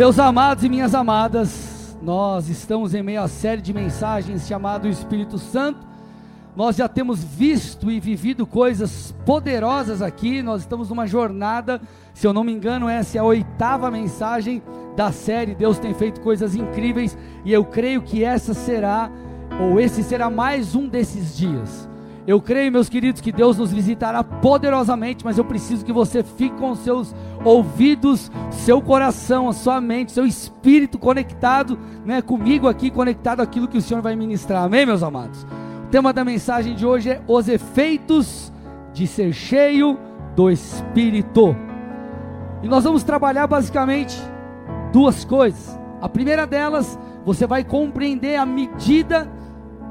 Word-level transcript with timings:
Meus 0.00 0.18
amados 0.18 0.64
e 0.64 0.68
minhas 0.70 0.94
amadas, 0.94 1.94
nós 2.00 2.48
estamos 2.48 2.94
em 2.94 3.02
meio 3.02 3.20
à 3.20 3.28
série 3.28 3.60
de 3.60 3.70
mensagens 3.74 4.46
chamado 4.46 4.88
Espírito 4.88 5.36
Santo. 5.36 5.86
Nós 6.56 6.74
já 6.74 6.88
temos 6.88 7.22
visto 7.22 7.90
e 7.90 8.00
vivido 8.00 8.46
coisas 8.46 9.14
poderosas 9.26 10.00
aqui. 10.00 10.40
Nós 10.40 10.62
estamos 10.62 10.88
numa 10.88 11.06
jornada, 11.06 11.82
se 12.14 12.26
eu 12.26 12.32
não 12.32 12.42
me 12.42 12.50
engano, 12.50 12.88
essa 12.88 13.18
é 13.18 13.20
a 13.20 13.24
oitava 13.24 13.90
mensagem 13.90 14.62
da 14.96 15.12
série. 15.12 15.54
Deus 15.54 15.78
tem 15.78 15.92
feito 15.92 16.22
coisas 16.22 16.54
incríveis 16.54 17.14
e 17.44 17.52
eu 17.52 17.62
creio 17.62 18.00
que 18.00 18.24
essa 18.24 18.54
será, 18.54 19.10
ou 19.60 19.78
esse 19.78 20.02
será 20.02 20.30
mais 20.30 20.74
um 20.74 20.88
desses 20.88 21.36
dias. 21.36 21.89
Eu 22.30 22.40
creio, 22.40 22.70
meus 22.70 22.88
queridos, 22.88 23.20
que 23.20 23.32
Deus 23.32 23.58
nos 23.58 23.72
visitará 23.72 24.22
poderosamente, 24.22 25.24
mas 25.24 25.36
eu 25.36 25.44
preciso 25.44 25.84
que 25.84 25.92
você 25.92 26.22
fique 26.22 26.56
com 26.58 26.76
seus 26.76 27.12
ouvidos, 27.44 28.30
seu 28.52 28.80
coração, 28.80 29.48
a 29.48 29.52
sua 29.52 29.80
mente, 29.80 30.12
seu 30.12 30.24
espírito 30.24 30.96
conectado, 30.96 31.76
né, 32.06 32.22
comigo 32.22 32.68
aqui, 32.68 32.88
conectado 32.88 33.40
àquilo 33.40 33.66
que 33.66 33.76
o 33.76 33.82
Senhor 33.82 34.00
vai 34.00 34.14
ministrar. 34.14 34.62
Amém, 34.62 34.86
meus 34.86 35.02
amados? 35.02 35.42
O 35.42 35.88
tema 35.90 36.12
da 36.12 36.24
mensagem 36.24 36.76
de 36.76 36.86
hoje 36.86 37.10
é 37.10 37.20
os 37.26 37.48
efeitos 37.48 38.52
de 38.92 39.08
ser 39.08 39.32
cheio 39.32 39.98
do 40.36 40.48
Espírito. 40.48 41.56
E 42.62 42.68
nós 42.68 42.84
vamos 42.84 43.02
trabalhar 43.02 43.48
basicamente 43.48 44.16
duas 44.92 45.24
coisas. 45.24 45.76
A 46.00 46.08
primeira 46.08 46.46
delas, 46.46 46.96
você 47.24 47.44
vai 47.44 47.64
compreender 47.64 48.36
a 48.36 48.46
medida 48.46 49.28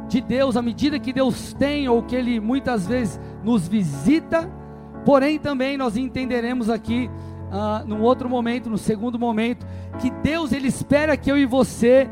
de 0.10 0.20
Deus, 0.20 0.58
a 0.58 0.62
medida 0.62 1.00
que 1.00 1.14
Deus 1.14 1.54
tem 1.54 1.88
ou 1.88 2.02
que 2.04 2.16
Ele 2.16 2.40
muitas 2.40 2.86
vezes 2.88 3.20
nos 3.44 3.68
visita, 3.68 4.52
porém 5.06 5.38
também 5.40 5.78
nós 5.78 5.96
entenderemos 5.96 6.70
aqui, 6.70 7.10
uh, 7.52 7.88
num 7.88 8.02
outro 8.02 8.28
momento, 8.28 8.70
no 8.70 8.78
segundo 8.78 9.20
momento, 9.20 9.66
que 10.00 10.10
Deus 10.10 10.52
Ele 10.52 10.68
espera 10.68 11.16
que 11.16 11.32
eu 11.32 11.38
e 11.38 11.46
você 11.46 12.10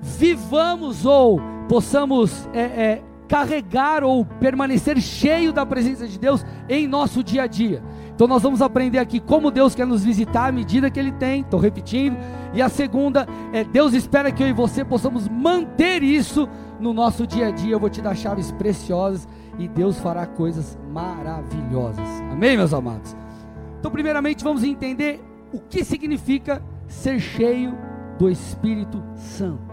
vivamos 0.00 1.04
ou 1.04 1.40
possamos 1.68 2.48
é, 2.52 2.60
é, 2.60 3.02
carregar 3.28 4.04
ou 4.04 4.24
permanecer 4.24 5.00
cheio 5.00 5.52
da 5.52 5.64
presença 5.64 6.06
de 6.06 6.18
Deus 6.18 6.44
em 6.68 6.86
nosso 6.86 7.22
dia 7.24 7.42
a 7.42 7.46
dia. 7.46 7.82
Então 8.14 8.26
nós 8.26 8.42
vamos 8.42 8.60
aprender 8.60 8.98
aqui 8.98 9.18
como 9.18 9.50
Deus 9.50 9.74
quer 9.74 9.86
nos 9.86 10.04
visitar 10.04 10.48
à 10.48 10.52
medida 10.52 10.90
que 10.90 11.00
Ele 11.00 11.12
tem. 11.12 11.40
Estou 11.40 11.58
repetindo. 11.58 12.16
E 12.52 12.60
a 12.60 12.68
segunda 12.68 13.26
é 13.52 13.64
Deus 13.64 13.94
espera 13.94 14.30
que 14.30 14.42
eu 14.42 14.48
e 14.48 14.52
você 14.52 14.84
possamos 14.84 15.28
manter 15.28 16.02
isso 16.02 16.48
no 16.82 16.92
nosso 16.92 17.26
dia 17.26 17.48
a 17.48 17.50
dia. 17.50 17.72
Eu 17.72 17.80
vou 17.80 17.88
te 17.88 18.02
dar 18.02 18.14
chaves 18.14 18.50
preciosas 18.52 19.26
e 19.58 19.68
Deus 19.68 19.98
fará 19.98 20.26
coisas 20.26 20.78
maravilhosas. 20.90 22.06
Amém, 22.30 22.56
meus 22.56 22.74
amados? 22.74 23.16
Então, 23.78 23.90
primeiramente, 23.90 24.44
vamos 24.44 24.64
entender 24.64 25.22
o 25.52 25.60
que 25.60 25.84
significa 25.84 26.62
ser 26.86 27.20
cheio 27.20 27.76
do 28.18 28.28
Espírito 28.28 29.02
Santo. 29.14 29.72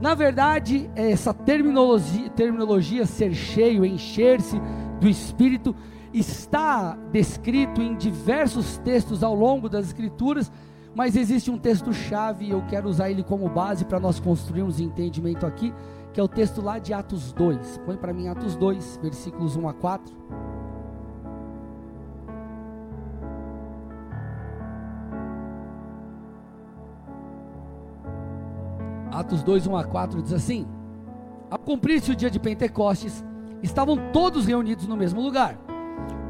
Na 0.00 0.14
verdade, 0.14 0.90
essa 0.96 1.32
terminologia, 1.32 2.28
terminologia 2.30 3.06
ser 3.06 3.34
cheio, 3.34 3.84
encher-se 3.84 4.60
do 5.00 5.08
Espírito, 5.08 5.74
está 6.12 6.96
descrito 7.12 7.80
em 7.80 7.96
diversos 7.96 8.78
textos 8.78 9.22
ao 9.22 9.34
longo 9.34 9.68
das 9.68 9.86
Escrituras, 9.86 10.50
mas 10.94 11.16
existe 11.16 11.50
um 11.50 11.58
texto-chave 11.58 12.46
e 12.46 12.50
eu 12.50 12.62
quero 12.68 12.88
usar 12.88 13.10
ele 13.10 13.22
como 13.22 13.48
base 13.48 13.84
para 13.84 14.00
nós 14.00 14.20
construirmos 14.20 14.80
entendimento 14.80 15.46
aqui, 15.46 15.72
que 16.12 16.20
é 16.20 16.22
o 16.22 16.28
texto 16.28 16.60
lá 16.60 16.78
de 16.78 16.92
Atos 16.92 17.32
2. 17.32 17.78
Põe 17.86 17.96
para 17.96 18.12
mim 18.12 18.28
Atos 18.28 18.54
2, 18.56 19.00
versículos 19.02 19.56
1 19.56 19.68
a 19.68 19.72
4. 19.72 20.14
Atos 29.10 29.42
2, 29.42 29.66
1 29.66 29.76
a 29.76 29.84
4 29.84 30.22
diz 30.22 30.32
assim: 30.32 30.66
Ao 31.50 31.58
cumprir-se 31.58 32.10
o 32.10 32.16
dia 32.16 32.30
de 32.30 32.38
Pentecostes, 32.38 33.24
estavam 33.62 33.96
todos 34.12 34.46
reunidos 34.46 34.86
no 34.86 34.96
mesmo 34.96 35.20
lugar. 35.20 35.58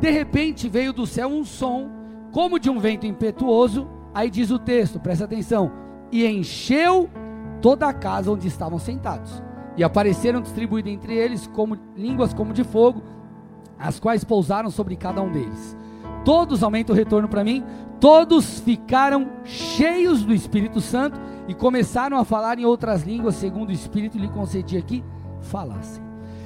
De 0.00 0.10
repente 0.10 0.68
veio 0.68 0.92
do 0.92 1.06
céu 1.06 1.28
um 1.28 1.44
som, 1.44 1.88
como 2.32 2.58
de 2.58 2.70
um 2.70 2.78
vento 2.78 3.06
impetuoso. 3.06 3.88
Aí 4.14 4.28
diz 4.28 4.50
o 4.50 4.58
texto, 4.58 5.00
presta 5.00 5.24
atenção: 5.24 5.72
e 6.10 6.26
encheu 6.26 7.08
toda 7.60 7.88
a 7.88 7.92
casa 7.92 8.30
onde 8.30 8.46
estavam 8.46 8.78
sentados. 8.78 9.42
E 9.76 9.84
apareceram 9.84 10.40
distribuídos 10.40 10.92
entre 10.92 11.14
eles 11.14 11.46
como 11.46 11.78
línguas 11.96 12.34
como 12.34 12.52
de 12.52 12.64
fogo, 12.64 13.02
as 13.78 13.98
quais 13.98 14.24
pousaram 14.24 14.70
sobre 14.70 14.96
cada 14.96 15.22
um 15.22 15.30
deles. 15.30 15.76
Todos 16.24 16.62
aumenta 16.62 16.92
o 16.92 16.96
retorno 16.96 17.28
para 17.28 17.44
mim. 17.44 17.64
Todos 17.98 18.60
ficaram 18.60 19.28
cheios 19.44 20.24
do 20.24 20.34
Espírito 20.34 20.80
Santo 20.80 21.20
e 21.46 21.54
começaram 21.54 22.16
a 22.16 22.24
falar 22.24 22.58
em 22.58 22.64
outras 22.64 23.02
línguas, 23.02 23.36
segundo 23.36 23.70
o 23.70 23.72
Espírito 23.72 24.18
lhe 24.18 24.28
concedia 24.28 24.82
que 24.82 25.04
falassem. 25.40 26.02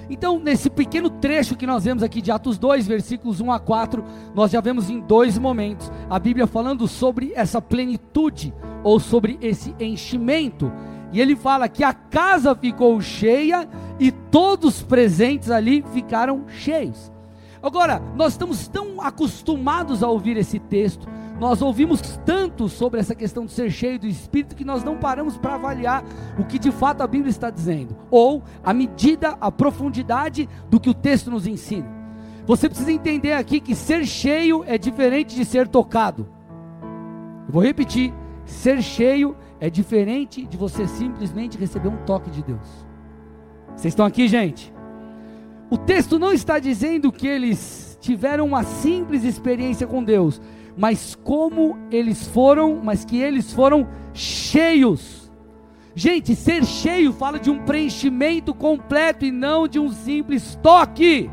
Então, 0.09 0.39
nesse 0.39 0.71
pequeno 0.71 1.11
trecho 1.11 1.57
que 1.57 1.67
nós 1.67 1.85
vemos 1.85 2.03
aqui 2.03 2.23
de 2.23 2.31
Atos 2.31 2.59
2, 2.59 2.87
versículos 2.87 3.41
1 3.41 3.51
a 3.51 3.59
4, 3.59 4.05
nós 4.35 4.53
já 4.53 4.61
vemos 4.61 4.89
em 4.89 5.01
dois 5.01 5.37
momentos 5.37 5.91
a 6.09 6.19
Bíblia 6.19 6.47
falando 6.47 6.87
sobre 6.87 7.33
essa 7.35 7.61
plenitude 7.61 8.55
ou 8.85 9.01
sobre 9.01 9.37
esse 9.41 9.75
enchimento. 9.81 10.71
E 11.13 11.21
ele 11.21 11.37
fala 11.37 11.69
que 11.69 11.85
a 11.85 11.95
casa 11.95 12.55
ficou 12.55 13.01
cheia 13.01 13.69
e 13.99 14.11
todos 14.11 14.83
presentes 14.83 15.51
ali 15.51 15.85
ficaram 15.93 16.45
cheios. 16.49 17.13
Agora, 17.63 18.03
nós 18.15 18.33
estamos 18.33 18.69
tão 18.69 19.01
acostumados 19.01 20.03
a 20.03 20.09
ouvir 20.09 20.37
esse 20.37 20.59
texto, 20.59 21.09
nós 21.41 21.61
ouvimos 21.61 22.01
tanto 22.25 22.69
sobre 22.69 23.01
essa 23.01 23.15
questão 23.15 23.45
de 23.45 23.53
ser 23.53 23.71
cheio 23.71 23.99
do 23.99 24.07
Espírito 24.07 24.57
que 24.57 24.65
nós 24.65 24.83
não 24.83 24.97
paramos 24.97 25.37
para 25.37 25.55
avaliar 25.55 26.03
o 26.39 26.45
que 26.45 26.59
de 26.59 26.71
fato 26.71 27.03
a 27.03 27.07
Bíblia 27.07 27.31
está 27.31 27.51
dizendo, 27.51 27.97
ou 28.11 28.43
a 28.65 28.73
medida, 28.73 29.37
a 29.41 29.51
profundidade 29.51 30.49
do 30.71 30.81
que 30.81 30.89
o 30.89 30.95
texto 30.95 31.31
nos 31.31 31.47
ensina. 31.47 31.87
Você 32.47 32.69
precisa 32.69 32.93
entender 32.93 33.33
aqui 33.33 33.61
que 33.61 33.75
ser 33.75 34.07
cheio 34.07 34.65
é 34.67 34.79
diferente 34.79 35.35
de 35.35 35.45
ser 35.45 35.67
tocado. 35.67 36.29
Vou 37.49 37.63
repetir: 37.63 38.15
ser 38.45 38.81
cheio 38.81 39.37
é 39.67 39.71
diferente 39.71 40.47
de 40.47 40.57
você 40.57 40.87
simplesmente 40.87 41.59
receber 41.59 41.89
um 41.89 41.97
toque 42.05 42.31
de 42.31 42.41
Deus. 42.41 42.87
Vocês 43.71 43.87
estão 43.87 44.07
aqui, 44.07 44.29
gente? 44.29 44.73
O 45.69 45.77
texto 45.77 46.21
não 46.21 46.33
está 46.33 46.61
dizendo 46.61 47.11
que 47.11 47.27
eles 47.27 47.99
tiveram 48.01 48.47
uma 48.47 48.63
simples 48.63 49.25
experiência 49.25 49.85
com 49.85 50.05
Deus, 50.05 50.41
mas 50.77 51.17
como 51.17 51.77
eles 51.91 52.29
foram, 52.29 52.77
mas 52.77 53.05
que 53.05 53.17
eles 53.17 53.53
foram 53.53 53.89
cheios. 54.15 55.33
Gente, 55.97 56.37
ser 56.37 56.65
cheio 56.65 57.13
fala 57.13 57.41
de 57.41 57.51
um 57.51 57.65
preenchimento 57.65 58.55
completo 58.55 59.25
e 59.25 59.33
não 59.33 59.67
de 59.67 59.81
um 59.81 59.91
simples 59.91 60.57
toque. 60.63 61.29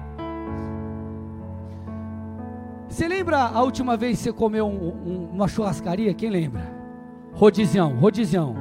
Você 2.89 3.07
lembra 3.07 3.37
a 3.37 3.61
última 3.61 3.95
vez 3.95 4.17
que 4.17 4.23
você 4.23 4.33
comeu 4.33 4.65
um, 4.65 4.87
um, 4.87 5.29
uma 5.33 5.47
churrascaria? 5.47 6.15
Quem 6.15 6.31
lembra? 6.31 6.82
Rodizião, 7.33 7.95
rodizião. 7.95 8.55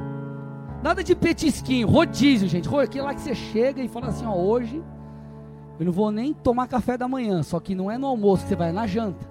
Nada 0.81 1.03
de 1.03 1.15
petisquinho, 1.15 1.87
rodízio, 1.87 2.47
gente. 2.47 2.67
Aquilo 2.75 3.05
lá 3.05 3.13
que 3.13 3.21
você 3.21 3.35
chega 3.35 3.81
e 3.81 3.87
fala 3.87 4.07
assim: 4.07 4.25
ó, 4.25 4.35
hoje 4.35 4.83
eu 5.79 5.85
não 5.85 5.93
vou 5.93 6.11
nem 6.11 6.33
tomar 6.33 6.67
café 6.67 6.97
da 6.97 7.07
manhã. 7.07 7.43
Só 7.43 7.59
que 7.59 7.75
não 7.75 7.89
é 7.89 7.97
no 7.97 8.07
almoço, 8.07 8.47
você 8.47 8.55
vai 8.55 8.71
na 8.71 8.87
janta. 8.87 9.25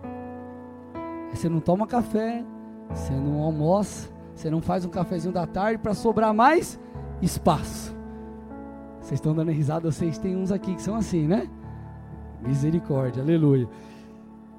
Você 1.32 1.48
não 1.48 1.60
toma 1.60 1.86
café, 1.86 2.44
você 2.90 3.12
não 3.12 3.42
almoça, 3.42 4.10
você 4.34 4.50
não 4.50 4.60
faz 4.60 4.84
um 4.84 4.90
cafezinho 4.90 5.32
da 5.32 5.46
tarde 5.46 5.78
para 5.78 5.94
sobrar 5.94 6.32
mais 6.32 6.78
espaço. 7.20 7.94
Vocês 9.00 9.18
estão 9.18 9.34
dando 9.34 9.50
risada, 9.50 9.90
vocês 9.90 10.18
têm 10.18 10.36
uns 10.36 10.52
aqui 10.52 10.74
que 10.74 10.82
são 10.82 10.94
assim, 10.94 11.26
né? 11.26 11.48
Misericórdia, 12.40 13.22
aleluia. 13.22 13.68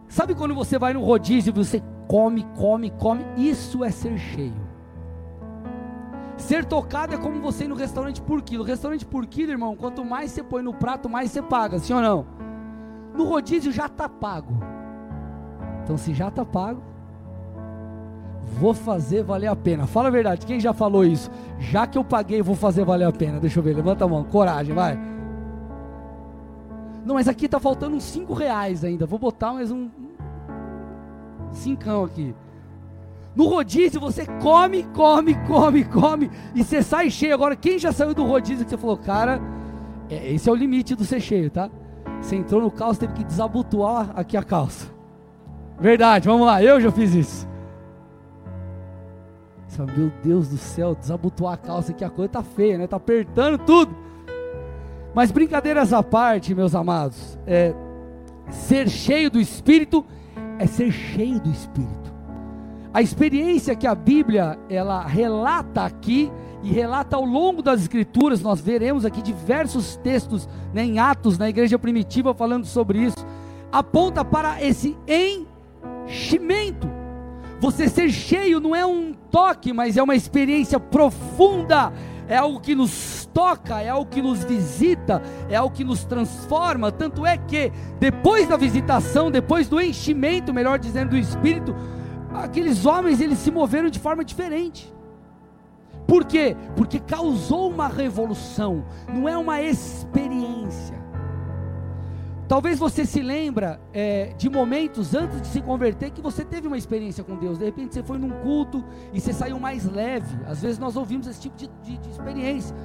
Sabe 0.08 0.36
quando 0.36 0.54
você 0.54 0.78
vai 0.78 0.94
no 0.94 1.04
rodízio 1.04 1.52
e 1.52 1.54
você 1.54 1.82
come, 2.08 2.46
come, 2.56 2.92
come? 2.92 3.24
Isso 3.38 3.84
é 3.84 3.90
ser 3.90 4.18
cheio. 4.18 4.63
Ser 6.44 6.66
tocado 6.66 7.16
é 7.16 7.18
como 7.18 7.40
você 7.40 7.64
ir 7.64 7.70
no 7.70 7.76
restaurante 7.76 8.22
por 8.22 8.42
quilo. 8.42 8.66
Restaurante 8.66 9.06
por 9.06 9.26
quilo, 9.26 9.54
irmão, 9.54 9.78
quanto 9.78 10.04
mais 10.04 10.30
você 10.30 10.44
põe 10.44 10.62
no 10.62 10.74
prato, 10.74 11.10
mais 11.10 11.32
você 11.32 11.42
paga, 11.42 11.80
sim 11.80 11.94
ou 11.94 12.02
não? 12.02 12.26
No 13.16 13.24
rodízio 13.24 13.72
já 13.72 13.86
está 13.86 14.10
pago. 14.10 14.54
Então, 15.82 15.96
se 15.96 16.14
já 16.14 16.28
está 16.28 16.44
pago, 16.44 16.84
vou 18.60 18.74
fazer 18.74 19.24
valer 19.24 19.48
a 19.48 19.56
pena. 19.56 19.88
Fala 19.88 20.10
a 20.10 20.12
verdade, 20.12 20.46
quem 20.46 20.60
já 20.60 20.74
falou 20.74 21.06
isso? 21.06 21.32
Já 21.60 21.88
que 21.88 21.98
eu 21.98 22.04
paguei, 22.04 22.42
vou 22.42 22.56
fazer 22.56 22.84
valer 22.84 23.08
a 23.08 23.12
pena. 23.14 23.40
Deixa 23.40 23.60
eu 23.60 23.64
ver, 23.64 23.74
levanta 23.74 24.04
a 24.04 24.08
mão, 24.08 24.26
coragem, 24.26 24.76
vai. 24.76 25.00
Não, 27.06 27.16
mas 27.16 27.30
aqui 27.30 27.46
está 27.46 27.60
faltando 27.60 27.96
uns 27.96 28.04
5 28.04 28.34
reais 28.34 28.84
ainda. 28.84 29.06
Vou 29.06 29.18
botar 29.18 29.54
mais 29.54 29.72
um. 29.72 29.90
Cincão 31.52 32.04
aqui. 32.04 32.36
No 33.36 33.48
rodízio 33.48 34.00
você 34.00 34.26
come, 34.42 34.84
come, 34.94 35.34
come, 35.48 35.84
come 35.86 36.32
e 36.54 36.64
você 36.64 36.84
sai 36.84 37.10
cheio. 37.10 37.34
Agora, 37.34 37.56
quem 37.56 37.80
já 37.80 37.92
saiu 37.92 38.14
do 38.14 38.24
rodízio 38.24 38.64
que 38.64 38.70
você 38.70 38.78
falou, 38.78 38.98
cara, 38.98 39.42
é, 40.10 40.34
esse 40.34 40.48
é 40.48 40.52
o 40.52 40.56
limite 40.56 40.96
do 40.96 41.04
ser 41.04 41.20
cheio, 41.20 41.50
tá? 41.50 41.70
Você 42.22 42.36
entrou 42.36 42.62
no 42.62 42.70
calço, 42.70 43.00
teve 43.00 43.14
que 43.14 43.24
desabotoar 43.24 44.12
aqui 44.16 44.38
a 44.38 44.44
calça. 44.44 44.88
Verdade, 45.80 46.28
vamos 46.28 46.46
lá, 46.46 46.64
eu 46.64 46.80
já 46.80 46.92
fiz 46.92 47.14
isso. 47.14 47.54
Meu 49.98 50.12
Deus 50.24 50.50
do 50.50 50.58
céu, 50.58 50.94
desabotou 50.94 51.48
a 51.48 51.58
calça 51.58 51.94
que 51.94 52.06
a 52.06 52.10
coisa 52.10 52.30
tá 52.30 52.44
feia, 52.44 52.78
né? 52.78 52.86
Tá 52.86 52.98
apertando 52.98 53.58
tudo. 53.58 53.96
Mas 55.16 55.32
brincadeiras 55.32 55.92
à 55.92 56.04
parte, 56.04 56.54
meus 56.54 56.76
amados, 56.76 57.38
é, 57.48 57.74
ser 58.50 58.88
cheio 58.88 59.32
do 59.32 59.40
Espírito 59.40 60.06
é 60.60 60.68
ser 60.68 60.92
cheio 60.92 61.40
do 61.40 61.50
Espírito. 61.50 62.03
A 62.94 63.02
experiência 63.02 63.76
que 63.76 63.88
a 63.88 63.96
Bíblia 63.96 64.60
ela 64.70 65.04
relata 65.04 65.82
aqui 65.82 66.32
e 66.62 66.72
relata 66.72 67.16
ao 67.16 67.26
longo 67.26 67.64
das 67.64 67.82
Escrituras, 67.82 68.40
nós 68.42 68.62
veremos 68.62 69.04
aqui 69.04 69.20
diversos 69.20 69.96
textos 69.98 70.48
né, 70.72 70.84
em 70.84 71.00
Atos, 71.00 71.40
na 71.40 71.50
igreja 71.50 71.80
primitiva, 71.80 72.36
falando 72.36 72.68
sobre 72.68 73.00
isso, 73.00 73.26
aponta 73.72 74.24
para 74.24 74.64
esse 74.64 74.96
enchimento. 76.08 76.88
Você 77.60 77.90
ser 77.90 78.12
cheio 78.12 78.60
não 78.60 78.76
é 78.76 78.86
um 78.86 79.14
toque, 79.32 79.74
mas 79.74 79.98
é 79.98 80.04
uma 80.04 80.16
experiência 80.16 80.80
profunda, 80.80 81.92
é 82.28 82.38
algo 82.38 82.60
que 82.60 82.76
nos 82.76 83.28
toca, 83.34 83.82
é 83.82 83.90
algo 83.90 84.06
que 84.06 84.22
nos 84.22 84.44
visita, 84.44 85.20
é 85.50 85.56
algo 85.56 85.76
que 85.76 85.84
nos 85.84 86.06
transforma. 86.06 86.92
Tanto 86.92 87.26
é 87.26 87.38
que, 87.38 87.72
depois 88.00 88.48
da 88.48 88.56
visitação, 88.56 89.32
depois 89.32 89.68
do 89.68 89.82
enchimento, 89.82 90.54
melhor 90.54 90.78
dizendo, 90.78 91.12
do 91.12 91.18
Espírito, 91.18 91.76
aqueles 92.34 92.86
homens 92.86 93.22
eles 93.22 93.40
se 93.40 93.52
moveram 93.52 93.90
de 93.90 94.00
forma 94.00 94.24
diferente. 94.24 94.94
Por 96.08 96.26
quê? 96.26 96.56
Porque 96.76 97.00
causou 97.00 97.70
uma 97.70 97.88
revolução, 97.88 98.86
não 99.08 99.28
é 99.28 99.38
uma 99.38 99.62
experiência. 99.62 101.02
Talvez 102.48 102.78
você 102.78 103.06
se 103.06 103.22
lembra 103.22 103.80
é, 103.94 104.34
de 104.38 104.50
momentos 104.50 105.16
antes 105.16 105.42
de 105.42 105.48
se 105.48 105.62
converter 105.62 106.12
que 106.12 106.22
você 106.22 106.44
teve 106.44 106.68
uma 106.68 106.78
experiência 106.78 107.24
com 107.24 107.38
Deus. 107.38 107.58
De 107.58 107.66
repente 107.66 107.94
você 107.94 108.04
foi 108.04 108.18
num 108.18 108.30
culto 108.30 108.84
e 109.14 109.20
você 109.20 109.32
saiu 109.32 109.60
mais 109.60 109.86
leve. 109.86 110.38
Às 110.46 110.62
vezes 110.62 110.78
nós 110.78 110.96
ouvimos 110.96 111.26
esse 111.26 111.40
tipo 111.40 111.56
de, 111.56 111.68
de, 111.82 111.98
de 111.98 112.10
experiência. 112.10 112.76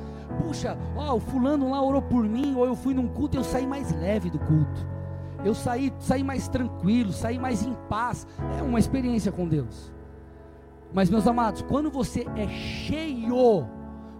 Puxa, 0.40 0.78
ó, 0.96 1.16
o 1.16 1.20
fulano 1.20 1.70
lá 1.70 1.82
orou 1.82 2.00
por 2.00 2.24
mim, 2.24 2.54
ou 2.56 2.64
eu 2.64 2.76
fui 2.76 2.94
num 2.94 3.08
culto 3.08 3.36
e 3.36 3.38
eu 3.38 3.44
saí 3.44 3.66
mais 3.66 3.92
leve 3.92 4.30
do 4.30 4.38
culto. 4.38 4.97
Eu 5.44 5.54
saí, 5.54 5.92
saí 6.00 6.24
mais 6.24 6.48
tranquilo, 6.48 7.12
saí 7.12 7.38
mais 7.38 7.62
em 7.64 7.74
paz. 7.88 8.26
É 8.58 8.62
uma 8.62 8.78
experiência 8.78 9.30
com 9.30 9.46
Deus. 9.46 9.92
Mas, 10.92 11.10
meus 11.10 11.26
amados, 11.26 11.62
quando 11.62 11.90
você 11.90 12.26
é 12.34 12.48
cheio 12.48 13.66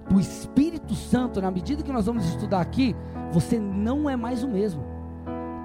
do 0.09 0.20
Espírito 0.20 0.94
Santo, 0.94 1.41
na 1.41 1.50
medida 1.50 1.82
que 1.82 1.93
nós 1.93 2.06
vamos 2.06 2.25
estudar 2.26 2.61
aqui, 2.61 2.94
você 3.32 3.59
não 3.59 4.09
é 4.09 4.17
mais 4.17 4.43
o 4.43 4.49
mesmo. 4.49 4.82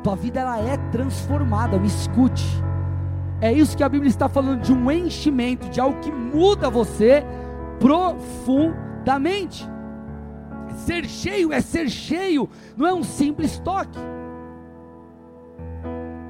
Tua 0.04 0.16
vida 0.16 0.40
ela 0.42 0.60
é 0.60 0.78
transformada, 0.92 1.80
me 1.80 1.88
escute. 1.88 2.46
É 3.40 3.52
isso 3.52 3.76
que 3.76 3.84
a 3.84 3.90
Bíblia 3.90 4.10
está 4.10 4.30
falando 4.30 4.62
de 4.62 4.74
um 4.74 4.90
enchimento, 4.90 5.70
de 5.70 5.80
algo 5.80 6.00
que 6.00 6.12
muda 6.12 6.70
você 6.70 7.24
profundamente. 7.80 9.70
Ser 10.78 11.06
cheio 11.06 11.54
é 11.54 11.62
ser 11.62 11.90
cheio, 11.90 12.50
não 12.76 12.88
é 12.88 12.94
um 12.94 13.04
simples 13.04 13.60
toque. 13.60 14.00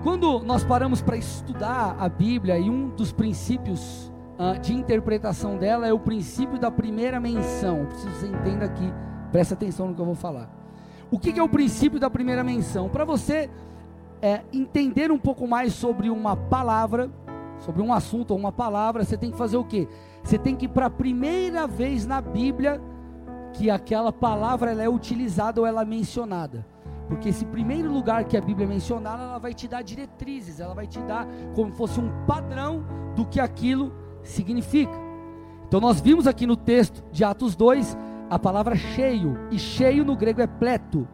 Quando 0.03 0.41
nós 0.41 0.65
paramos 0.65 1.01
para 1.01 1.15
estudar 1.15 1.95
a 1.97 2.09
Bíblia 2.09 2.59
e 2.59 2.69
um 2.69 2.89
dos 2.89 3.13
princípios 3.13 4.11
uh, 4.38 4.59
de 4.59 4.73
interpretação 4.73 5.57
dela 5.57 5.88
é 5.88 5.94
o 5.94 6.00
princípio 6.00 6.59
da 6.59 6.69
primeira 6.69 7.21
menção. 7.21 7.85
Preciso 7.85 8.09
que 8.09 8.15
você 8.17 8.27
entenda 8.27 8.65
aqui, 8.65 8.94
preste 9.31 9.53
atenção 9.53 9.88
no 9.88 9.95
que 9.95 10.01
eu 10.01 10.05
vou 10.05 10.13
falar. 10.13 10.50
O 11.09 11.17
que, 11.17 11.31
que 11.31 11.39
é 11.39 11.44
o 11.44 11.47
princípio 11.47 12.01
da 12.01 12.09
primeira 12.09 12.44
menção? 12.44 12.89
Para 12.89 13.05
você 13.05 13.50
é, 14.21 14.41
entender 14.51 15.09
um 15.09 15.17
pouco 15.17 15.47
mais 15.47 15.71
sobre 15.71 16.09
uma 16.09 16.35
palavra, 16.35 17.09
sobre 17.59 17.81
um 17.81 17.94
assunto 17.94 18.31
ou 18.31 18.38
uma 18.38 18.51
palavra, 18.51 19.05
você 19.05 19.15
tem 19.15 19.31
que 19.31 19.38
fazer 19.38 19.55
o 19.55 19.63
quê? 19.63 19.88
Você 20.21 20.38
tem 20.38 20.53
que 20.53 20.65
ir 20.65 20.69
para 20.69 20.88
a 20.88 20.89
primeira 20.89 21.65
vez 21.65 22.05
na 22.05 22.19
Bíblia 22.19 22.81
que 23.53 23.69
aquela 23.69 24.11
palavra 24.11 24.71
ela 24.71 24.83
é 24.83 24.89
utilizada 24.89 25.61
ou 25.61 25.67
ela 25.67 25.83
é 25.83 25.85
mencionada. 25.85 26.73
Porque 27.13 27.30
esse 27.30 27.45
primeiro 27.45 27.94
lugar 27.94 28.24
que 28.24 28.36
a 28.36 28.42
Bíblia 28.42 28.68
mencionada, 28.68 29.21
ela 29.21 29.38
vai 29.38 29.54
te 29.54 29.68
dar 29.68 29.83
diretrizes, 29.83 30.60
ela 30.60 30.74
vai 30.74 30.88
te 30.88 31.00
dar 31.01 31.27
como 31.54 31.71
fosse 31.71 32.00
um 32.00 32.10
padrão 32.25 32.83
do 33.15 33.24
que 33.24 33.39
aquilo 33.39 33.94
significa. 34.24 35.00
Então 35.68 35.80
nós 35.80 36.01
vimos 36.01 36.25
aqui 36.25 36.48
no 36.48 36.57
texto 36.57 37.04
de 37.12 37.24
Atos 37.24 37.56
2 37.56 37.95
a 38.31 38.39
palavra 38.39 38.75
cheio, 38.75 39.38
e 39.51 39.60
cheio 39.60 40.04
no 40.04 40.15
grego 40.15 40.42
é 40.42 40.48
pleto. 40.48 41.07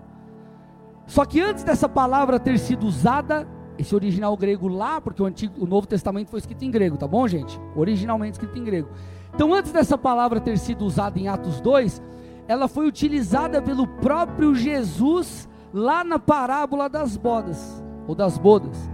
Só 1.06 1.26
que 1.26 1.42
antes 1.42 1.66
dessa 1.66 1.90
palavra 1.90 2.40
ter 2.40 2.58
sido 2.58 2.88
usada, 2.88 3.46
esse 3.78 3.94
original 3.94 4.38
grego 4.38 4.70
lá, 4.70 5.02
porque 5.02 5.22
o, 5.22 5.26
Antigo, 5.26 5.62
o 5.62 5.68
Novo 5.68 5.86
Testamento 5.86 6.30
foi 6.30 6.40
escrito 6.40 6.64
em 6.64 6.72
grego, 6.72 6.96
tá 6.96 7.10
bom, 7.10 7.28
gente? 7.28 7.60
Originalmente 7.76 8.36
escrito 8.36 8.58
em 8.58 8.64
grego. 8.64 8.88
Então, 9.36 9.54
antes 9.54 9.74
dessa 9.74 9.98
palavra 9.98 10.40
ter 10.40 10.58
sido 10.58 10.86
usada 10.86 11.20
em 11.20 11.28
Atos 11.28 11.60
2, 11.60 12.02
ela 12.48 12.70
foi 12.70 12.88
utilizada 12.88 13.62
pelo 13.62 13.86
próprio 13.86 14.56
Jesus 14.56 15.50
lá 15.74 16.04
na 16.04 16.20
parábola 16.20 16.90
das 16.90 17.16
bodas, 17.16 17.84
ou 18.08 18.16
das 18.16 18.38
bodas. 18.38 18.90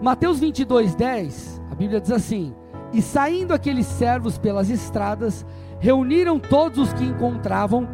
Mateus 0.00 0.38
22, 0.38 0.94
10, 0.94 1.62
a 1.70 1.74
Bíblia 1.74 2.00
diz 2.00 2.10
assim: 2.10 2.54
E 2.92 3.00
saindo 3.00 3.52
aqueles 3.52 3.86
servos 3.86 4.38
pelas 4.38 4.70
estradas, 4.70 5.44
reuniram 5.78 6.38
todos 6.38 6.78
os 6.78 6.92
que 6.92 7.04
encontravam, 7.04 7.88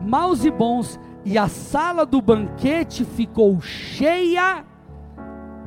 maus 0.00 0.44
e 0.44 0.50
bons, 0.50 0.98
e 1.24 1.36
a 1.36 1.48
sala 1.48 2.06
do 2.06 2.22
banquete 2.22 3.04
ficou 3.04 3.60
cheia, 3.60 4.64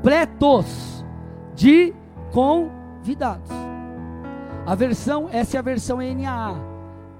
pretos, 0.01 1.05
de 1.53 1.93
convidados. 2.31 3.51
A 4.65 4.75
versão, 4.75 5.27
essa 5.31 5.57
é 5.57 5.59
a 5.59 5.63
versão 5.63 5.97
NAA. 5.97 6.55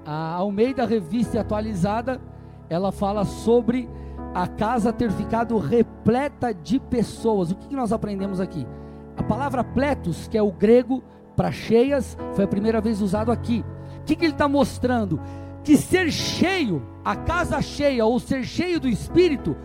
A 0.06 0.34
Almeida 0.36 0.86
Revista 0.86 1.40
Atualizada, 1.40 2.20
ela 2.68 2.90
fala 2.90 3.24
sobre 3.24 3.88
a 4.34 4.46
casa 4.46 4.92
ter 4.92 5.10
ficado 5.10 5.58
repleta 5.58 6.54
de 6.54 6.78
pessoas. 6.78 7.50
O 7.50 7.56
que, 7.56 7.74
nós 7.74 7.92
aprendemos 7.92 8.40
aqui? 8.40 8.66
A 9.16 9.22
palavra 9.22 9.64
pletos, 9.64 10.28
que 10.28 10.38
é 10.38 10.42
o 10.42 10.52
grego 10.52 11.02
para 11.36 11.52
cheias, 11.52 12.16
foi 12.34 12.44
a 12.44 12.48
primeira 12.48 12.80
vez 12.80 13.00
usado 13.00 13.32
aqui. 13.32 13.64
O 14.00 14.04
que, 14.04 14.16
que 14.16 14.24
ele 14.24 14.32
está 14.32 14.48
mostrando? 14.48 15.20
Que 15.64 15.76
ser 15.76 16.10
cheio, 16.10 16.82
a 17.04 17.16
casa 17.16 17.60
cheia 17.60 18.04
ou 18.04 18.18
ser 18.18 18.44
cheio 18.44 18.80
do 18.80 18.88
Espírito, 18.88 19.56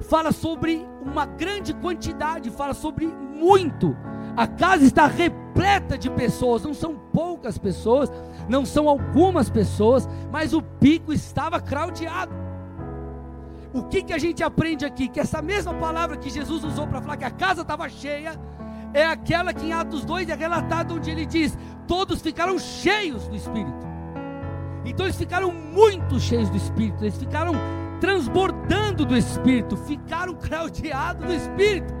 fala 0.00 0.32
sobre 0.32 0.86
uma 1.02 1.24
grande 1.24 1.72
quantidade, 1.74 2.50
fala 2.50 2.74
sobre 2.74 3.06
muito. 3.06 3.96
A 4.36 4.46
casa 4.46 4.84
está 4.84 5.06
repleta 5.06 5.96
de 5.98 6.10
pessoas, 6.10 6.62
não 6.62 6.74
são 6.74 6.94
poucas 7.12 7.58
pessoas, 7.58 8.12
não 8.48 8.64
são 8.64 8.88
algumas 8.88 9.50
pessoas, 9.50 10.08
mas 10.30 10.52
o 10.52 10.62
pico 10.62 11.12
estava 11.12 11.60
craudiado. 11.60 12.47
O 13.72 13.82
que, 13.82 14.02
que 14.02 14.12
a 14.12 14.18
gente 14.18 14.42
aprende 14.42 14.84
aqui? 14.84 15.08
Que 15.08 15.20
essa 15.20 15.42
mesma 15.42 15.74
palavra 15.74 16.16
que 16.16 16.30
Jesus 16.30 16.64
usou 16.64 16.86
para 16.86 17.00
falar 17.00 17.16
que 17.16 17.24
a 17.24 17.30
casa 17.30 17.62
estava 17.62 17.88
cheia, 17.88 18.32
é 18.94 19.04
aquela 19.04 19.52
que 19.52 19.66
em 19.66 19.72
Atos 19.72 20.04
2 20.04 20.28
é 20.30 20.34
relatada 20.34 20.94
onde 20.94 21.10
ele 21.10 21.26
diz: 21.26 21.56
todos 21.86 22.22
ficaram 22.22 22.58
cheios 22.58 23.28
do 23.28 23.36
Espírito. 23.36 23.86
Então 24.84 25.04
eles 25.04 25.16
ficaram 25.16 25.52
muito 25.52 26.18
cheios 26.18 26.48
do 26.48 26.56
Espírito, 26.56 27.04
eles 27.04 27.18
ficaram 27.18 27.52
transbordando 28.00 29.04
do 29.04 29.16
Espírito, 29.16 29.76
ficaram 29.76 30.34
craudiados 30.34 31.26
do 31.26 31.32
Espírito. 31.32 31.92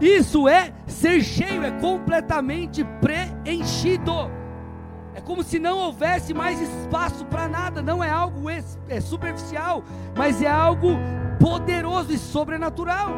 Isso 0.00 0.48
é 0.48 0.72
ser 0.86 1.22
cheio, 1.22 1.62
é 1.62 1.70
completamente 1.80 2.84
preenchido. 3.00 4.30
É 5.14 5.20
como 5.20 5.42
se 5.42 5.58
não 5.58 5.78
houvesse 5.78 6.34
mais 6.34 6.60
espaço 6.60 7.24
para 7.26 7.48
nada. 7.48 7.80
Não 7.80 8.02
é 8.02 8.10
algo 8.10 8.50
é 8.88 9.00
superficial, 9.00 9.84
mas 10.16 10.42
é 10.42 10.50
algo 10.50 10.98
poderoso 11.38 12.12
e 12.12 12.18
sobrenatural. 12.18 13.10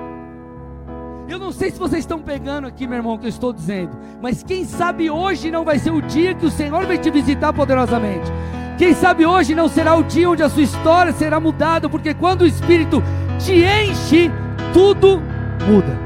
Eu 1.28 1.38
não 1.38 1.50
sei 1.50 1.70
se 1.70 1.78
vocês 1.78 2.00
estão 2.00 2.20
pegando 2.20 2.68
aqui, 2.68 2.86
meu 2.86 2.98
irmão, 2.98 3.14
o 3.14 3.18
que 3.18 3.26
eu 3.26 3.30
estou 3.30 3.52
dizendo, 3.52 3.98
mas 4.22 4.44
quem 4.44 4.64
sabe 4.64 5.10
hoje 5.10 5.50
não 5.50 5.64
vai 5.64 5.78
ser 5.78 5.90
o 5.90 6.00
dia 6.00 6.34
que 6.34 6.46
o 6.46 6.50
Senhor 6.50 6.86
vai 6.86 6.98
te 6.98 7.10
visitar 7.10 7.52
poderosamente. 7.52 8.30
Quem 8.78 8.94
sabe 8.94 9.26
hoje 9.26 9.54
não 9.54 9.68
será 9.68 9.96
o 9.96 10.04
dia 10.04 10.30
onde 10.30 10.42
a 10.42 10.48
sua 10.48 10.62
história 10.62 11.12
será 11.12 11.40
mudada, 11.40 11.88
porque 11.88 12.14
quando 12.14 12.42
o 12.42 12.46
Espírito 12.46 13.02
te 13.38 13.64
enche, 13.64 14.30
tudo 14.72 15.20
muda. 15.66 15.98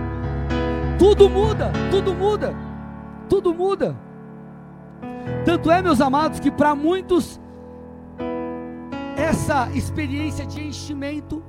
Tudo 0.99 1.29
muda, 1.29 1.73
tudo 1.91 2.15
muda, 2.15 2.55
tudo 3.29 3.55
muda. 3.55 4.10
Tanto 5.45 5.71
é, 5.71 5.83
meus 5.83 6.01
amados, 6.01 6.41
que 6.41 6.51
para 6.51 6.75
muitos 6.75 7.41
essa 9.17 9.69
experiência 9.75 10.47
de 10.47 10.61
enchimento 10.67 11.43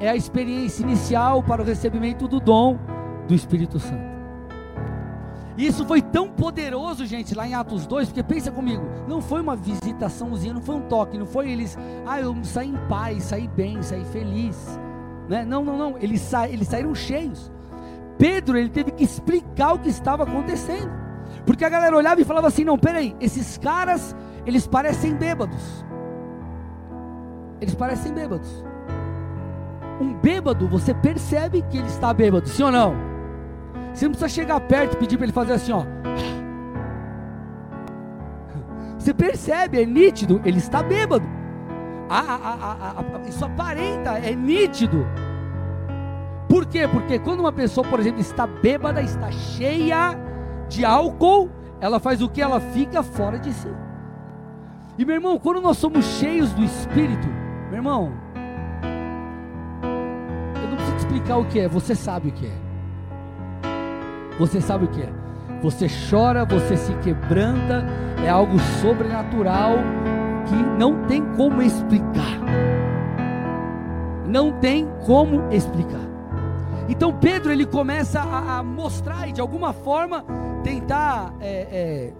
é 0.00 0.08
a 0.08 0.16
experiência 0.16 0.82
inicial 0.82 1.42
para 1.42 1.62
o 1.62 1.64
recebimento 1.64 2.28
do 2.28 2.40
dom 2.40 2.78
do 3.26 3.34
Espírito 3.34 3.78
Santo. 3.78 4.12
E 5.56 5.66
isso 5.66 5.84
foi 5.84 6.00
tão 6.00 6.28
poderoso, 6.28 7.04
gente, 7.04 7.34
lá 7.34 7.46
em 7.46 7.54
Atos 7.54 7.86
2, 7.86 8.08
porque 8.08 8.22
pensa 8.22 8.50
comigo, 8.50 8.82
não 9.06 9.20
foi 9.20 9.40
uma 9.40 9.54
visitaçãozinha, 9.54 10.54
não 10.54 10.62
foi 10.62 10.76
um 10.76 10.82
toque, 10.82 11.18
não 11.18 11.26
foi 11.26 11.50
eles, 11.50 11.76
ah, 12.06 12.20
eu 12.20 12.34
saí 12.42 12.68
em 12.68 12.76
paz, 12.88 13.24
saí 13.24 13.46
bem, 13.48 13.82
saí 13.82 14.04
feliz. 14.06 14.78
Né? 15.28 15.44
Não, 15.44 15.64
não, 15.64 15.76
não, 15.76 15.98
eles, 15.98 16.20
sa 16.22 16.48
eles 16.48 16.68
saíram 16.68 16.94
cheios. 16.94 17.50
Pedro, 18.18 18.56
ele 18.56 18.70
teve 18.70 18.92
que 18.92 19.04
explicar 19.04 19.74
o 19.74 19.78
que 19.78 19.88
estava 19.88 20.22
acontecendo. 20.22 21.01
Porque 21.44 21.64
a 21.64 21.68
galera 21.68 21.96
olhava 21.96 22.20
e 22.20 22.24
falava 22.24 22.46
assim: 22.48 22.64
não, 22.64 22.78
peraí, 22.78 23.16
esses 23.20 23.58
caras, 23.58 24.14
eles 24.46 24.66
parecem 24.66 25.14
bêbados. 25.14 25.84
Eles 27.60 27.74
parecem 27.74 28.12
bêbados. 28.12 28.64
Um 30.00 30.14
bêbado, 30.14 30.66
você 30.66 30.92
percebe 30.94 31.62
que 31.70 31.78
ele 31.78 31.86
está 31.86 32.12
bêbado, 32.12 32.48
sim 32.48 32.62
ou 32.62 32.72
não? 32.72 32.94
Você 33.92 34.06
não 34.06 34.12
precisa 34.12 34.28
chegar 34.28 34.60
perto 34.60 34.94
e 34.94 34.96
pedir 34.96 35.16
para 35.16 35.26
ele 35.26 35.32
fazer 35.32 35.52
assim, 35.52 35.72
ó. 35.72 35.84
Você 38.98 39.12
percebe, 39.12 39.82
é 39.82 39.86
nítido, 39.86 40.40
ele 40.44 40.58
está 40.58 40.82
bêbado. 40.82 41.26
Isso 43.28 43.44
aparenta, 43.44 44.18
é 44.18 44.34
nítido. 44.34 45.06
Por 46.48 46.66
quê? 46.66 46.86
Porque 46.88 47.18
quando 47.18 47.40
uma 47.40 47.52
pessoa, 47.52 47.86
por 47.86 48.00
exemplo, 48.00 48.20
está 48.20 48.46
bêbada, 48.46 49.02
está 49.02 49.30
cheia 49.30 50.18
de 50.72 50.84
álcool, 50.84 51.50
ela 51.80 52.00
faz 52.00 52.22
o 52.22 52.28
que? 52.28 52.40
Ela 52.40 52.60
fica 52.60 53.02
fora 53.02 53.38
de 53.38 53.52
si. 53.52 53.68
E 54.98 55.04
meu 55.04 55.14
irmão, 55.14 55.38
quando 55.38 55.60
nós 55.60 55.76
somos 55.78 56.04
cheios 56.04 56.52
do 56.52 56.64
Espírito, 56.64 57.26
meu 57.68 57.78
irmão, 57.78 58.12
eu 60.62 60.68
não 60.68 60.76
preciso 60.76 60.96
explicar 60.96 61.36
o 61.36 61.44
que 61.44 61.60
é, 61.60 61.68
você 61.68 61.94
sabe 61.94 62.28
o 62.28 62.32
que 62.32 62.46
é. 62.46 62.72
Você 64.38 64.60
sabe 64.60 64.86
o 64.86 64.88
que 64.88 65.02
é. 65.02 65.12
Você 65.62 65.86
chora, 66.10 66.44
você 66.44 66.76
se 66.76 66.92
quebranta, 66.94 67.84
é 68.24 68.28
algo 68.28 68.58
sobrenatural 68.80 69.76
que 70.46 70.54
não 70.78 71.04
tem 71.06 71.22
como 71.36 71.62
explicar. 71.62 72.40
Não 74.26 74.52
tem 74.52 74.88
como 75.04 75.52
explicar. 75.52 76.00
Então 76.88 77.12
Pedro 77.12 77.52
ele 77.52 77.66
começa 77.66 78.20
a, 78.20 78.58
a 78.58 78.62
mostrar 78.62 79.28
e 79.28 79.32
de 79.32 79.40
alguma 79.40 79.72
forma 79.72 80.24
tentar 80.62 81.34
é, 81.40 81.68
é, 81.70 82.12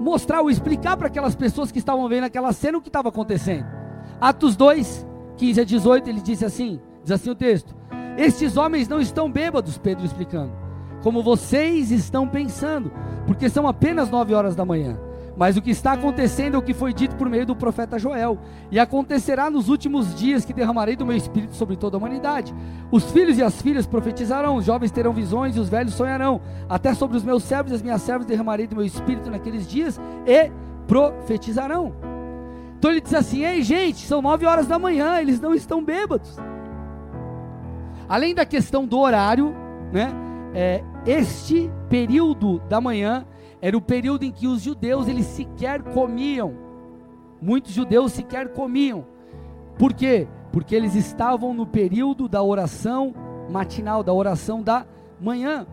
mostrar 0.00 0.40
ou 0.40 0.50
explicar 0.50 0.96
para 0.96 1.08
aquelas 1.08 1.34
pessoas 1.34 1.72
que 1.72 1.78
estavam 1.78 2.08
vendo 2.08 2.24
aquela 2.24 2.52
cena 2.52 2.78
o 2.78 2.80
que 2.80 2.88
estava 2.88 3.08
acontecendo. 3.08 3.66
Atos 4.20 4.56
2, 4.56 5.06
15 5.36 5.60
a 5.60 5.64
18, 5.64 6.10
ele 6.10 6.20
disse 6.20 6.44
assim: 6.44 6.80
diz 7.02 7.12
assim 7.12 7.30
o 7.30 7.34
texto: 7.34 7.74
Estes 8.16 8.56
homens 8.56 8.88
não 8.88 9.00
estão 9.00 9.30
bêbados, 9.30 9.78
Pedro 9.78 10.04
explicando, 10.04 10.52
como 11.02 11.22
vocês 11.22 11.90
estão 11.90 12.28
pensando, 12.28 12.92
porque 13.26 13.48
são 13.48 13.66
apenas 13.66 14.10
nove 14.10 14.34
horas 14.34 14.54
da 14.54 14.64
manhã. 14.64 14.98
Mas 15.38 15.56
o 15.56 15.62
que 15.62 15.70
está 15.70 15.92
acontecendo 15.92 16.56
é 16.56 16.58
o 16.58 16.62
que 16.62 16.74
foi 16.74 16.92
dito 16.92 17.14
por 17.14 17.30
meio 17.30 17.46
do 17.46 17.54
profeta 17.54 17.96
Joel. 17.96 18.38
E 18.72 18.78
acontecerá 18.80 19.48
nos 19.48 19.68
últimos 19.68 20.12
dias 20.16 20.44
que 20.44 20.52
derramarei 20.52 20.96
do 20.96 21.06
meu 21.06 21.16
espírito 21.16 21.54
sobre 21.54 21.76
toda 21.76 21.96
a 21.96 21.98
humanidade. 21.98 22.52
Os 22.90 23.12
filhos 23.12 23.38
e 23.38 23.42
as 23.42 23.62
filhas 23.62 23.86
profetizarão, 23.86 24.56
os 24.56 24.64
jovens 24.64 24.90
terão 24.90 25.12
visões 25.12 25.54
e 25.54 25.60
os 25.60 25.68
velhos 25.68 25.94
sonharão. 25.94 26.40
Até 26.68 26.92
sobre 26.92 27.16
os 27.16 27.22
meus 27.22 27.44
servos 27.44 27.70
e 27.70 27.76
as 27.76 27.82
minhas 27.82 28.02
servas 28.02 28.26
derramarei 28.26 28.66
do 28.66 28.74
meu 28.74 28.84
espírito 28.84 29.30
naqueles 29.30 29.68
dias 29.68 30.00
e 30.26 30.50
profetizarão. 30.88 31.94
Então 32.76 32.90
ele 32.90 33.00
diz 33.00 33.14
assim: 33.14 33.44
Ei, 33.44 33.62
gente, 33.62 34.04
são 34.08 34.20
nove 34.20 34.44
horas 34.44 34.66
da 34.66 34.76
manhã, 34.76 35.20
eles 35.20 35.40
não 35.40 35.54
estão 35.54 35.84
bêbados. 35.84 36.36
Além 38.08 38.34
da 38.34 38.44
questão 38.44 38.84
do 38.84 38.98
horário, 38.98 39.54
né? 39.92 40.12
É, 40.52 40.82
este 41.06 41.70
período 41.88 42.58
da 42.68 42.80
manhã 42.80 43.24
era 43.60 43.76
o 43.76 43.80
período 43.80 44.24
em 44.24 44.30
que 44.30 44.46
os 44.46 44.62
judeus 44.62 45.08
eles 45.08 45.26
sequer 45.26 45.82
comiam. 45.82 46.54
Muitos 47.40 47.72
judeus 47.72 48.12
sequer 48.12 48.48
comiam. 48.48 49.04
Por 49.78 49.92
quê? 49.92 50.26
Porque 50.52 50.74
eles 50.74 50.94
estavam 50.94 51.54
no 51.54 51.66
período 51.66 52.28
da 52.28 52.42
oração 52.42 53.14
matinal, 53.50 54.02
da 54.02 54.12
oração 54.12 54.62
da 54.62 54.86
manhã. 55.20 55.66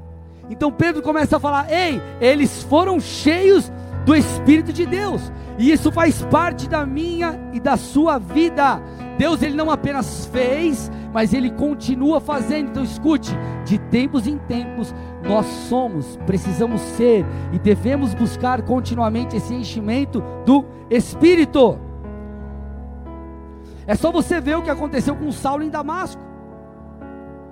Então 0.50 0.72
Pedro 0.72 1.02
começa 1.02 1.38
a 1.38 1.40
falar: 1.40 1.72
"Ei, 1.72 2.02
eles 2.20 2.64
foram 2.64 3.00
cheios 3.00 3.72
do 4.06 4.16
Espírito 4.16 4.72
de 4.72 4.86
Deus. 4.86 5.32
E 5.58 5.72
isso 5.72 5.92
faz 5.92 6.22
parte 6.24 6.70
da 6.70 6.86
minha 6.86 7.40
e 7.54 7.60
da 7.60 7.76
sua 7.76 8.18
vida. 8.18 8.82
Deus 9.18 9.42
ele 9.42 9.56
não 9.56 9.72
apenas 9.72 10.26
fez, 10.26 10.92
mas 11.14 11.34
ele 11.34 11.50
continua 11.52 12.20
fazendo. 12.20 12.70
Então 12.70 12.84
escute, 12.84 13.32
de 13.66 13.78
tempos 13.78 14.28
em 14.28 14.38
tempos 14.38 14.94
nós 15.24 15.46
somos, 15.46 16.18
precisamos 16.26 16.82
ser 16.82 17.26
e 17.52 17.60
devemos 17.60 18.14
buscar 18.14 18.62
continuamente 18.62 19.36
esse 19.36 19.54
enchimento 19.54 20.22
do 20.46 20.66
Espírito. 20.90 21.80
É 23.88 23.96
só 23.96 24.12
você 24.12 24.42
ver 24.42 24.58
o 24.58 24.62
que 24.62 24.70
aconteceu 24.70 25.16
com 25.16 25.32
Saulo 25.32 25.64
em 25.64 25.70
Damasco. 25.70 26.22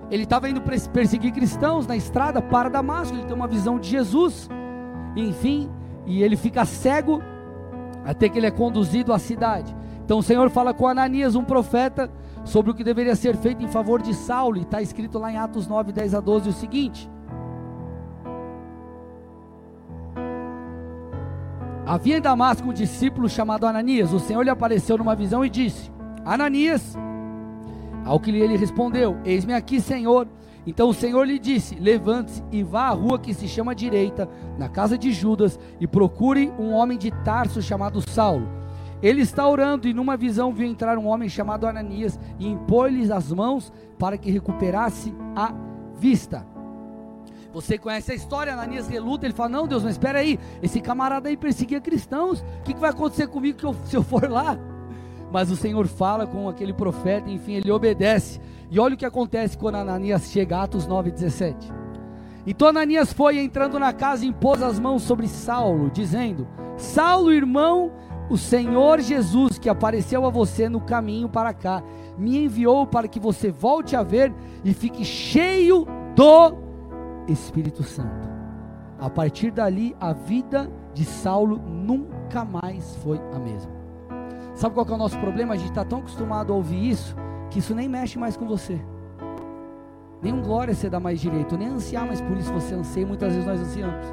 Ele 0.10 0.24
estava 0.24 0.50
indo 0.50 0.62
perseguir 0.92 1.32
cristãos 1.32 1.88
na 1.88 1.96
estrada 1.96 2.42
para 2.42 2.70
Damasco. 2.70 3.16
Ele 3.16 3.26
tem 3.26 3.36
uma 3.36 3.48
visão 3.48 3.80
de 3.80 3.90
Jesus. 3.90 4.50
Enfim, 5.16 5.70
e 6.06 6.22
ele 6.22 6.36
fica 6.36 6.66
cego 6.66 7.22
até 8.04 8.28
que 8.28 8.38
ele 8.38 8.48
é 8.48 8.52
conduzido 8.52 9.14
à 9.14 9.20
cidade. 9.20 9.76
Então 10.04 10.20
o 10.20 10.24
Senhor 10.24 10.50
fala 10.50 10.74
com 10.74 10.88
Ananias, 10.88 11.36
um 11.36 11.44
profeta, 11.44 12.12
sobre 12.44 12.72
o 12.72 12.74
que 12.74 12.84
deveria 12.84 13.16
ser 13.16 13.38
feito 13.38 13.64
em 13.64 13.68
favor 13.68 14.02
de 14.02 14.14
Saulo, 14.14 14.58
e 14.58 14.62
está 14.62 14.82
escrito 14.82 15.18
lá 15.18 15.32
em 15.32 15.38
Atos 15.38 15.68
9, 15.68 15.92
10 15.92 16.14
a 16.16 16.20
12 16.20 16.50
o 16.50 16.54
seguinte: 16.54 17.10
Havia 21.86 22.18
em 22.18 22.22
Damasco 22.22 22.70
um 22.70 22.74
discípulo 22.74 23.28
chamado 23.30 23.66
Ananias. 23.66 24.14
O 24.14 24.20
Senhor 24.20 24.42
lhe 24.42 24.50
apareceu 24.50 24.98
numa 24.98 25.16
visão 25.16 25.44
e 25.46 25.50
disse: 25.50 25.92
Ananias. 26.26 26.98
Ao 28.06 28.20
que 28.20 28.30
ele 28.30 28.58
respondeu: 28.58 29.18
Eis-me 29.24 29.54
aqui, 29.54 29.80
Senhor. 29.80 30.28
Então 30.66 30.90
o 30.90 30.94
Senhor 30.94 31.26
lhe 31.26 31.38
disse: 31.38 31.76
Levante-se 31.76 32.44
e 32.52 32.64
vá 32.64 32.88
à 32.88 32.92
rua 32.92 33.20
que 33.20 33.34
se 33.34 33.48
chama 33.48 33.76
direita, 33.76 34.30
na 34.58 34.70
casa 34.70 34.98
de 34.98 35.12
Judas, 35.12 35.60
e 35.80 35.86
procure 35.86 36.52
um 36.58 36.72
homem 36.74 36.98
de 36.98 37.12
Tarso 37.12 37.62
chamado 37.62 38.02
Saulo. 38.02 38.63
Ele 39.04 39.22
está 39.22 39.46
orando 39.46 39.86
e 39.86 39.94
numa 39.94 40.16
visão 40.16 40.54
viu 40.54 40.66
entrar 40.66 40.98
um 40.98 41.08
homem 41.08 41.28
chamado 41.28 41.68
Ananias 41.68 42.18
e 42.40 42.48
impor-lhes 42.48 43.12
as 43.12 43.34
mãos 43.34 43.72
para 44.00 44.18
que 44.18 44.32
recuperasse 44.32 45.14
a 45.36 45.54
vista. 45.94 46.48
Você 47.54 47.78
conhece 47.78 48.14
a 48.14 48.16
história, 48.16 48.54
Ananias 48.54 48.88
reluta, 48.88 49.26
ele 49.26 49.34
fala: 49.34 49.50
Não, 49.50 49.68
Deus, 49.68 49.84
mas 49.84 49.92
espera 49.92 50.20
aí, 50.20 50.40
esse 50.62 50.80
camarada 50.80 51.28
aí 51.28 51.36
perseguia 51.36 51.82
cristãos, 51.82 52.40
o 52.40 52.64
que, 52.64 52.74
que 52.74 52.80
vai 52.80 52.92
acontecer 52.92 53.28
comigo 53.28 53.60
eu, 53.62 53.76
se 53.86 53.96
eu 53.96 54.04
for 54.04 54.28
lá? 54.30 54.58
Mas 55.30 55.52
o 55.52 55.56
Senhor 55.56 55.86
fala 55.86 56.26
com 56.26 56.48
aquele 56.48 56.74
profeta, 56.74 57.30
enfim, 57.30 57.54
ele 57.54 57.72
obedece. 57.72 58.40
E 58.72 58.80
olha 58.80 58.96
o 58.96 58.98
que 58.98 59.06
acontece 59.06 59.58
quando 59.58 59.76
Ananias 59.76 60.32
chega, 60.32 60.62
Atos 60.62 60.88
9,17. 60.88 61.56
Então 62.46 62.68
Ananias 62.68 63.12
foi 63.12 63.38
entrando 63.38 63.78
na 63.78 63.92
casa 63.92 64.26
e 64.26 64.30
impôs 64.30 64.62
as 64.64 64.80
mãos 64.80 65.04
sobre 65.04 65.28
Saulo, 65.28 65.92
dizendo: 65.92 66.48
Saulo, 66.78 67.32
irmão, 67.32 67.92
o 68.30 68.38
Senhor 68.38 69.00
Jesus, 69.00 69.58
que 69.58 69.70
apareceu 69.70 70.26
a 70.26 70.30
você 70.30 70.70
no 70.70 70.82
caminho 70.82 71.28
para 71.28 71.54
cá, 71.54 71.84
me 72.18 72.46
enviou 72.46 72.88
para 72.88 73.08
que 73.08 73.20
você 73.20 73.52
volte 73.52 73.96
a 73.96 74.04
ver 74.04 74.34
e 74.64 74.74
fique 74.74 75.04
cheio 75.04 75.86
do 76.16 76.54
Espírito 77.28 77.84
Santo. 77.84 78.30
A 79.00 79.10
partir 79.10 79.52
dali, 79.52 79.96
a 80.00 80.14
vida 80.14 80.72
de 80.94 81.04
Saulo 81.04 81.58
nunca 81.58 82.46
mais 82.46 82.96
foi 82.98 83.20
a 83.34 83.40
mesma. 83.40 83.72
Sabe 84.56 84.76
qual 84.76 84.88
é 84.88 84.92
o 84.92 84.98
nosso 84.98 85.20
problema? 85.20 85.56
A 85.56 85.58
gente 85.58 85.70
está 85.70 85.84
tão 85.84 86.00
acostumado 86.00 86.54
a 86.54 86.56
ouvir 86.56 86.90
isso 86.90 87.16
que 87.50 87.60
isso 87.60 87.76
nem 87.76 87.90
mexe 87.90 88.18
mais 88.18 88.38
com 88.38 88.48
você. 88.48 88.80
Nenhum 90.22 90.42
glória 90.42 90.74
você 90.74 90.90
dá 90.90 91.00
mais 91.00 91.20
direito, 91.20 91.58
nem 91.58 91.68
ansiar 91.68 92.06
mais 92.06 92.22
por 92.22 92.38
isso 92.38 92.54
você 92.54 92.74
anseia, 92.74 93.06
muitas 93.06 93.34
vezes 93.34 93.46
nós 93.46 93.60
ansiamos. 93.60 94.06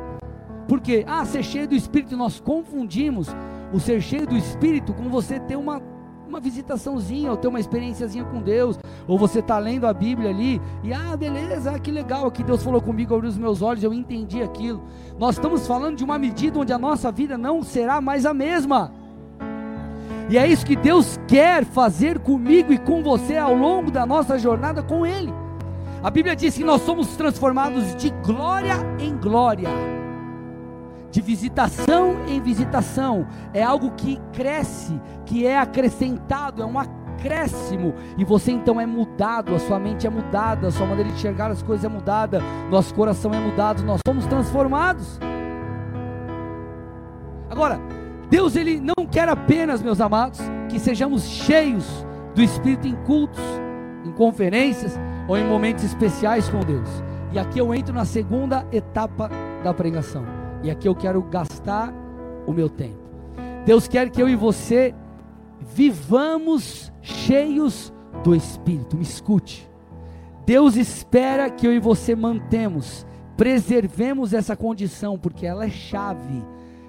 Por 0.66 0.80
quê? 0.80 1.04
Ah, 1.06 1.24
ser 1.24 1.42
cheio 1.42 1.68
do 1.68 1.74
Espírito, 1.74 2.16
nós 2.16 2.40
confundimos 2.40 3.28
o 3.72 3.80
ser 3.80 4.00
cheio 4.00 4.26
do 4.26 4.36
Espírito 4.36 4.92
com 4.92 5.08
você 5.08 5.38
ter 5.38 5.56
uma, 5.56 5.80
uma 6.28 6.40
visitaçãozinha, 6.40 7.30
ou 7.30 7.36
ter 7.36 7.48
uma 7.48 7.60
experiênciazinha 7.60 8.24
com 8.24 8.40
Deus, 8.40 8.78
ou 9.06 9.18
você 9.18 9.40
está 9.40 9.58
lendo 9.58 9.86
a 9.86 9.92
Bíblia 9.92 10.30
ali, 10.30 10.60
e 10.82 10.92
ah, 10.92 11.16
beleza, 11.16 11.72
ah, 11.72 11.78
que 11.78 11.90
legal, 11.90 12.26
aqui 12.26 12.42
Deus 12.42 12.62
falou 12.62 12.80
comigo, 12.80 13.14
abriu 13.14 13.30
os 13.30 13.38
meus 13.38 13.62
olhos, 13.62 13.82
eu 13.82 13.92
entendi 13.92 14.42
aquilo. 14.42 14.82
Nós 15.18 15.36
estamos 15.36 15.66
falando 15.66 15.96
de 15.96 16.04
uma 16.04 16.18
medida 16.18 16.58
onde 16.58 16.72
a 16.72 16.78
nossa 16.78 17.10
vida 17.10 17.36
não 17.36 17.62
será 17.62 18.00
mais 18.00 18.24
a 18.24 18.34
mesma. 18.34 18.92
E 20.28 20.38
é 20.38 20.46
isso 20.46 20.64
que 20.64 20.76
Deus 20.76 21.18
quer 21.26 21.64
fazer 21.64 22.20
comigo 22.20 22.72
e 22.72 22.78
com 22.78 23.02
você 23.02 23.36
ao 23.36 23.52
longo 23.52 23.90
da 23.90 24.06
nossa 24.06 24.38
jornada 24.38 24.80
com 24.80 25.04
Ele. 25.04 25.34
A 26.02 26.08
Bíblia 26.08 26.36
diz 26.36 26.56
que 26.56 26.64
nós 26.64 26.80
somos 26.82 27.08
transformados 27.16 27.96
de 27.96 28.10
glória 28.24 28.74
em 28.98 29.14
glória, 29.16 29.68
de 31.10 31.20
visitação 31.20 32.24
em 32.26 32.40
visitação. 32.40 33.26
É 33.52 33.62
algo 33.62 33.90
que 33.92 34.20
cresce, 34.32 35.00
que 35.26 35.46
é 35.46 35.58
acrescentado, 35.58 36.62
é 36.62 36.66
um 36.66 36.78
acréscimo. 36.78 37.94
E 38.16 38.24
você 38.24 38.52
então 38.52 38.80
é 38.80 38.86
mudado, 38.86 39.54
a 39.54 39.58
sua 39.58 39.78
mente 39.78 40.06
é 40.06 40.10
mudada, 40.10 40.68
a 40.68 40.70
sua 40.70 40.86
maneira 40.86 41.10
de 41.10 41.16
enxergar 41.16 41.50
as 41.50 41.62
coisas 41.62 41.84
é 41.84 41.88
mudada, 41.88 42.40
nosso 42.70 42.94
coração 42.94 43.32
é 43.32 43.40
mudado, 43.40 43.82
nós 43.82 44.00
somos 44.06 44.26
transformados. 44.26 45.18
Agora, 47.50 47.80
Deus 48.30 48.54
ele 48.54 48.80
não 48.80 49.06
quer 49.10 49.28
apenas, 49.28 49.82
meus 49.82 50.00
amados, 50.00 50.40
que 50.68 50.78
sejamos 50.78 51.24
cheios 51.24 52.06
do 52.34 52.42
Espírito 52.42 52.86
em 52.86 52.94
cultos, 53.04 53.42
em 54.04 54.12
conferências 54.12 54.98
ou 55.26 55.36
em 55.36 55.44
momentos 55.44 55.82
especiais 55.82 56.48
com 56.48 56.60
Deus. 56.60 56.88
E 57.32 57.38
aqui 57.38 57.58
eu 57.58 57.74
entro 57.74 57.92
na 57.92 58.04
segunda 58.04 58.66
etapa 58.72 59.28
da 59.62 59.74
pregação. 59.74 60.39
E 60.62 60.70
aqui 60.70 60.86
eu 60.86 60.94
quero 60.94 61.22
gastar 61.22 61.92
o 62.46 62.52
meu 62.52 62.68
tempo. 62.68 62.98
Deus 63.64 63.86
quer 63.88 64.10
que 64.10 64.22
eu 64.22 64.28
e 64.28 64.36
você 64.36 64.94
vivamos 65.74 66.92
cheios 67.02 67.92
do 68.22 68.34
Espírito. 68.34 68.96
Me 68.96 69.02
escute. 69.02 69.68
Deus 70.46 70.76
espera 70.76 71.48
que 71.48 71.66
eu 71.66 71.72
e 71.72 71.78
você 71.78 72.14
mantemos, 72.16 73.06
preservemos 73.36 74.32
essa 74.32 74.56
condição, 74.56 75.18
porque 75.18 75.46
ela 75.46 75.64
é 75.64 75.70
chave 75.70 76.42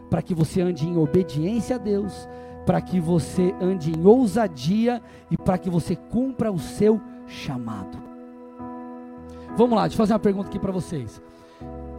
para 0.09 0.21
que 0.21 0.33
você 0.33 0.61
ande 0.61 0.87
em 0.87 0.97
obediência 0.97 1.75
a 1.75 1.79
Deus, 1.79 2.27
para 2.65 2.81
que 2.81 2.99
você 2.99 3.53
ande 3.61 3.91
em 3.91 4.05
ousadia 4.05 5.01
e 5.29 5.37
para 5.37 5.57
que 5.57 5.69
você 5.69 5.95
cumpra 5.95 6.51
o 6.51 6.59
seu 6.59 6.99
chamado. 7.27 7.97
Vamos 9.55 9.75
lá, 9.75 9.83
deixa 9.83 9.95
eu 9.95 9.97
fazer 9.97 10.13
uma 10.13 10.19
pergunta 10.19 10.47
aqui 10.47 10.59
para 10.59 10.71
vocês. 10.71 11.21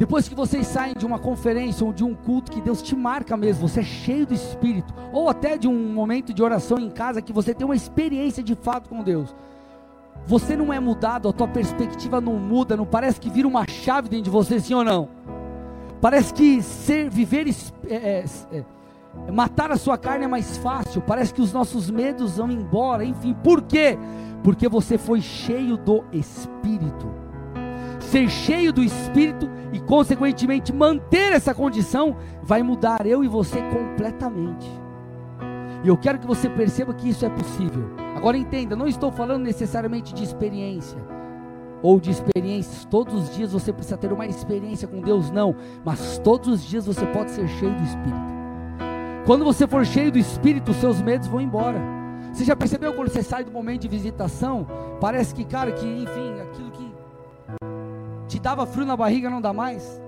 Depois 0.02 0.28
que 0.28 0.34
vocês 0.34 0.66
saem 0.66 0.94
de 0.94 1.06
uma 1.06 1.16
conferência 1.16 1.86
ou 1.86 1.92
de 1.92 2.02
um 2.02 2.12
culto 2.12 2.50
que 2.50 2.60
Deus 2.60 2.82
te 2.82 2.96
marca 2.96 3.36
mesmo, 3.36 3.68
você 3.68 3.78
é 3.78 3.84
cheio 3.84 4.26
do 4.26 4.34
Espírito, 4.34 4.92
ou 5.12 5.28
até 5.28 5.56
de 5.56 5.68
um 5.68 5.92
momento 5.92 6.34
de 6.34 6.42
oração 6.42 6.76
em 6.76 6.90
casa 6.90 7.22
que 7.22 7.32
você 7.32 7.54
tem 7.54 7.64
uma 7.64 7.76
experiência 7.76 8.42
de 8.42 8.56
fato 8.56 8.88
com 8.88 9.00
Deus, 9.04 9.32
você 10.26 10.56
não 10.56 10.72
é 10.72 10.80
mudado, 10.80 11.28
a 11.28 11.32
tua 11.32 11.46
perspectiva 11.46 12.20
não 12.20 12.32
muda, 12.32 12.76
não 12.76 12.84
parece 12.84 13.20
que 13.20 13.30
vira 13.30 13.46
uma 13.46 13.64
chave 13.68 14.08
dentro 14.08 14.24
de 14.24 14.30
você, 14.30 14.58
sim 14.58 14.74
ou 14.74 14.82
não? 14.82 15.08
Parece 16.00 16.34
que 16.34 16.60
ser, 16.62 17.08
viver, 17.08 17.46
é, 17.88 17.94
é, 17.94 18.24
é, 18.50 19.30
matar 19.30 19.70
a 19.70 19.76
sua 19.76 19.96
carne 19.96 20.24
é 20.24 20.28
mais 20.28 20.56
fácil, 20.56 21.00
parece 21.00 21.32
que 21.32 21.40
os 21.40 21.52
nossos 21.52 21.88
medos 21.88 22.38
vão 22.38 22.50
embora, 22.50 23.04
enfim, 23.04 23.34
por 23.34 23.62
quê? 23.62 23.96
Porque 24.42 24.68
você 24.68 24.98
foi 24.98 25.20
cheio 25.20 25.76
do 25.76 26.02
Espírito 26.12 27.21
ser 28.04 28.28
cheio 28.28 28.72
do 28.72 28.82
Espírito 28.82 29.48
e, 29.72 29.80
consequentemente, 29.80 30.72
manter 30.72 31.32
essa 31.32 31.54
condição, 31.54 32.16
vai 32.42 32.62
mudar 32.62 33.06
eu 33.06 33.24
e 33.24 33.28
você 33.28 33.60
completamente. 33.62 34.70
E 35.84 35.88
eu 35.88 35.96
quero 35.96 36.18
que 36.18 36.26
você 36.26 36.48
perceba 36.48 36.94
que 36.94 37.08
isso 37.08 37.24
é 37.24 37.28
possível. 37.28 37.90
Agora 38.16 38.36
entenda, 38.36 38.76
não 38.76 38.86
estou 38.86 39.10
falando 39.10 39.42
necessariamente 39.42 40.14
de 40.14 40.22
experiência 40.22 40.98
ou 41.82 41.98
de 41.98 42.10
experiências. 42.10 42.84
Todos 42.84 43.14
os 43.14 43.34
dias 43.34 43.52
você 43.52 43.72
precisa 43.72 43.96
ter 43.96 44.12
uma 44.12 44.26
experiência 44.26 44.86
com 44.86 45.00
Deus, 45.00 45.30
não. 45.30 45.56
Mas 45.84 46.18
todos 46.18 46.48
os 46.48 46.64
dias 46.64 46.86
você 46.86 47.04
pode 47.06 47.32
ser 47.32 47.48
cheio 47.48 47.74
do 47.74 47.82
Espírito. 47.82 48.32
Quando 49.26 49.44
você 49.44 49.66
for 49.66 49.84
cheio 49.84 50.12
do 50.12 50.18
Espírito, 50.18 50.72
seus 50.74 51.00
medos 51.02 51.26
vão 51.26 51.40
embora. 51.40 51.80
Você 52.32 52.44
já 52.44 52.56
percebeu 52.56 52.94
quando 52.94 53.08
você 53.08 53.22
sai 53.22 53.44
do 53.44 53.50
momento 53.50 53.82
de 53.82 53.88
visitação? 53.88 54.66
Parece 55.00 55.34
que, 55.34 55.44
cara, 55.44 55.70
que 55.72 55.84
enfim, 55.84 56.40
aquilo 56.40 56.70
dava 58.42 58.66
frio 58.66 58.84
na 58.84 58.96
barriga, 58.96 59.30
não 59.30 59.40
dá 59.40 59.52
mais. 59.52 60.02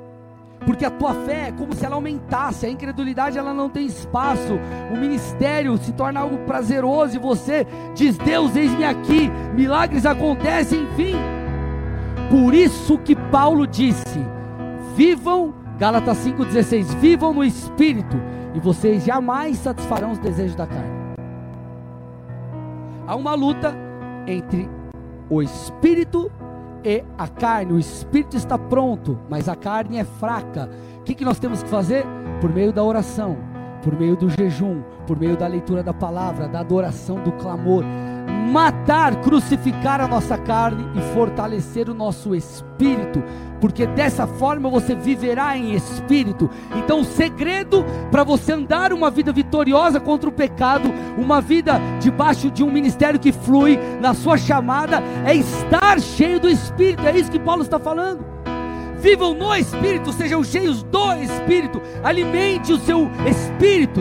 Porque 0.67 0.85
a 0.85 0.91
tua 0.91 1.15
fé 1.15 1.49
é 1.49 1.53
como 1.53 1.75
se 1.75 1.85
ela 1.85 1.95
aumentasse, 1.95 2.67
a 2.67 2.71
incredulidade 2.71 3.39
ela 3.39 3.53
não 3.53 3.69
tem 3.69 3.87
espaço, 3.87 4.59
o 4.91 4.97
ministério 4.97 5.77
se 5.77 5.93
torna 5.93 6.21
algo 6.21 6.39
prazeroso 6.39 7.17
e 7.17 7.19
você 7.19 7.67
diz: 7.95 8.17
Deus, 8.17 8.57
eis-me 8.57 8.85
aqui, 8.85 9.31
milagres 9.55 10.07
acontecem, 10.07 10.83
enfim. 10.83 11.15
Por 12.31 12.55
isso 12.55 12.99
que 12.99 13.15
Paulo 13.15 13.67
disse: 13.67 14.19
vivam, 14.97 15.55
Gálatas 15.79 16.19
5,16, 16.25 16.97
vivam 16.99 17.35
no 17.35 17.45
espírito, 17.45 18.17
e 18.55 18.61
vocês 18.61 19.05
jamais 19.05 19.59
satisfarão 19.59 20.13
os 20.13 20.19
desejos 20.19 20.57
da 20.57 20.67
carne. 20.67 21.05
Há 23.07 23.15
uma 23.17 23.35
luta 23.35 23.77
entre 24.27 24.69
o 25.29 25.43
espírito 25.43 26.33
e 26.85 27.03
a 27.17 27.27
carne. 27.27 27.73
O 27.73 27.79
espírito 27.79 28.37
está 28.37 28.59
pronto, 28.59 29.19
mas 29.29 29.49
a 29.49 29.57
carne 29.57 29.99
é 29.99 30.05
fraca. 30.05 30.69
O 31.01 31.03
que, 31.03 31.15
que 31.15 31.25
nós 31.25 31.39
temos 31.39 31.63
que 31.63 31.69
fazer? 31.69 32.05
Por 32.41 32.53
meio 32.53 32.73
da 32.73 32.83
oração, 32.83 33.37
por 33.83 33.99
meio 33.99 34.17
do 34.17 34.29
jejum, 34.29 34.83
por 35.07 35.19
meio 35.19 35.37
da 35.37 35.47
leitura 35.47 35.83
da 35.83 35.95
palavra, 35.95 36.49
da 36.49 36.61
adoração, 36.61 37.23
do 37.23 37.33
clamor 37.33 37.85
matar, 38.55 39.17
crucificar 39.17 40.01
a 40.01 40.07
nossa 40.07 40.39
carne 40.39 40.87
e 40.95 41.01
fortalecer 41.13 41.91
o 41.91 41.95
nosso 41.95 42.37
espírito, 42.37 43.21
porque 43.61 43.85
dessa 43.85 44.29
forma 44.29 44.71
você 44.71 44.95
viverá 44.95 45.57
em 45.57 45.75
espírito. 45.75 46.49
Então, 46.77 47.01
o 47.01 47.05
segredo 47.05 47.85
para 48.13 48.23
você 48.23 48.53
andar 48.53 48.93
uma 48.93 49.11
vida 49.11 49.33
vitoriosa 49.33 49.99
contra 49.99 50.29
o 50.29 50.33
pecado, 50.33 50.89
uma 51.19 51.41
vida 51.41 51.81
debaixo 51.99 52.49
de 52.49 52.63
um 52.63 52.71
ministério 52.71 53.19
que 53.19 53.33
flui 53.33 53.77
na 54.01 54.15
sua 54.15 54.37
chamada, 54.37 55.03
é 55.27 55.35
estar 55.35 56.01
cheio 56.01 56.39
do 56.39 56.49
espírito. 56.49 57.07
É 57.07 57.19
isso 57.19 57.33
que 57.33 57.41
Paulo 57.41 57.63
está 57.63 57.81
falando. 57.81 58.25
Vivam 58.99 59.35
no 59.35 59.53
espírito, 59.55 60.13
sejam 60.13 60.45
cheios 60.45 60.83
do 60.85 61.13
espírito, 61.15 61.83
alimente 62.05 62.73
o 62.73 62.79
seu 62.79 63.11
espírito, 63.27 64.01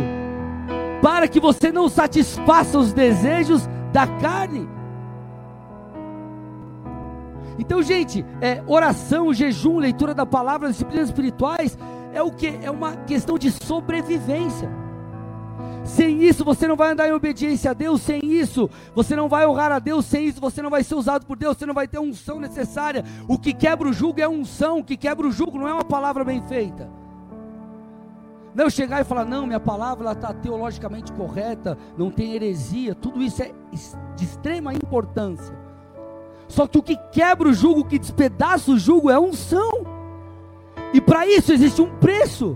para 1.02 1.28
que 1.28 1.40
você 1.40 1.72
não 1.72 1.90
satisfaça 1.90 2.78
os 2.78 2.94
desejos 2.94 3.68
da 3.94 4.08
carne. 4.08 4.68
Então, 7.60 7.84
gente, 7.84 8.26
é, 8.42 8.64
oração, 8.66 9.32
jejum, 9.32 9.78
leitura 9.78 10.14
da 10.16 10.26
palavra, 10.26 10.72
disciplinas 10.72 11.10
espirituais, 11.10 11.78
é 12.12 12.22
o 12.22 12.32
que? 12.32 12.60
É 12.64 12.72
uma 12.72 12.96
questão 12.98 13.38
de 13.38 13.52
sobrevivência. 13.52 14.70
Sem 15.86 16.24
isso 16.24 16.44
você 16.44 16.68
não 16.68 16.76
vai 16.76 16.92
andar 16.92 17.08
em 17.08 17.12
obediência 17.12 17.72
a 17.72 17.74
Deus, 17.74 18.02
sem 18.02 18.22
isso 18.24 18.70
você 18.96 19.16
não 19.16 19.28
vai 19.28 19.46
honrar 19.46 19.72
a 19.72 19.80
Deus, 19.80 20.06
sem 20.06 20.26
isso 20.26 20.42
você 20.42 20.62
não 20.62 20.70
vai 20.70 20.84
ser 20.84 20.96
usado 20.96 21.26
por 21.26 21.38
Deus, 21.38 21.58
você 21.58 21.66
não 21.66 21.74
vai 21.74 21.88
ter 21.88 21.98
a 21.98 22.02
unção 22.02 22.40
necessária. 22.40 23.04
O 23.28 23.38
que 23.38 23.54
quebra 23.54 23.88
o 23.88 23.94
jugo 23.94 24.20
é 24.20 24.24
a 24.24 24.30
unção, 24.30 24.80
o 24.80 24.84
que 24.84 24.98
quebra 24.98 25.28
o 25.28 25.32
jugo 25.32 25.60
não 25.60 25.68
é 25.68 25.74
uma 25.74 25.84
palavra 25.84 26.24
bem 26.24 26.42
feita. 26.42 27.03
Não 28.56 28.70
chegar 28.70 29.02
e 29.02 29.04
falar, 29.04 29.26
não, 29.26 29.48
minha 29.48 29.60
palavra 29.60 30.12
está 30.12 30.34
teologicamente 30.34 31.12
correta, 31.14 31.78
não 31.98 32.12
tem 32.12 32.34
heresia, 32.34 32.94
tudo 32.94 33.22
isso 33.22 33.42
é 33.42 33.52
de 34.16 34.24
extrema 34.24 34.74
importância. 34.74 35.58
Só 36.48 36.68
que 36.68 36.78
o 36.78 36.84
que 36.84 36.96
quebra 37.12 37.50
o 37.50 37.54
jugo, 37.54 37.82
o 37.82 37.86
que 37.86 37.98
despedaça 37.98 38.72
o 38.72 38.78
jugo 38.78 39.10
é 39.10 39.16
a 39.16 39.20
unção. 39.20 39.86
E 40.94 41.02
para 41.02 41.26
isso 41.26 41.52
existe 41.52 41.82
um 41.82 41.90
preço 41.98 42.56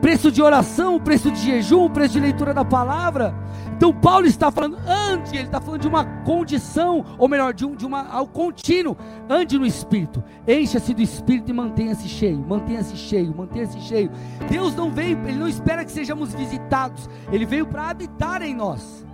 preço 0.00 0.30
de 0.30 0.42
oração, 0.42 0.98
preço 0.98 1.30
de 1.30 1.40
jejum, 1.40 1.88
preço 1.88 2.14
de 2.14 2.20
leitura 2.20 2.54
da 2.54 2.64
palavra. 2.64 3.34
Então 3.76 3.92
Paulo 3.92 4.26
está 4.26 4.50
falando, 4.50 4.76
ande, 4.86 5.36
ele 5.36 5.44
está 5.44 5.60
falando 5.60 5.80
de 5.80 5.88
uma 5.88 6.04
condição, 6.04 7.04
ou 7.18 7.28
melhor, 7.28 7.54
de, 7.54 7.64
um, 7.64 7.74
de 7.74 7.86
uma, 7.86 8.06
ao 8.08 8.26
contínuo, 8.26 8.96
ande 9.28 9.58
no 9.58 9.64
Espírito, 9.64 10.22
encha-se 10.46 10.92
do 10.92 11.00
Espírito 11.00 11.50
e 11.50 11.54
mantenha-se 11.54 12.06
cheio, 12.06 12.44
mantenha-se 12.46 12.96
cheio, 12.96 13.34
mantenha-se 13.34 13.80
cheio. 13.80 14.10
Deus 14.50 14.74
não 14.74 14.90
veio, 14.90 15.18
Ele 15.26 15.38
não 15.38 15.48
espera 15.48 15.84
que 15.84 15.92
sejamos 15.92 16.34
visitados, 16.34 17.08
Ele 17.32 17.46
veio 17.46 17.66
para 17.66 17.88
habitar 17.88 18.42
em 18.42 18.54
nós. 18.54 19.06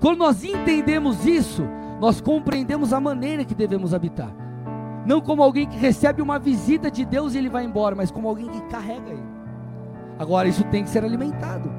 Quando 0.00 0.18
nós 0.18 0.42
entendemos 0.42 1.24
isso, 1.24 1.62
nós 2.00 2.20
compreendemos 2.20 2.92
a 2.92 2.98
maneira 2.98 3.44
que 3.44 3.54
devemos 3.54 3.94
habitar. 3.94 4.34
Não 5.06 5.20
como 5.20 5.42
alguém 5.42 5.68
que 5.68 5.76
recebe 5.76 6.20
uma 6.20 6.38
visita 6.38 6.90
de 6.90 7.04
Deus 7.04 7.34
e 7.34 7.38
ele 7.38 7.48
vai 7.48 7.64
embora, 7.64 7.94
mas 7.94 8.10
como 8.10 8.28
alguém 8.28 8.48
que 8.48 8.60
carrega 8.62 9.10
ele. 9.10 9.29
Agora, 10.20 10.46
isso 10.46 10.62
tem 10.64 10.84
que 10.84 10.90
ser 10.90 11.02
alimentado. 11.02 11.72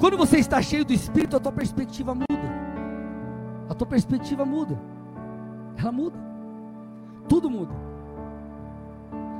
Quando 0.00 0.16
você 0.16 0.38
está 0.38 0.62
cheio 0.62 0.82
do 0.82 0.94
Espírito, 0.94 1.36
a 1.36 1.40
tua 1.40 1.52
perspectiva 1.52 2.14
muda. 2.14 2.26
A 3.68 3.74
tua 3.74 3.86
perspectiva 3.86 4.42
muda. 4.42 4.80
Ela 5.76 5.92
muda. 5.92 6.18
Tudo 7.28 7.50
muda. 7.50 7.74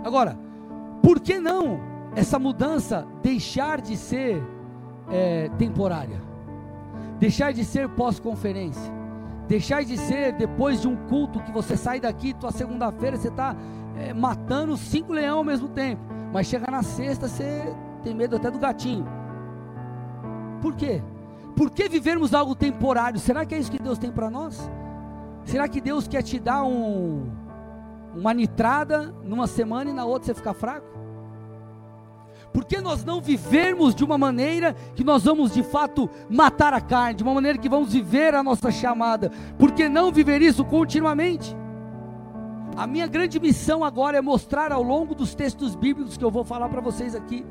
Agora, 0.05 0.39
por 1.03 1.19
que 1.19 1.41
não 1.41 1.81
essa 2.15 2.39
mudança 2.39 3.07
deixar 3.23 3.81
de 3.81 3.97
ser 3.97 4.43
é, 5.11 5.49
temporária? 5.57 6.21
Deixar 7.19 7.55
de 7.55 7.65
ser 7.65 7.89
pós-conferência? 7.89 8.93
Deixar 9.49 9.83
de 9.83 9.97
ser 9.97 10.33
depois 10.35 10.83
de 10.83 10.89
um 10.89 10.97
culto 11.09 11.41
que 11.41 11.53
você 11.53 11.75
sai 11.75 12.01
daqui, 12.01 12.35
tua 12.35 12.53
segunda-feira, 12.53 13.17
você 13.17 13.29
está 13.29 13.57
é, 13.97 14.13
matando 14.13 14.77
cinco 14.77 15.15
leões 15.15 15.33
ao 15.33 15.45
mesmo 15.45 15.69
tempo. 15.71 16.12
Mas 16.33 16.47
chega 16.47 16.71
na 16.71 16.83
sexta, 16.83 17.29
você 17.29 17.75
tem 18.03 18.14
medo 18.14 18.37
até 18.37 18.51
do 18.51 18.59
gatinho. 18.59 19.07
Por 20.61 20.75
quê? 20.75 21.03
Por 21.55 21.71
que 21.71 21.88
vivermos 21.88 22.33
algo 22.33 22.55
temporário? 22.55 23.21
Será 23.21 23.45
que 23.45 23.55
é 23.55 23.59
isso 23.59 23.71
que 23.71 23.83
Deus 23.83 23.99
tem 23.99 24.11
para 24.11 24.31
nós? 24.31 24.71
Será 25.45 25.68
que 25.68 25.81
Deus 25.81 26.09
quer 26.09 26.23
te 26.23 26.38
dar 26.38 26.62
um, 26.62 27.31
uma 28.14 28.33
nitrada 28.33 29.14
numa 29.23 29.47
semana 29.47 29.90
e 29.90 29.92
na 29.92 30.05
outra 30.05 30.27
você 30.27 30.35
ficar 30.35 30.55
fraco? 30.55 30.87
Por 32.53 32.64
que 32.64 32.81
nós 32.81 33.05
não 33.05 33.21
vivermos 33.21 33.95
de 33.95 34.05
uma 34.05 34.18
maneira 34.18 34.75
que 34.95 35.03
nós 35.03 35.25
vamos 35.25 35.53
de 35.53 35.62
fato 35.62 36.09
matar 36.29 36.75
a 36.75 36.81
carne, 36.81 37.14
de 37.14 37.23
uma 37.23 37.33
maneira 37.33 37.59
que 37.59 37.68
vamos 37.68 37.92
viver 37.92 38.35
a 38.35 38.42
nossa 38.42 38.71
chamada? 38.71 39.31
Por 39.59 39.73
que 39.73 39.88
não 39.88 40.12
viver 40.12 40.42
isso 40.42 40.64
continuamente? 40.64 41.57
A 42.77 42.87
minha 42.87 43.07
grande 43.07 43.39
missão 43.39 43.85
agora 43.85 44.19
é 44.19 44.21
mostrar 44.21 44.73
ao 44.73 44.83
longo 44.83 45.15
dos 45.15 45.35
textos 45.35 45.75
bíblicos 45.75 46.17
que 46.17 46.25
eu 46.25 46.31
vou 46.31 46.43
falar 46.43 46.69
para 46.69 46.81
vocês 46.81 47.15
aqui, 47.15 47.45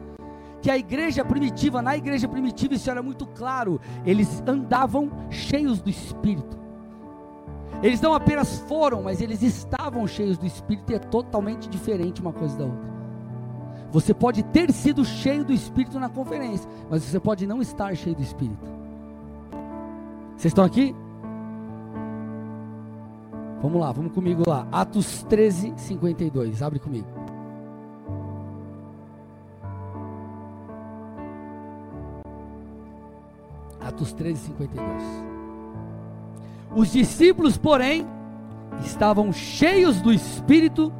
que 0.62 0.70
a 0.70 0.78
igreja 0.78 1.24
primitiva, 1.24 1.82
na 1.82 1.96
igreja 1.96 2.28
primitiva, 2.28 2.74
isso 2.74 2.90
era 2.90 3.04
muito 3.04 3.26
claro, 3.28 3.80
eles 4.06 4.42
andavam 4.48 5.12
cheios 5.30 5.82
do 5.82 5.90
Espírito. 5.90 6.60
Eles 7.84 8.02
não 8.02 8.14
apenas 8.14 8.60
foram, 8.68 9.02
mas 9.02 9.22
eles 9.22 9.42
estavam 9.42 10.06
cheios 10.08 10.38
do 10.38 10.46
Espírito 10.46 10.92
e 10.92 10.96
é 10.96 11.00
totalmente 11.00 11.68
diferente 11.68 12.22
uma 12.22 12.34
coisa 12.34 12.58
da 12.58 12.66
outra. 12.66 12.92
Você 13.92 14.14
pode 14.14 14.44
ter 14.44 14.72
sido 14.72 15.04
cheio 15.04 15.44
do 15.44 15.52
Espírito 15.52 16.00
na 16.00 16.10
conferência, 16.10 16.70
mas 16.90 17.04
você 17.04 17.20
pode 17.20 17.46
não 17.46 17.62
estar 17.62 17.96
cheio 17.96 18.16
do 18.16 18.22
Espírito. 18.22 18.66
Vocês 20.38 20.52
estão 20.52 20.64
aqui? 20.64 20.96
Vamos 23.62 23.80
lá, 23.80 23.92
vamos 23.92 24.12
comigo 24.12 24.44
lá. 24.48 24.68
Atos 24.72 25.24
13, 25.24 25.74
52. 25.78 26.62
Abre 26.64 26.80
comigo. 26.80 27.08
Atos 33.80 34.14
13, 34.14 34.48
52. 34.48 35.04
Os 36.76 36.92
discípulos, 36.92 37.58
porém, 37.58 38.08
estavam 38.84 39.32
cheios 39.32 40.02
do 40.02 40.12
Espírito, 40.12 40.92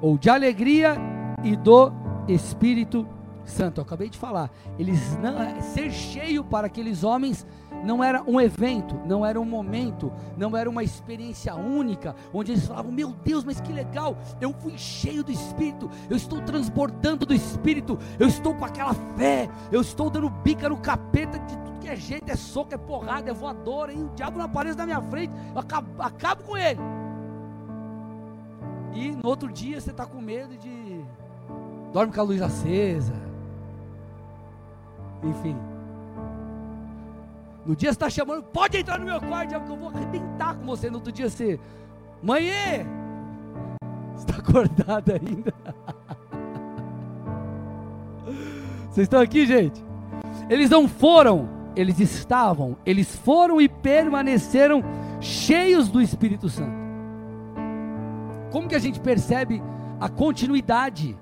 ou 0.00 0.18
de 0.18 0.28
alegria 0.28 0.96
e 1.44 1.54
do 1.54 1.92
Espírito 2.26 3.06
Santo. 3.44 3.80
Eu 3.80 3.82
acabei 3.82 4.08
de 4.08 4.18
falar. 4.18 4.50
Eles 4.78 5.16
não, 5.18 5.60
ser 5.60 5.90
cheio 5.90 6.44
para 6.44 6.66
aqueles 6.66 7.04
homens 7.04 7.46
não 7.84 8.02
era 8.02 8.22
um 8.22 8.40
evento, 8.40 9.00
não 9.04 9.26
era 9.26 9.40
um 9.40 9.44
momento, 9.44 10.12
não 10.36 10.56
era 10.56 10.70
uma 10.70 10.82
experiência 10.82 11.54
única, 11.54 12.14
onde 12.32 12.52
eles 12.52 12.66
falavam: 12.66 12.92
Meu 12.92 13.12
Deus, 13.24 13.44
mas 13.44 13.60
que 13.60 13.72
legal, 13.72 14.16
eu 14.40 14.52
fui 14.52 14.78
cheio 14.78 15.24
do 15.24 15.32
Espírito, 15.32 15.90
eu 16.08 16.16
estou 16.16 16.40
transbordando 16.40 17.26
do 17.26 17.34
Espírito, 17.34 17.98
eu 18.18 18.28
estou 18.28 18.54
com 18.54 18.64
aquela 18.64 18.94
fé, 19.16 19.48
eu 19.70 19.80
estou 19.80 20.08
dando 20.08 20.30
bica 20.30 20.68
no 20.68 20.76
capeta 20.76 21.38
de 21.38 21.56
tudo 21.58 21.80
que 21.80 21.88
é 21.88 21.96
jeito, 21.96 22.30
é 22.30 22.36
soco, 22.36 22.72
é 22.74 22.78
porrada, 22.78 23.30
é 23.30 23.34
voadora, 23.34 23.92
hein? 23.92 24.04
o 24.04 24.14
diabo 24.14 24.38
não 24.38 24.44
aparece 24.44 24.78
na 24.78 24.86
minha 24.86 25.02
frente, 25.02 25.32
eu 25.52 25.60
acabo, 25.60 25.88
acabo 26.00 26.42
com 26.44 26.56
ele. 26.56 26.80
E 28.94 29.10
no 29.10 29.26
outro 29.28 29.50
dia 29.50 29.80
você 29.80 29.90
está 29.90 30.06
com 30.06 30.20
medo 30.20 30.56
de. 30.56 31.04
dorme 31.92 32.12
com 32.12 32.20
a 32.20 32.24
luz 32.24 32.42
acesa. 32.42 33.31
Enfim. 35.22 35.56
No 37.64 37.76
dia 37.76 37.90
você 37.90 37.94
está 37.94 38.10
chamando, 38.10 38.42
pode 38.42 38.76
entrar 38.76 38.98
no 38.98 39.04
meu 39.04 39.20
quarto, 39.20 39.50
diabo, 39.50 39.66
que 39.66 39.72
eu 39.72 39.76
vou 39.76 39.88
arrebentar 39.88 40.56
com 40.56 40.66
você. 40.66 40.90
No 40.90 40.96
outro 40.96 41.12
dia 41.12 41.30
você, 41.30 41.60
mãe, 42.20 42.48
está 44.16 44.36
acordado 44.38 45.12
ainda? 45.12 45.54
Vocês 48.90 49.06
estão 49.06 49.20
aqui, 49.22 49.46
gente? 49.46 49.82
Eles 50.50 50.68
não 50.68 50.86
foram, 50.86 51.48
eles 51.74 51.98
estavam, 51.98 52.76
eles 52.84 53.16
foram 53.16 53.58
e 53.58 53.66
permaneceram 53.66 54.84
cheios 55.18 55.88
do 55.88 55.98
Espírito 56.02 56.50
Santo. 56.50 56.76
Como 58.50 58.68
que 58.68 58.74
a 58.74 58.78
gente 58.78 59.00
percebe 59.00 59.62
a 59.98 60.10
continuidade? 60.10 61.16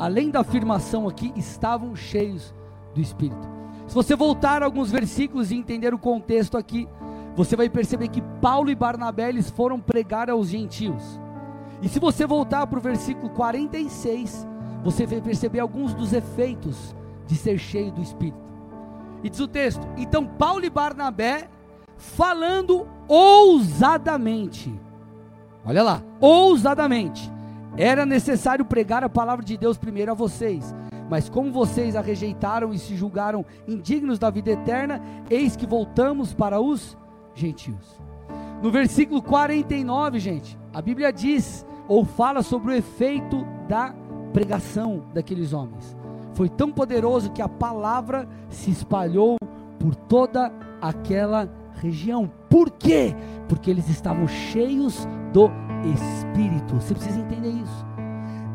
Além 0.00 0.32
da 0.32 0.40
afirmação 0.40 1.06
aqui, 1.06 1.32
estavam 1.36 1.94
cheios 1.94 2.52
do 2.94 3.00
Espírito. 3.00 3.48
Se 3.86 3.94
você 3.94 4.14
voltar 4.14 4.62
alguns 4.62 4.90
versículos 4.90 5.50
e 5.50 5.56
entender 5.56 5.92
o 5.92 5.98
contexto 5.98 6.56
aqui, 6.56 6.88
você 7.34 7.56
vai 7.56 7.68
perceber 7.68 8.08
que 8.08 8.22
Paulo 8.40 8.70
e 8.70 8.74
Barnabé 8.74 9.28
eles 9.28 9.50
foram 9.50 9.80
pregar 9.80 10.30
aos 10.30 10.48
gentios. 10.48 11.20
E 11.82 11.88
se 11.88 11.98
você 11.98 12.26
voltar 12.26 12.66
para 12.66 12.78
o 12.78 12.82
versículo 12.82 13.30
46, 13.30 14.46
você 14.84 15.06
vai 15.06 15.20
perceber 15.20 15.60
alguns 15.60 15.94
dos 15.94 16.12
efeitos 16.12 16.94
de 17.26 17.36
ser 17.36 17.58
cheio 17.58 17.90
do 17.90 18.02
Espírito. 18.02 18.38
E 19.22 19.30
diz 19.30 19.40
o 19.40 19.48
texto: 19.48 19.86
então 19.96 20.26
Paulo 20.26 20.64
e 20.64 20.70
Barnabé, 20.70 21.48
falando 21.96 22.86
ousadamente, 23.08 24.72
olha 25.64 25.82
lá, 25.82 26.02
ousadamente, 26.20 27.30
era 27.76 28.06
necessário 28.06 28.64
pregar 28.64 29.02
a 29.02 29.08
palavra 29.08 29.44
de 29.44 29.56
Deus 29.56 29.76
primeiro 29.76 30.10
a 30.10 30.14
vocês 30.14 30.74
mas 31.10 31.28
como 31.28 31.50
vocês 31.50 31.96
a 31.96 32.00
rejeitaram 32.00 32.72
e 32.72 32.78
se 32.78 32.94
julgaram 32.94 33.44
indignos 33.66 34.16
da 34.16 34.30
vida 34.30 34.52
eterna, 34.52 35.02
eis 35.28 35.56
que 35.56 35.66
voltamos 35.66 36.32
para 36.32 36.60
os 36.60 36.96
gentios. 37.34 38.00
No 38.62 38.70
versículo 38.70 39.20
49, 39.20 40.20
gente, 40.20 40.56
a 40.72 40.80
Bíblia 40.80 41.12
diz 41.12 41.66
ou 41.88 42.04
fala 42.04 42.44
sobre 42.44 42.70
o 42.70 42.76
efeito 42.76 43.44
da 43.68 43.92
pregação 44.32 45.02
daqueles 45.12 45.52
homens. 45.52 45.96
Foi 46.32 46.48
tão 46.48 46.70
poderoso 46.70 47.32
que 47.32 47.42
a 47.42 47.48
palavra 47.48 48.28
se 48.48 48.70
espalhou 48.70 49.36
por 49.80 49.96
toda 49.96 50.52
aquela 50.80 51.50
região. 51.74 52.30
Por 52.48 52.70
quê? 52.70 53.16
Porque 53.48 53.68
eles 53.68 53.88
estavam 53.88 54.28
cheios 54.28 55.08
do 55.32 55.50
Espírito. 55.92 56.76
Você 56.76 56.94
precisa 56.94 57.18
entender 57.18 57.50
isso. 57.50 57.86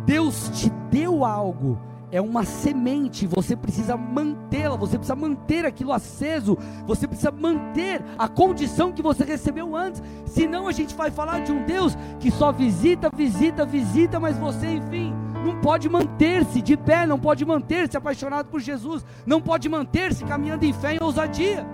Deus 0.06 0.50
te 0.54 0.70
deu 0.90 1.26
algo 1.26 1.78
é 2.16 2.22
uma 2.22 2.46
semente, 2.46 3.28
você 3.28 3.58
precisa 3.58 3.98
mantê-la, 3.98 4.78
você 4.78 4.98
precisa 4.98 5.18
manter 5.18 5.66
aquilo 5.66 5.92
aceso, 5.92 6.58
você 6.88 7.06
precisa 7.06 7.30
manter 7.30 8.02
a 8.18 8.26
condição 8.26 8.94
que 8.94 9.02
você 9.02 9.26
recebeu 9.26 9.76
antes, 9.76 10.02
senão 10.26 10.66
a 10.66 10.72
gente 10.72 10.96
vai 10.96 11.12
falar 11.12 11.42
de 11.42 11.52
um 11.52 11.66
Deus 11.66 11.98
que 12.18 12.32
só 12.32 12.54
visita, 12.54 13.10
visita, 13.14 13.66
visita, 13.66 14.18
mas 14.18 14.38
você, 14.38 14.76
enfim, 14.76 15.14
não 15.46 15.60
pode 15.60 15.90
manter-se 15.90 16.62
de 16.62 16.78
pé, 16.78 17.06
não 17.06 17.20
pode 17.20 17.44
manter-se 17.44 17.98
apaixonado 17.98 18.48
por 18.48 18.62
Jesus, 18.62 19.06
não 19.26 19.42
pode 19.42 19.68
manter-se 19.68 20.24
caminhando 20.24 20.64
em 20.64 20.72
fé 20.72 20.96
e 20.96 21.04
ousadia. 21.04 21.68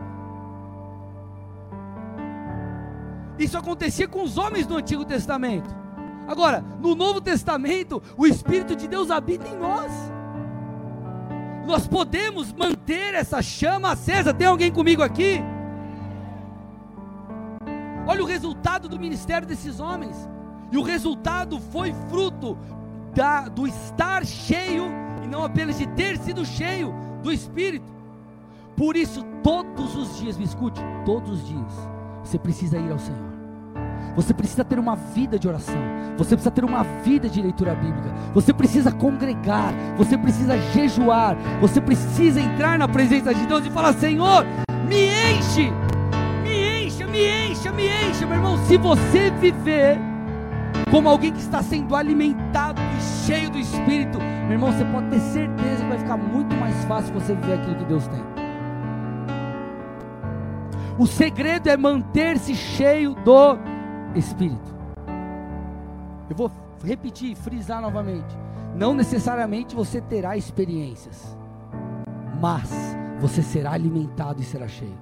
Isso 3.38 3.58
acontecia 3.60 4.08
com 4.08 4.24
os 4.24 4.40
homens 4.40 4.66
do 4.66 4.76
Antigo 4.76 5.06
Testamento. 5.06 5.70
Agora, 6.28 6.66
no 6.80 6.96
Novo 6.96 7.22
Testamento, 7.22 8.02
o 8.18 8.26
Espírito 8.26 8.76
de 8.76 8.88
Deus 8.88 9.12
habita 9.12 9.48
em 9.48 9.56
nós 9.56 9.92
nós 11.66 11.88
podemos 11.88 12.52
manter 12.54 13.14
essa 13.14 13.42
chama 13.42 13.92
acesa. 13.92 14.34
Tem 14.34 14.48
alguém 14.48 14.72
comigo 14.72 15.02
aqui? 15.02 15.42
Olha 18.08 18.24
o 18.24 18.28
resultado 18.28 18.90
do 18.90 19.00
ministério 19.00 19.48
desses 19.48 19.80
homens. 19.80 20.16
E 20.72 20.78
o 20.78 20.84
resultado 20.84 21.60
foi 21.60 21.94
fruto 22.10 22.58
da, 23.14 23.48
do 23.48 23.68
estar 23.68 24.26
cheio, 24.26 24.86
e 25.24 25.28
não 25.28 25.44
apenas 25.44 25.78
de 25.78 25.86
ter 25.88 26.18
sido 26.18 26.46
cheio 26.46 26.94
do 27.22 27.32
Espírito. 27.32 27.92
Por 28.76 28.96
isso, 28.96 29.24
todos 29.44 29.96
os 29.96 30.18
dias, 30.18 30.38
me 30.38 30.46
escute, 30.46 30.82
todos 31.06 31.30
os 31.30 31.48
dias, 31.48 31.74
você 32.24 32.40
precisa 32.40 32.78
ir 32.78 32.92
ao 32.92 33.00
Senhor. 33.00 33.31
Você 34.16 34.34
precisa 34.34 34.64
ter 34.64 34.78
uma 34.78 34.96
vida 34.96 35.40
de 35.40 35.48
oração. 35.48 35.82
Você 36.18 36.36
precisa 36.36 36.52
ter 36.52 36.66
uma 36.66 36.84
vida 37.04 37.30
de 37.30 37.42
leitura 37.42 37.74
bíblica. 37.74 38.12
Você 38.34 38.54
precisa 38.54 38.92
congregar. 38.92 39.74
Você 39.98 40.18
precisa 40.18 40.58
jejuar. 40.74 41.36
Você 41.62 41.80
precisa 41.80 42.40
entrar 42.40 42.78
na 42.78 42.88
presença 42.88 43.34
de 43.34 43.46
Deus 43.46 43.66
e 43.66 43.70
falar: 43.70 43.94
Senhor, 43.94 44.46
me 44.88 45.08
enche, 45.08 45.72
me 46.44 46.86
encha, 46.86 47.08
me 47.08 47.50
encha, 47.50 47.72
me 47.72 47.88
encha, 47.88 48.26
meu 48.26 48.36
irmão. 48.36 48.58
Se 48.66 48.78
você 48.78 49.32
viver 49.32 49.98
como 50.90 51.08
alguém 51.08 51.32
que 51.32 51.40
está 51.40 51.64
sendo 51.64 51.96
alimentado 51.96 52.82
e 52.98 53.26
cheio 53.26 53.50
do 53.50 53.58
Espírito, 53.58 54.20
meu 54.20 54.52
irmão, 54.52 54.72
você 54.74 54.84
pode 54.86 55.08
ter 55.08 55.20
certeza 55.20 55.84
que 55.84 55.90
vai 55.90 55.98
ficar 55.98 56.18
muito 56.18 56.54
mais 56.58 56.76
fácil 56.84 57.14
você 57.14 57.34
viver 57.34 57.54
aquilo 57.54 57.76
que 57.76 57.86
Deus 57.86 58.06
tem. 58.08 58.22
O 60.98 61.08
segredo 61.08 61.68
é 61.68 61.78
manter-se 61.78 62.54
cheio 62.54 63.16
do 63.16 63.58
Espírito. 64.16 64.76
Eu 66.30 66.36
vou 66.36 66.52
repetir, 66.84 67.36
frisar 67.36 67.82
novamente. 67.82 68.38
Não 68.76 68.94
necessariamente 68.94 69.76
você 69.76 70.00
terá 70.02 70.38
experiências, 70.38 71.38
mas 72.40 72.72
você 73.20 73.42
será 73.42 73.72
alimentado 73.72 74.42
e 74.42 74.46
será 74.46 74.68
cheio. 74.68 74.98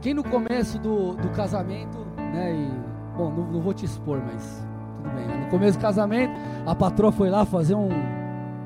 Quem 0.00 0.14
no 0.14 0.24
começo 0.24 0.80
do, 0.80 1.14
do 1.14 1.28
casamento, 1.30 1.98
né, 2.16 2.52
e, 2.52 3.16
bom, 3.16 3.30
não, 3.30 3.52
não, 3.52 3.60
vou 3.60 3.72
te 3.72 3.84
expor, 3.84 4.20
mas 4.20 4.66
tudo 4.96 5.14
bem. 5.14 5.44
No 5.44 5.46
começo 5.48 5.78
do 5.78 5.80
casamento, 5.80 6.32
a 6.66 6.74
patroa 6.74 7.12
foi 7.12 7.30
lá 7.30 7.44
fazer 7.44 7.76
um, 7.76 7.88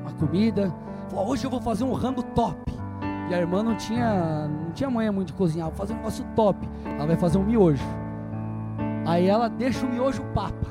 uma 0.01 0.11
comida, 0.17 0.73
falou, 1.09 1.27
hoje 1.27 1.45
eu 1.45 1.51
vou 1.51 1.61
fazer 1.61 1.83
um 1.83 1.93
rango 1.93 2.23
top. 2.23 2.57
E 3.29 3.33
a 3.33 3.39
irmã 3.39 3.61
não 3.61 3.75
tinha, 3.75 4.47
não 4.47 4.71
tinha 4.71 4.89
manha 4.89 5.11
muito 5.11 5.27
de 5.27 5.33
cozinhar, 5.33 5.67
vou 5.67 5.75
fazer 5.77 5.93
um 5.93 5.97
negócio 5.97 6.25
top. 6.35 6.67
Ela 6.85 7.05
vai 7.07 7.17
fazer 7.17 7.37
um 7.37 7.43
miojo. 7.43 7.83
Aí 9.05 9.27
ela 9.27 9.49
deixa 9.49 9.85
o 9.85 9.89
miojo 9.89 10.23
papa. 10.33 10.67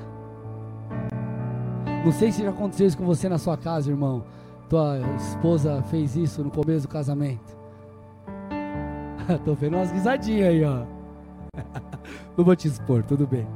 Não 2.04 2.12
sei 2.12 2.32
se 2.32 2.42
já 2.42 2.50
aconteceu 2.50 2.86
isso 2.86 2.96
com 2.96 3.04
você 3.04 3.28
na 3.28 3.36
sua 3.38 3.56
casa, 3.56 3.90
irmão. 3.90 4.24
Tua 4.68 4.98
esposa 5.16 5.82
fez 5.90 6.16
isso 6.16 6.42
no 6.42 6.50
começo 6.50 6.86
do 6.86 6.92
casamento. 6.92 7.56
Tô 9.44 9.54
vendo 9.54 9.76
umas 9.76 9.90
risadinhas 9.90 10.48
aí, 10.48 10.64
ó. 10.64 10.84
Não 12.36 12.44
vou 12.44 12.54
te 12.54 12.68
expor, 12.68 13.02
tudo 13.02 13.26
bem. 13.26 13.46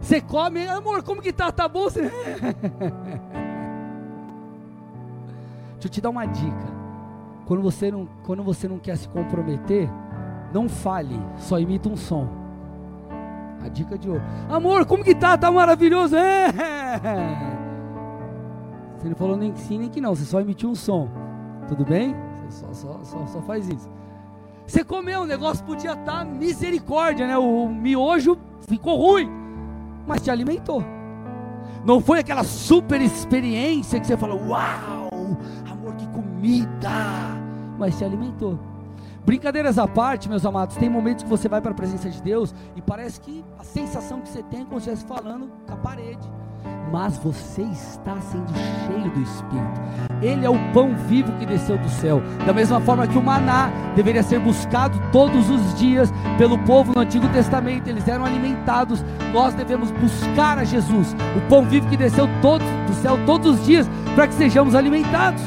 Você 0.00 0.20
come, 0.20 0.66
amor, 0.68 1.02
como 1.02 1.20
que 1.20 1.32
tá? 1.32 1.50
Tá 1.50 1.66
bom? 1.66 1.84
Você... 1.84 2.02
Deixa 5.72 5.86
eu 5.86 5.90
te 5.90 6.00
dar 6.00 6.10
uma 6.10 6.26
dica. 6.26 6.77
Quando 7.48 7.62
você 7.62 7.90
não, 7.90 8.06
quando 8.26 8.42
você 8.42 8.68
não 8.68 8.78
quer 8.78 8.94
se 8.98 9.08
comprometer, 9.08 9.88
não 10.52 10.68
fale, 10.68 11.18
só 11.38 11.58
imita 11.58 11.88
um 11.88 11.96
som. 11.96 12.28
A 13.64 13.68
dica 13.68 13.96
de 13.96 14.10
ouro. 14.10 14.22
Amor, 14.50 14.84
como 14.84 15.02
que 15.02 15.14
tá? 15.14 15.36
Tá 15.38 15.50
maravilhoso. 15.50 16.14
É. 16.14 16.48
Você 18.98 19.08
não 19.08 19.16
falou 19.16 19.34
nem 19.36 19.50
que 19.52 19.60
sim 19.60 19.78
nem 19.78 19.88
que 19.88 20.00
não, 20.00 20.14
você 20.14 20.26
só 20.26 20.40
emitiu 20.40 20.68
um 20.68 20.74
som. 20.74 21.08
Tudo 21.68 21.86
bem? 21.86 22.14
Você 22.48 22.66
só, 22.66 22.74
só, 22.74 22.98
só, 23.02 23.26
só 23.26 23.40
faz 23.40 23.66
isso. 23.66 23.88
Você 24.66 24.84
comeu, 24.84 25.22
o 25.22 25.26
negócio 25.26 25.64
podia 25.64 25.92
estar 25.92 26.04
tá 26.18 26.24
misericórdia, 26.26 27.26
né? 27.26 27.38
O 27.38 27.66
miojo 27.68 28.36
ficou 28.68 28.98
ruim, 28.98 29.30
mas 30.06 30.20
te 30.20 30.30
alimentou. 30.30 30.84
Não 31.82 31.98
foi 31.98 32.18
aquela 32.18 32.44
super 32.44 33.00
experiência 33.00 33.98
que 33.98 34.06
você 34.06 34.18
falou, 34.18 34.38
uau, 34.48 35.08
amor, 35.70 35.94
que 35.94 36.06
comida, 36.08 37.37
mas 37.78 37.96
te 37.96 38.04
alimentou. 38.04 38.58
Brincadeiras 39.24 39.78
à 39.78 39.86
parte, 39.86 40.28
meus 40.28 40.44
amados, 40.44 40.76
tem 40.76 40.88
momentos 40.88 41.24
que 41.24 41.30
você 41.30 41.48
vai 41.48 41.60
para 41.60 41.72
a 41.72 41.74
presença 41.74 42.08
de 42.08 42.22
Deus 42.22 42.54
e 42.74 42.80
parece 42.80 43.20
que 43.20 43.44
a 43.58 43.64
sensação 43.64 44.20
que 44.20 44.28
você 44.28 44.42
tem 44.42 44.62
é 44.62 44.64
como 44.64 44.80
se 44.80 44.90
estivesse 44.90 45.06
falando 45.06 45.50
com 45.66 45.72
a 45.72 45.76
parede 45.76 46.28
mas 46.90 47.18
você 47.18 47.62
está 47.62 48.18
sendo 48.20 48.52
cheio 48.86 49.10
do 49.10 49.20
Espírito. 49.20 49.80
Ele 50.22 50.44
é 50.44 50.50
o 50.50 50.58
pão 50.72 50.94
vivo 50.96 51.32
que 51.32 51.46
desceu 51.46 51.76
do 51.78 51.88
céu. 51.88 52.22
Da 52.46 52.52
mesma 52.52 52.80
forma 52.80 53.06
que 53.06 53.18
o 53.18 53.22
maná 53.22 53.70
deveria 53.94 54.22
ser 54.22 54.40
buscado 54.40 54.98
todos 55.12 55.50
os 55.50 55.74
dias 55.78 56.12
pelo 56.38 56.58
povo 56.60 56.92
no 56.94 57.00
Antigo 57.00 57.28
Testamento, 57.28 57.88
eles 57.88 58.08
eram 58.08 58.24
alimentados. 58.24 59.04
Nós 59.32 59.54
devemos 59.54 59.90
buscar 59.90 60.58
a 60.58 60.64
Jesus, 60.64 61.14
o 61.36 61.48
pão 61.48 61.62
vivo 61.64 61.88
que 61.88 61.96
desceu 61.96 62.28
todo, 62.40 62.64
do 62.86 62.94
céu 62.94 63.18
todos 63.26 63.58
os 63.58 63.66
dias, 63.66 63.88
para 64.14 64.26
que 64.26 64.34
sejamos 64.34 64.74
alimentados. 64.74 65.42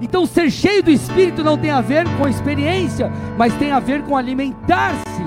Então, 0.00 0.26
ser 0.26 0.50
cheio 0.50 0.82
do 0.82 0.90
Espírito 0.90 1.42
não 1.42 1.56
tem 1.56 1.70
a 1.70 1.80
ver 1.80 2.04
com 2.18 2.28
experiência, 2.28 3.10
mas 3.38 3.54
tem 3.54 3.72
a 3.72 3.80
ver 3.80 4.02
com 4.02 4.16
alimentar-se. 4.16 5.22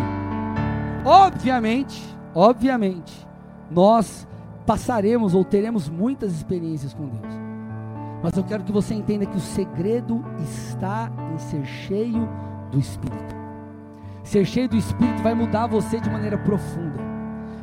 Obviamente, 1.04 2.04
obviamente, 2.36 3.28
nós 3.72 4.28
passaremos 4.66 5.34
ou 5.34 5.44
teremos 5.44 5.90
muitas 5.90 6.34
experiências 6.34 6.94
com 6.94 7.08
Deus. 7.08 7.34
Mas 8.22 8.34
eu 8.34 8.44
quero 8.44 8.64
que 8.64 8.72
você 8.72 8.94
entenda 8.94 9.26
que 9.26 9.38
o 9.38 9.42
segredo 9.42 10.24
está 10.44 11.10
em 11.34 11.38
ser 11.40 11.66
cheio 11.66 12.30
do 12.70 12.78
Espírito. 12.78 13.36
Ser 14.24 14.46
cheio 14.46 14.70
do 14.70 14.78
Espírito 14.78 15.24
vai 15.24 15.34
mudar 15.34 15.68
você 15.68 16.00
de 16.00 16.10
maneira 16.10 16.38
profunda. 16.38 17.00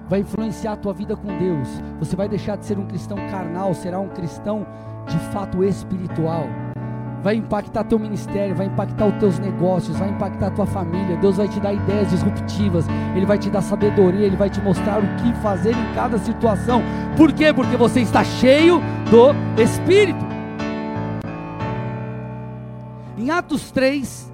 Vai 0.08 0.20
influenciar 0.20 0.72
a 0.72 0.76
tua 0.76 0.92
vida 0.92 1.16
com 1.16 1.28
Deus. 1.38 1.68
Você 2.00 2.16
vai 2.16 2.28
deixar 2.28 2.56
de 2.56 2.64
ser 2.64 2.78
um 2.78 2.86
cristão 2.86 3.18
carnal, 3.30 3.74
será 3.74 4.00
um 4.00 4.08
cristão 4.08 4.66
de 5.06 5.18
fato 5.30 5.62
espiritual 5.62 6.48
vai 7.22 7.36
impactar 7.36 7.84
teu 7.84 7.98
ministério, 7.98 8.54
vai 8.54 8.66
impactar 8.66 9.06
os 9.06 9.14
teus 9.16 9.38
negócios, 9.38 9.96
vai 9.96 10.08
impactar 10.08 10.48
a 10.48 10.50
tua 10.50 10.66
família. 10.66 11.16
Deus 11.16 11.36
vai 11.36 11.48
te 11.48 11.58
dar 11.60 11.72
ideias 11.72 12.10
disruptivas, 12.10 12.86
Ele 13.14 13.26
vai 13.26 13.38
te 13.38 13.50
dar 13.50 13.62
sabedoria, 13.62 14.26
Ele 14.26 14.36
vai 14.36 14.50
te 14.50 14.60
mostrar 14.60 14.98
o 14.98 15.16
que 15.16 15.32
fazer 15.40 15.72
em 15.72 15.94
cada 15.94 16.18
situação. 16.18 16.82
Por 17.16 17.32
quê? 17.32 17.52
Porque 17.52 17.76
você 17.76 18.00
está 18.00 18.22
cheio 18.22 18.80
do 19.10 19.60
Espírito. 19.60 20.24
Em 23.18 23.30
Atos 23.30 23.70
3, 23.70 24.32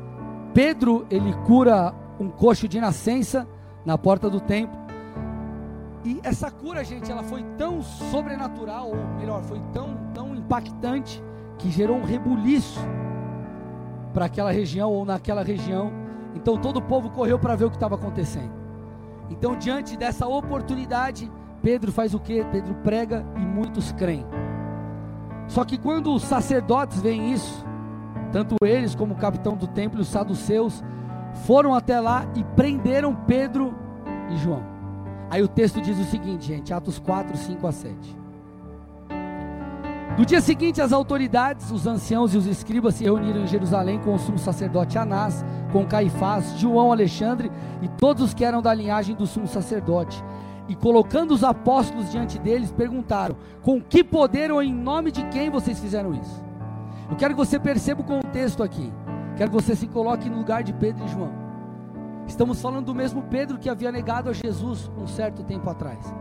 Pedro 0.52 1.06
ele 1.08 1.32
cura 1.46 1.94
um 2.18 2.28
coxo 2.28 2.68
de 2.68 2.80
nascença 2.80 3.46
na 3.86 3.96
porta 3.96 4.28
do 4.28 4.40
templo. 4.40 4.80
E 6.04 6.20
essa 6.22 6.50
cura, 6.50 6.84
gente, 6.84 7.10
ela 7.10 7.22
foi 7.22 7.44
tão 7.56 7.80
sobrenatural, 7.80 8.88
ou 8.88 9.18
melhor, 9.18 9.42
foi 9.44 9.60
tão, 9.72 9.96
tão 10.12 10.34
impactante 10.34 11.22
que 11.62 11.70
gerou 11.70 11.96
um 11.96 12.04
rebuliço 12.04 12.80
para 14.12 14.26
aquela 14.26 14.50
região 14.50 14.90
ou 14.90 15.04
naquela 15.04 15.44
região. 15.44 15.92
Então 16.34 16.58
todo 16.58 16.78
o 16.78 16.82
povo 16.82 17.08
correu 17.10 17.38
para 17.38 17.54
ver 17.54 17.66
o 17.66 17.70
que 17.70 17.76
estava 17.76 17.94
acontecendo. 17.94 18.50
Então, 19.30 19.56
diante 19.56 19.96
dessa 19.96 20.26
oportunidade, 20.26 21.30
Pedro 21.62 21.92
faz 21.92 22.12
o 22.12 22.20
que? 22.20 22.44
Pedro 22.46 22.74
prega 22.82 23.24
e 23.36 23.40
muitos 23.40 23.92
creem. 23.92 24.26
Só 25.46 25.64
que 25.64 25.78
quando 25.78 26.12
os 26.12 26.22
sacerdotes 26.22 27.00
veem 27.00 27.32
isso, 27.32 27.64
tanto 28.30 28.56
eles 28.62 28.94
como 28.94 29.14
o 29.14 29.16
capitão 29.16 29.56
do 29.56 29.66
templo 29.66 30.00
e 30.00 30.02
os 30.02 30.08
saduceus 30.08 30.82
foram 31.46 31.74
até 31.74 31.98
lá 32.00 32.26
e 32.34 32.44
prenderam 32.44 33.14
Pedro 33.14 33.74
e 34.30 34.36
João. 34.36 34.62
Aí 35.30 35.42
o 35.42 35.48
texto 35.48 35.80
diz 35.80 35.98
o 35.98 36.04
seguinte, 36.04 36.48
gente, 36.48 36.74
Atos 36.74 36.98
4, 36.98 37.36
5 37.36 37.66
a 37.66 37.72
7. 37.72 38.21
No 40.18 40.26
dia 40.26 40.42
seguinte, 40.42 40.80
as 40.80 40.92
autoridades, 40.92 41.70
os 41.70 41.86
anciãos 41.86 42.34
e 42.34 42.36
os 42.36 42.46
escribas 42.46 42.96
se 42.96 43.04
reuniram 43.04 43.40
em 43.40 43.46
Jerusalém 43.46 43.98
com 43.98 44.14
o 44.14 44.18
sumo 44.18 44.38
sacerdote 44.38 44.98
Anás, 44.98 45.42
com 45.72 45.86
Caifás, 45.86 46.58
João 46.58 46.92
Alexandre 46.92 47.50
e 47.80 47.88
todos 47.88 48.22
os 48.22 48.34
que 48.34 48.44
eram 48.44 48.60
da 48.60 48.74
linhagem 48.74 49.16
do 49.16 49.26
sumo 49.26 49.46
sacerdote. 49.46 50.22
E 50.68 50.74
colocando 50.74 51.32
os 51.32 51.42
apóstolos 51.42 52.10
diante 52.10 52.38
deles, 52.38 52.70
perguntaram: 52.70 53.36
Com 53.62 53.80
que 53.80 54.04
poder 54.04 54.52
ou 54.52 54.62
em 54.62 54.72
nome 54.72 55.10
de 55.10 55.24
quem 55.28 55.50
vocês 55.50 55.80
fizeram 55.80 56.14
isso? 56.14 56.44
Eu 57.10 57.16
quero 57.16 57.34
que 57.34 57.40
você 57.40 57.58
perceba 57.58 58.02
o 58.02 58.04
contexto 58.04 58.62
aqui. 58.62 58.92
Quero 59.36 59.50
que 59.50 59.56
você 59.56 59.74
se 59.74 59.86
coloque 59.86 60.28
no 60.28 60.36
lugar 60.36 60.62
de 60.62 60.74
Pedro 60.74 61.04
e 61.06 61.08
João. 61.08 61.32
Estamos 62.26 62.60
falando 62.60 62.86
do 62.86 62.94
mesmo 62.94 63.22
Pedro 63.22 63.58
que 63.58 63.68
havia 63.68 63.90
negado 63.90 64.28
a 64.28 64.32
Jesus 64.32 64.90
um 64.96 65.06
certo 65.06 65.42
tempo 65.42 65.68
atrás. 65.68 66.14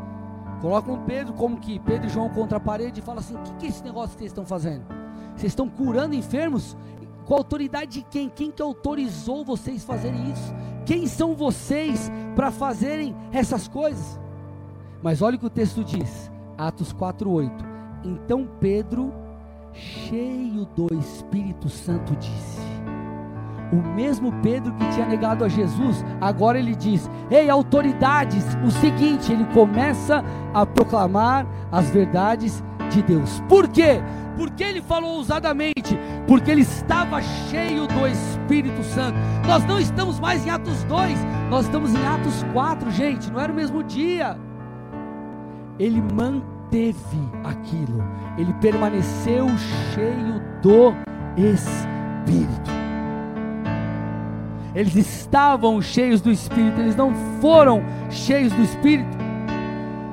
Colocam 0.61 1.01
Pedro 1.05 1.33
como 1.33 1.59
que 1.59 1.79
Pedro 1.79 2.07
e 2.07 2.09
João 2.09 2.29
contra 2.29 2.57
a 2.57 2.59
parede 2.59 2.99
e 2.99 3.03
fala 3.03 3.19
assim: 3.19 3.35
o 3.35 3.39
que, 3.39 3.53
que 3.55 3.65
é 3.65 3.69
esse 3.69 3.83
negócio 3.83 4.11
que 4.11 4.19
vocês 4.19 4.31
estão 4.31 4.45
fazendo? 4.45 4.85
Vocês 5.35 5.51
estão 5.51 5.67
curando 5.67 6.13
enfermos? 6.13 6.77
Com 7.25 7.33
a 7.33 7.37
autoridade 7.37 7.91
de 7.91 8.01
quem? 8.03 8.29
Quem 8.29 8.51
que 8.51 8.61
autorizou 8.61 9.43
vocês 9.43 9.83
fazerem 9.83 10.31
isso? 10.31 10.53
Quem 10.85 11.07
são 11.07 11.35
vocês 11.35 12.11
para 12.35 12.51
fazerem 12.51 13.15
essas 13.31 13.67
coisas? 13.67 14.19
Mas 15.01 15.21
olha 15.21 15.35
o 15.35 15.39
que 15.39 15.45
o 15.45 15.49
texto 15.49 15.83
diz, 15.83 16.31
Atos 16.57 16.93
4:8. 16.93 17.51
Então 18.03 18.47
Pedro, 18.59 19.11
cheio 19.73 20.65
do 20.75 20.93
Espírito 20.93 21.69
Santo, 21.69 22.15
disse: 22.17 22.61
o 23.71 23.77
mesmo 23.77 24.33
Pedro 24.41 24.73
que 24.73 24.89
tinha 24.89 25.05
negado 25.05 25.45
a 25.45 25.47
Jesus, 25.47 26.03
agora 26.19 26.59
ele 26.59 26.75
diz: 26.75 27.09
Ei, 27.29 27.49
autoridades, 27.49 28.45
o 28.65 28.69
seguinte, 28.69 29.31
ele 29.31 29.45
começa 29.45 30.23
a 30.53 30.65
proclamar 30.65 31.45
as 31.71 31.89
verdades 31.89 32.63
de 32.89 33.01
Deus. 33.01 33.41
Por 33.47 33.67
quê? 33.67 34.01
Porque 34.37 34.63
ele 34.63 34.81
falou 34.81 35.15
ousadamente, 35.17 35.97
porque 36.27 36.51
ele 36.51 36.61
estava 36.61 37.21
cheio 37.21 37.87
do 37.87 38.07
Espírito 38.07 38.83
Santo. 38.83 39.17
Nós 39.47 39.65
não 39.65 39.79
estamos 39.79 40.19
mais 40.19 40.45
em 40.45 40.49
Atos 40.49 40.83
2, 40.83 41.17
nós 41.49 41.65
estamos 41.65 41.93
em 41.93 42.05
Atos 42.05 42.43
4, 42.53 42.91
gente, 42.91 43.31
não 43.31 43.39
era 43.39 43.51
o 43.51 43.55
mesmo 43.55 43.83
dia. 43.83 44.37
Ele 45.79 46.01
manteve 46.13 47.19
aquilo, 47.43 48.03
ele 48.37 48.53
permaneceu 48.55 49.47
cheio 49.93 50.41
do 50.61 50.93
Espírito. 51.37 52.71
Eles 54.73 54.95
estavam 54.95 55.81
cheios 55.81 56.21
do 56.21 56.31
Espírito, 56.31 56.79
eles 56.79 56.95
não 56.95 57.13
foram 57.41 57.83
cheios 58.09 58.53
do 58.53 58.61
Espírito. 58.61 59.20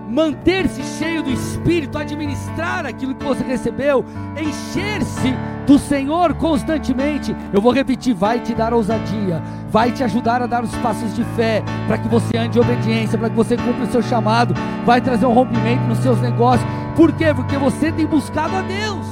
Manter-se 0.09 0.83
cheio 0.83 1.23
do 1.23 1.31
Espírito, 1.31 1.99
administrar 1.99 2.87
aquilo 2.87 3.14
que 3.14 3.25
você 3.25 3.44
recebeu, 3.44 4.05
encher-se 4.40 5.35
do 5.66 5.79
Senhor 5.79 6.35
constantemente. 6.35 7.37
Eu 7.53 7.61
vou 7.61 7.73
repetir: 7.73 8.14
vai 8.14 8.40
te 8.40 8.55
dar 8.55 8.73
ousadia, 8.73 9.42
vai 9.68 9.92
te 9.92 10.03
ajudar 10.03 10.42
a 10.42 10.47
dar 10.47 10.64
os 10.64 10.75
passos 10.77 11.14
de 11.14 11.23
fé, 11.37 11.62
para 11.87 11.99
que 11.99 12.09
você 12.09 12.38
ande 12.38 12.59
em 12.59 12.62
obediência, 12.62 13.18
para 13.18 13.29
que 13.29 13.37
você 13.37 13.57
cumpra 13.57 13.85
o 13.85 13.90
seu 13.90 14.03
chamado, 14.03 14.55
vai 14.87 15.01
trazer 15.01 15.27
um 15.27 15.35
rompimento 15.35 15.85
nos 15.85 15.99
seus 15.99 16.21
negócios. 16.21 16.68
Por 16.97 17.12
quê? 17.12 17.35
Porque 17.35 17.57
você 17.59 17.92
tem 17.92 18.07
buscado 18.07 18.57
a 18.57 18.62
Deus. 18.62 19.07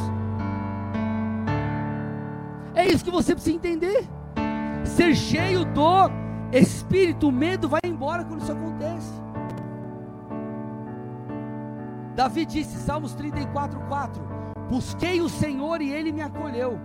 É 2.74 2.86
isso 2.86 3.04
que 3.04 3.10
você 3.10 3.34
precisa 3.34 3.54
entender 3.54 4.08
ser 4.86 5.14
cheio 5.14 5.64
do 5.64 6.10
Espírito. 6.52 7.28
O 7.28 7.32
medo 7.32 7.68
vai 7.68 7.80
embora 7.84 8.24
quando 8.24 8.40
isso 8.40 8.52
acontece. 8.52 9.25
Davi 12.16 12.46
disse, 12.46 12.78
Salmos 12.78 13.14
34, 13.14 13.78
4: 13.80 14.22
Busquei 14.70 15.20
o 15.20 15.28
Senhor 15.28 15.82
e 15.82 15.92
ele 15.92 16.10
me 16.10 16.22
acolheu, 16.22 16.80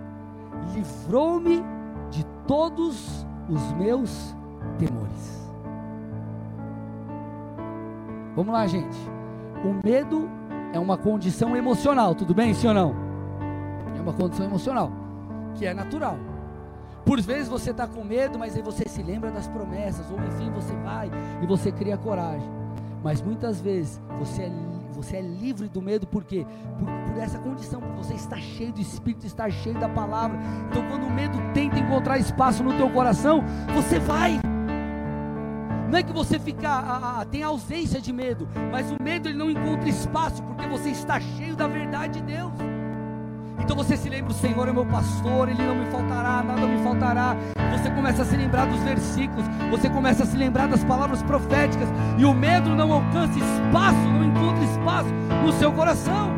livrou-me 0.74 1.64
de 2.10 2.22
todos 2.46 3.26
os 3.48 3.72
meus 3.72 4.36
temores. 4.78 5.50
Vamos 8.36 8.52
lá, 8.52 8.66
gente. 8.66 8.96
O 9.64 9.86
medo 9.86 10.28
é 10.74 10.78
uma 10.78 10.98
condição 10.98 11.56
emocional, 11.56 12.14
tudo 12.14 12.34
bem, 12.34 12.52
sim 12.52 12.68
ou 12.68 12.74
não? 12.74 12.94
É 13.96 14.00
uma 14.00 14.12
condição 14.12 14.44
emocional, 14.44 14.92
que 15.54 15.64
é 15.64 15.72
natural. 15.72 16.18
Por 17.06 17.20
vezes 17.20 17.48
você 17.48 17.70
está 17.70 17.86
com 17.86 18.04
medo, 18.04 18.38
mas 18.38 18.54
aí 18.54 18.62
você 18.62 18.86
se 18.86 19.02
lembra 19.02 19.30
das 19.30 19.48
promessas, 19.48 20.10
ou 20.10 20.18
enfim, 20.26 20.50
você 20.50 20.74
vai 20.76 21.10
e 21.42 21.46
você 21.46 21.72
cria 21.72 21.96
coragem. 21.96 22.48
Mas 23.02 23.20
muitas 23.20 23.60
vezes 23.60 24.00
você 24.18 24.42
é, 24.42 24.52
você 25.02 25.16
é 25.16 25.20
livre 25.20 25.68
do 25.68 25.82
medo, 25.82 26.06
por 26.06 26.24
quê? 26.24 26.46
Por, 26.78 26.86
por 26.86 27.20
essa 27.20 27.38
condição, 27.38 27.80
porque 27.80 27.96
você 27.96 28.14
está 28.14 28.36
cheio 28.36 28.72
do 28.72 28.80
Espírito, 28.80 29.26
está 29.26 29.50
cheio 29.50 29.78
da 29.78 29.88
palavra. 29.88 30.38
Então, 30.70 30.86
quando 30.88 31.04
o 31.04 31.10
medo 31.10 31.38
tenta 31.52 31.78
encontrar 31.78 32.18
espaço 32.18 32.62
no 32.62 32.74
teu 32.74 32.88
coração, 32.90 33.44
você 33.74 33.98
vai. 33.98 34.40
Não 35.90 35.98
é 35.98 36.02
que 36.02 36.12
você 36.12 36.38
fica, 36.38 36.68
a, 36.68 37.20
a, 37.20 37.24
tem 37.26 37.42
ausência 37.42 38.00
de 38.00 38.12
medo, 38.12 38.48
mas 38.70 38.90
o 38.90 39.02
medo 39.02 39.28
ele 39.28 39.36
não 39.36 39.50
encontra 39.50 39.88
espaço 39.88 40.42
porque 40.42 40.66
você 40.66 40.88
está 40.88 41.20
cheio 41.20 41.54
da 41.54 41.66
verdade 41.66 42.20
de 42.20 42.32
Deus. 42.32 42.52
Então 43.62 43.76
você 43.76 43.96
se 43.96 44.08
lembra, 44.08 44.32
o 44.32 44.34
Senhor 44.34 44.68
é 44.68 44.72
meu 44.72 44.84
pastor, 44.84 45.48
Ele 45.48 45.62
não 45.64 45.76
me 45.76 45.86
faltará, 45.86 46.42
nada 46.42 46.66
me 46.66 46.82
faltará. 46.82 47.36
Você 47.70 47.90
começa 47.90 48.22
a 48.22 48.24
se 48.24 48.36
lembrar 48.36 48.66
dos 48.66 48.80
versículos, 48.80 49.46
você 49.70 49.88
começa 49.88 50.24
a 50.24 50.26
se 50.26 50.36
lembrar 50.36 50.68
das 50.68 50.84
palavras 50.84 51.22
proféticas, 51.22 51.88
e 52.18 52.24
o 52.24 52.34
medo 52.34 52.70
não 52.70 52.92
alcança 52.92 53.38
espaço, 53.38 53.98
não 54.08 54.24
encontra 54.24 54.64
espaço 54.64 55.08
no 55.44 55.52
seu 55.52 55.72
coração. 55.72 56.32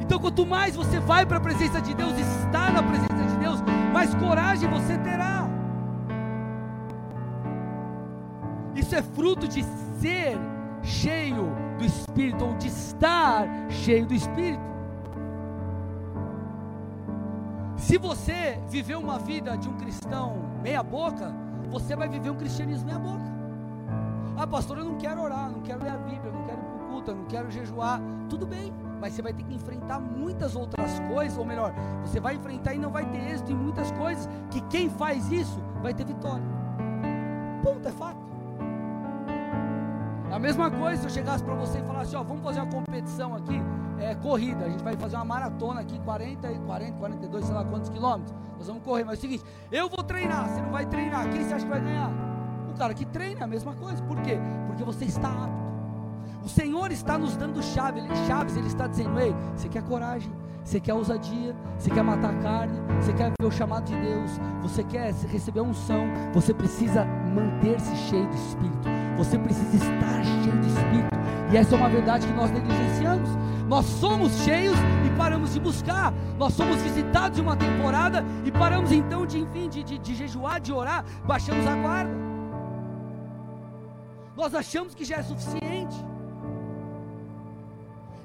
Então, 0.00 0.20
quanto 0.20 0.46
mais 0.46 0.76
você 0.76 1.00
vai 1.00 1.26
para 1.26 1.38
a 1.38 1.40
presença 1.40 1.80
de 1.80 1.92
Deus, 1.92 2.16
está 2.18 2.70
na 2.70 2.82
presença 2.82 3.24
de 3.28 3.36
Deus, 3.38 3.62
mais 3.92 4.14
coragem 4.14 4.70
você 4.70 4.96
terá. 4.98 5.48
Isso 8.74 8.94
é 8.94 9.02
fruto 9.02 9.48
de 9.48 9.64
ser 10.00 10.38
cheio 10.82 11.52
do 11.76 11.84
Espírito, 11.84 12.44
ou 12.44 12.54
de 12.54 12.68
estar 12.68 13.46
cheio 13.68 14.06
do 14.06 14.14
Espírito. 14.14 14.75
Se 17.86 17.98
você 17.98 18.60
viver 18.68 18.96
uma 18.96 19.16
vida 19.16 19.56
de 19.56 19.68
um 19.68 19.76
cristão 19.76 20.42
meia 20.60 20.82
boca, 20.82 21.32
você 21.70 21.94
vai 21.94 22.08
viver 22.08 22.30
um 22.30 22.34
cristianismo 22.34 22.84
meia 22.84 22.98
boca. 22.98 23.22
Ah, 24.36 24.44
pastor, 24.44 24.78
eu 24.78 24.84
não 24.84 24.98
quero 24.98 25.22
orar, 25.22 25.48
não 25.52 25.60
quero 25.60 25.84
ler 25.84 25.90
a 25.90 25.96
Bíblia, 25.96 26.32
não 26.32 26.42
quero 26.42 26.58
ir 26.58 26.64
para 26.64 26.84
o 26.84 26.88
culto, 26.88 27.14
não 27.14 27.24
quero 27.26 27.48
jejuar. 27.48 28.00
Tudo 28.28 28.44
bem, 28.44 28.74
mas 29.00 29.12
você 29.12 29.22
vai 29.22 29.32
ter 29.32 29.44
que 29.44 29.54
enfrentar 29.54 30.00
muitas 30.00 30.56
outras 30.56 30.98
coisas, 31.14 31.38
ou 31.38 31.44
melhor, 31.44 31.72
você 32.04 32.18
vai 32.18 32.34
enfrentar 32.34 32.74
e 32.74 32.78
não 32.78 32.90
vai 32.90 33.06
ter 33.06 33.18
êxito 33.18 33.52
em 33.52 33.54
muitas 33.54 33.92
coisas, 33.92 34.28
que 34.50 34.60
quem 34.62 34.90
faz 34.90 35.30
isso 35.30 35.62
vai 35.80 35.94
ter 35.94 36.04
vitória. 36.04 36.44
Ponto, 37.62 37.86
é 37.86 37.92
fato. 37.92 38.25
A 40.36 40.38
mesma 40.38 40.70
coisa 40.70 41.00
se 41.00 41.06
eu 41.06 41.10
chegasse 41.10 41.42
para 41.42 41.54
você 41.54 41.78
e 41.78 41.82
falasse, 41.82 42.14
ó, 42.14 42.22
vamos 42.22 42.42
fazer 42.42 42.60
uma 42.60 42.70
competição 42.70 43.34
aqui, 43.34 43.58
é, 43.98 44.14
corrida, 44.16 44.66
a 44.66 44.68
gente 44.68 44.84
vai 44.84 44.94
fazer 44.94 45.16
uma 45.16 45.24
maratona 45.24 45.80
aqui, 45.80 45.98
40, 46.00 46.46
40, 46.46 46.92
42, 46.98 47.42
sei 47.46 47.54
lá 47.54 47.64
quantos 47.64 47.88
quilômetros, 47.88 48.36
nós 48.58 48.66
vamos 48.66 48.82
correr, 48.82 49.02
mas 49.02 49.14
é 49.14 49.16
o 49.16 49.20
seguinte, 49.22 49.44
eu 49.72 49.88
vou 49.88 50.04
treinar, 50.04 50.46
você 50.46 50.60
não 50.60 50.70
vai 50.70 50.84
treinar, 50.84 51.26
quem 51.30 51.42
você 51.42 51.54
acha 51.54 51.64
que 51.64 51.70
vai 51.70 51.80
ganhar? 51.80 52.10
O 52.68 52.74
cara 52.74 52.92
que 52.92 53.06
treina, 53.06 53.44
a 53.44 53.46
mesma 53.46 53.72
coisa, 53.76 54.02
por 54.02 54.20
quê? 54.20 54.38
Porque 54.66 54.84
você 54.84 55.06
está 55.06 55.30
apto, 55.30 55.56
o 56.44 56.50
Senhor 56.50 56.92
está 56.92 57.16
nos 57.16 57.34
dando 57.34 57.62
chave, 57.62 58.00
ele, 58.00 58.14
chaves, 58.26 58.58
Ele 58.58 58.66
está 58.66 58.86
dizendo, 58.86 59.18
ei, 59.18 59.34
você 59.54 59.70
quer 59.70 59.84
coragem, 59.84 60.30
você 60.62 60.78
quer 60.78 60.92
ousadia, 60.92 61.56
você 61.78 61.88
quer 61.88 62.02
matar 62.04 62.34
a 62.34 62.38
carne, 62.42 62.78
você 63.00 63.14
quer 63.14 63.32
ver 63.40 63.46
o 63.46 63.50
chamado 63.50 63.86
de 63.86 63.96
Deus, 63.96 64.32
você 64.60 64.84
quer 64.84 65.14
receber 65.14 65.62
unção, 65.62 66.04
você 66.34 66.52
precisa 66.52 67.06
manter-se 67.06 67.96
cheio 67.96 68.28
do 68.28 68.34
Espírito, 68.34 69.05
você 69.16 69.38
precisa 69.38 69.76
estar 69.76 70.24
cheio 70.24 70.56
do 70.56 70.66
Espírito, 70.66 71.16
e 71.52 71.56
essa 71.56 71.74
é 71.74 71.78
uma 71.78 71.88
verdade 71.88 72.26
que 72.26 72.32
nós 72.32 72.50
negligenciamos. 72.50 73.30
Nós 73.68 73.84
somos 73.84 74.32
cheios 74.44 74.76
e 75.04 75.10
paramos 75.16 75.52
de 75.52 75.58
buscar, 75.58 76.12
nós 76.38 76.52
somos 76.52 76.76
visitados 76.82 77.36
de 77.36 77.42
uma 77.42 77.56
temporada 77.56 78.24
e 78.44 78.52
paramos 78.52 78.92
então 78.92 79.26
de, 79.26 79.40
enfim, 79.40 79.68
de, 79.68 79.82
de, 79.82 79.98
de 79.98 80.14
jejuar, 80.14 80.60
de 80.60 80.72
orar, 80.72 81.04
baixamos 81.24 81.66
a 81.66 81.74
guarda. 81.74 82.14
Nós 84.36 84.54
achamos 84.54 84.94
que 84.94 85.04
já 85.04 85.16
é 85.16 85.22
suficiente. 85.22 85.96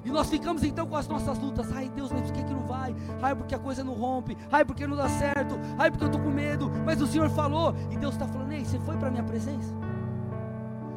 E 0.04 0.10
nós 0.10 0.28
ficamos 0.28 0.62
então 0.62 0.86
com 0.86 0.96
as 0.96 1.08
nossas 1.08 1.38
lutas. 1.38 1.72
Ai 1.72 1.88
Deus, 1.88 2.12
mas 2.12 2.22
por 2.22 2.32
que, 2.32 2.42
que 2.42 2.52
não 2.52 2.66
vai? 2.66 2.94
Ai, 3.22 3.34
porque 3.34 3.54
a 3.54 3.58
coisa 3.58 3.82
não 3.82 3.94
rompe. 3.94 4.36
Ai, 4.50 4.64
porque 4.64 4.86
não 4.86 4.96
dá 4.96 5.08
certo. 5.08 5.58
Ai, 5.78 5.90
porque 5.90 6.04
eu 6.04 6.08
estou 6.08 6.20
com 6.20 6.30
medo. 6.30 6.70
Mas 6.84 7.00
o 7.00 7.06
Senhor 7.06 7.30
falou. 7.30 7.74
E 7.90 7.96
Deus 7.96 8.14
está 8.14 8.26
falando: 8.26 8.52
Ei, 8.52 8.64
você 8.64 8.78
foi 8.80 8.96
para 8.96 9.08
a 9.08 9.10
minha 9.10 9.22
presença? 9.22 9.72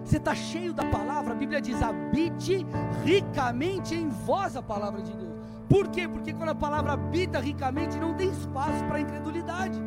Você 0.06 0.18
está 0.18 0.36
cheio 0.36 0.72
da 0.72 0.86
palavra. 0.86 1.34
A 1.34 1.36
Bíblia 1.36 1.60
diz: 1.60 1.82
habite 1.82 2.66
ricamente 3.04 3.96
em 3.96 4.08
vós 4.08 4.56
a 4.56 4.62
palavra 4.62 5.02
de 5.02 5.12
Deus. 5.12 5.34
Por 5.68 5.88
quê? 5.88 6.08
Porque 6.08 6.32
quando 6.32 6.50
a 6.50 6.56
palavra 6.56 6.94
habita 6.94 7.40
ricamente, 7.40 7.98
não 8.00 8.14
tem 8.14 8.30
espaço 8.30 8.86
para 8.86 9.00
incredulidade. 9.00 9.82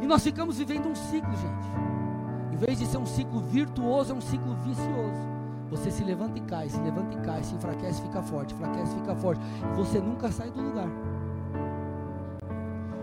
E 0.00 0.06
nós 0.06 0.22
ficamos 0.22 0.58
vivendo 0.58 0.88
um 0.88 0.94
ciclo, 0.94 1.32
gente. 1.32 2.52
Em 2.52 2.56
vez 2.56 2.78
de 2.78 2.86
ser 2.86 2.98
um 2.98 3.06
ciclo 3.06 3.40
virtuoso, 3.40 4.12
é 4.12 4.14
um 4.14 4.20
ciclo 4.20 4.54
vicioso. 4.64 5.32
Você 5.68 5.90
se 5.90 6.04
levanta 6.04 6.38
e 6.38 6.42
cai, 6.42 6.68
se 6.68 6.80
levanta 6.80 7.18
e 7.18 7.20
cai, 7.22 7.42
se 7.42 7.54
enfraquece, 7.54 8.02
fica 8.02 8.22
forte, 8.22 8.54
enfraquece, 8.54 8.94
fica 8.94 9.16
forte. 9.16 9.40
Você 9.74 10.00
nunca 10.00 10.30
sai 10.30 10.50
do 10.50 10.60
lugar. 10.60 10.88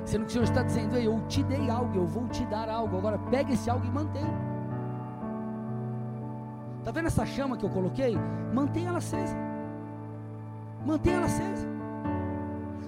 Sendo 0.09 0.23
que 0.25 0.29
o 0.29 0.31
Senhor 0.31 0.43
está 0.45 0.63
dizendo, 0.63 0.95
Ei, 0.97 1.05
eu 1.05 1.21
te 1.27 1.43
dei 1.43 1.69
algo, 1.69 1.95
eu 1.95 2.07
vou 2.07 2.27
te 2.29 2.43
dar 2.47 2.67
algo. 2.67 2.97
Agora 2.97 3.19
pega 3.29 3.53
esse 3.53 3.69
algo 3.69 3.85
e 3.85 3.91
mantém. 3.91 4.25
Está 6.79 6.91
vendo 6.91 7.05
essa 7.05 7.25
chama 7.27 7.55
que 7.55 7.63
eu 7.63 7.69
coloquei? 7.69 8.17
Mantenha 8.51 8.89
ela 8.89 8.97
acesa. 8.97 9.35
Mantenha 10.83 11.17
ela 11.17 11.27
acesa. 11.27 11.67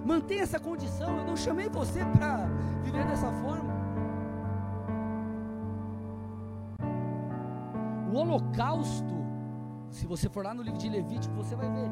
Mantenha 0.04 0.42
essa 0.42 0.60
condição. 0.60 1.16
Eu 1.20 1.26
não 1.26 1.38
chamei 1.38 1.70
você 1.70 2.04
para 2.06 2.48
viver 2.82 3.06
dessa 3.06 3.32
forma. 3.34 3.72
O 8.12 8.16
holocausto 8.16 9.22
se 9.92 10.08
você 10.08 10.30
for 10.30 10.44
lá 10.44 10.54
no 10.54 10.64
livro 10.64 10.80
de 10.80 10.90
Levítico, 10.90 11.36
você 11.36 11.56
vai 11.56 11.70
ver. 11.70 11.92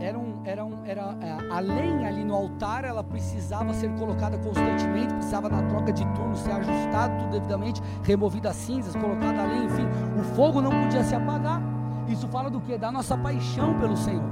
Era 0.00 0.18
um, 0.18 0.40
era 0.44 0.64
um, 0.64 0.84
era, 0.84 1.16
é, 1.20 1.52
a 1.52 1.60
lenha 1.60 2.08
ali 2.08 2.24
no 2.24 2.34
altar, 2.34 2.84
ela 2.84 3.02
precisava 3.02 3.72
ser 3.72 3.90
colocada 3.94 4.36
constantemente, 4.38 5.14
precisava 5.14 5.48
na 5.48 5.62
troca 5.62 5.92
de 5.92 6.04
turno 6.14 6.36
ser 6.36 6.50
ajustado 6.50 7.16
tudo 7.18 7.30
devidamente, 7.30 7.80
removida 8.02 8.50
as 8.50 8.56
cinzas, 8.56 8.94
colocada 8.96 9.42
a 9.42 9.46
lenha, 9.46 9.64
enfim, 9.64 9.86
o 10.18 10.22
fogo 10.34 10.60
não 10.60 10.70
podia 10.70 11.04
se 11.04 11.14
apagar. 11.14 11.62
Isso 12.08 12.28
fala 12.28 12.50
do 12.50 12.60
que? 12.60 12.76
Da 12.76 12.92
nossa 12.92 13.16
paixão 13.16 13.78
pelo 13.78 13.96
Senhor. 13.96 14.24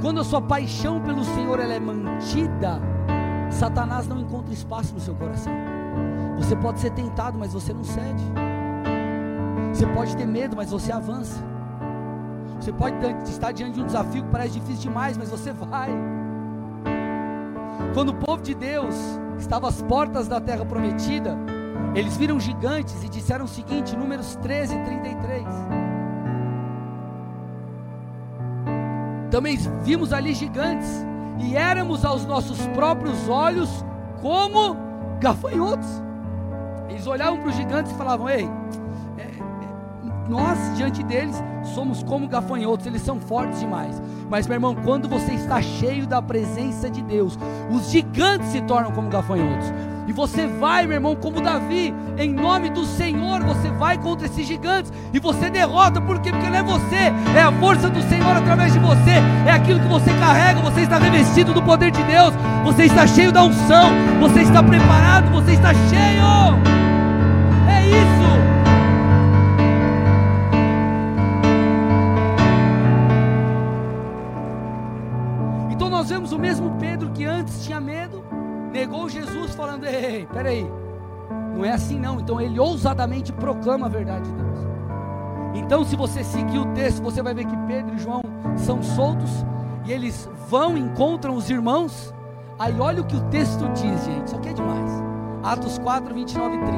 Quando 0.00 0.20
a 0.20 0.24
sua 0.24 0.40
paixão 0.40 1.00
pelo 1.00 1.22
Senhor 1.24 1.60
ela 1.60 1.74
é 1.74 1.80
mantida, 1.80 2.80
Satanás 3.50 4.08
não 4.08 4.20
encontra 4.20 4.52
espaço 4.52 4.94
no 4.94 5.00
seu 5.00 5.14
coração. 5.14 5.52
Você 6.38 6.56
pode 6.56 6.80
ser 6.80 6.90
tentado, 6.90 7.38
mas 7.38 7.52
você 7.52 7.72
não 7.72 7.84
cede. 7.84 8.24
Você 9.72 9.86
pode 9.86 10.16
ter 10.16 10.26
medo, 10.26 10.56
mas 10.56 10.70
você 10.70 10.92
avança. 10.92 11.55
Você 12.60 12.72
pode 12.72 12.96
estar 13.28 13.52
diante 13.52 13.74
de 13.74 13.82
um 13.82 13.86
desafio 13.86 14.22
que 14.24 14.30
parece 14.30 14.58
difícil 14.58 14.90
demais, 14.90 15.16
mas 15.16 15.30
você 15.30 15.52
vai. 15.52 15.90
Quando 17.94 18.10
o 18.10 18.14
povo 18.14 18.42
de 18.42 18.54
Deus 18.54 18.94
estava 19.38 19.68
às 19.68 19.82
portas 19.82 20.26
da 20.26 20.40
terra 20.40 20.64
prometida, 20.64 21.36
eles 21.94 22.16
viram 22.16 22.38
gigantes 22.40 23.02
e 23.02 23.08
disseram 23.08 23.44
o 23.44 23.48
seguinte, 23.48 23.96
Números 23.96 24.36
13, 24.36 24.78
33. 24.84 25.44
Também 29.30 29.56
vimos 29.82 30.12
ali 30.12 30.34
gigantes, 30.34 31.06
e 31.38 31.56
éramos 31.56 32.04
aos 32.04 32.24
nossos 32.24 32.66
próprios 32.68 33.28
olhos 33.28 33.84
como 34.20 34.76
gafanhotos. 35.20 36.02
Eles 36.88 37.06
olhavam 37.06 37.38
para 37.40 37.50
os 37.50 37.56
gigantes 37.56 37.92
e 37.92 37.94
falavam: 37.96 38.28
Ei, 38.28 38.48
nós 40.28 40.58
diante 40.76 41.02
deles 41.02 41.42
somos 41.74 42.02
como 42.02 42.28
gafanhotos, 42.28 42.86
eles 42.86 43.02
são 43.02 43.20
fortes 43.20 43.60
demais. 43.60 44.00
Mas, 44.28 44.46
meu 44.46 44.54
irmão, 44.54 44.74
quando 44.74 45.08
você 45.08 45.32
está 45.32 45.60
cheio 45.62 46.06
da 46.06 46.20
presença 46.20 46.90
de 46.90 47.02
Deus, 47.02 47.38
os 47.70 47.90
gigantes 47.90 48.48
se 48.48 48.60
tornam 48.62 48.90
como 48.92 49.08
gafanhotos. 49.08 49.72
E 50.06 50.12
você 50.12 50.46
vai, 50.46 50.86
meu 50.86 50.94
irmão, 50.94 51.16
como 51.16 51.40
Davi, 51.40 51.92
em 52.16 52.32
nome 52.32 52.70
do 52.70 52.84
Senhor, 52.84 53.42
você 53.42 53.68
vai 53.70 53.98
contra 53.98 54.26
esses 54.26 54.46
gigantes 54.46 54.92
e 55.12 55.18
você 55.18 55.50
derrota, 55.50 56.00
por 56.00 56.20
quê? 56.20 56.30
Porque 56.30 56.48
não 56.48 56.58
é 56.58 56.62
você, 56.62 57.12
é 57.36 57.42
a 57.42 57.50
força 57.50 57.88
do 57.88 58.00
Senhor 58.02 58.36
através 58.36 58.72
de 58.72 58.78
você, 58.78 59.18
é 59.46 59.50
aquilo 59.50 59.80
que 59.80 59.88
você 59.88 60.12
carrega, 60.14 60.60
você 60.60 60.82
está 60.82 60.98
revestido 60.98 61.52
do 61.52 61.62
poder 61.62 61.90
de 61.90 62.02
Deus, 62.04 62.32
você 62.62 62.84
está 62.84 63.04
cheio 63.04 63.32
da 63.32 63.42
unção, 63.42 63.90
você 64.20 64.42
está 64.42 64.62
preparado, 64.62 65.28
você 65.32 65.52
está 65.52 65.74
cheio. 65.74 66.85
O 76.36 76.38
mesmo 76.38 76.70
Pedro 76.78 77.10
que 77.10 77.24
antes 77.24 77.64
tinha 77.64 77.80
medo, 77.80 78.22
negou 78.70 79.08
Jesus, 79.08 79.54
falando: 79.54 79.84
Ei, 79.84 80.26
peraí, 80.32 80.70
não 81.54 81.64
é 81.64 81.72
assim 81.72 81.98
não. 81.98 82.20
Então 82.20 82.40
ele 82.40 82.60
ousadamente 82.60 83.32
proclama 83.32 83.86
a 83.86 83.88
verdade 83.88 84.30
de 84.30 84.34
Deus. 84.34 84.58
Então, 85.54 85.84
se 85.84 85.96
você 85.96 86.22
seguir 86.22 86.58
o 86.58 86.66
texto, 86.74 87.02
você 87.02 87.22
vai 87.22 87.32
ver 87.32 87.46
que 87.46 87.56
Pedro 87.66 87.94
e 87.94 87.98
João 87.98 88.20
são 88.56 88.82
soltos 88.82 89.30
e 89.86 89.92
eles 89.92 90.28
vão, 90.48 90.76
encontram 90.76 91.34
os 91.34 91.48
irmãos. 91.48 92.14
Aí 92.58 92.78
olha 92.78 93.00
o 93.00 93.06
que 93.06 93.16
o 93.16 93.20
texto 93.28 93.66
diz, 93.70 94.04
gente, 94.04 94.26
isso 94.26 94.36
aqui 94.36 94.50
é 94.50 94.52
demais. 94.52 94.90
Atos 95.42 95.78
4, 95.78 96.14
29 96.14 96.56
e 96.56 96.58
30. 96.58 96.76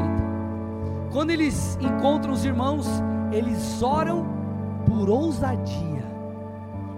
Quando 1.12 1.30
eles 1.30 1.76
encontram 1.80 2.32
os 2.32 2.44
irmãos, 2.44 2.86
eles 3.32 3.82
oram 3.82 4.26
por 4.86 5.10
ousadia. 5.10 6.04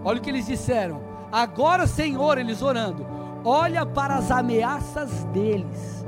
Olha 0.04 0.18
o 0.18 0.20
que 0.20 0.28
eles 0.28 0.46
disseram: 0.46 1.09
Agora, 1.32 1.86
Senhor, 1.86 2.38
eles 2.38 2.60
orando, 2.60 3.06
olha 3.44 3.86
para 3.86 4.16
as 4.16 4.30
ameaças 4.30 5.24
deles. 5.26 6.04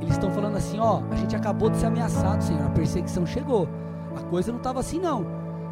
eles 0.00 0.14
estão 0.14 0.30
falando 0.30 0.56
assim: 0.56 0.78
ó, 0.78 1.02
a 1.10 1.14
gente 1.16 1.36
acabou 1.36 1.70
de 1.70 1.76
ser 1.76 1.86
ameaçado, 1.86 2.42
Senhor, 2.42 2.66
a 2.66 2.70
perseguição 2.70 3.24
chegou. 3.24 3.68
A 4.16 4.22
coisa 4.22 4.50
não 4.50 4.58
estava 4.58 4.80
assim, 4.80 4.98
não. 4.98 5.24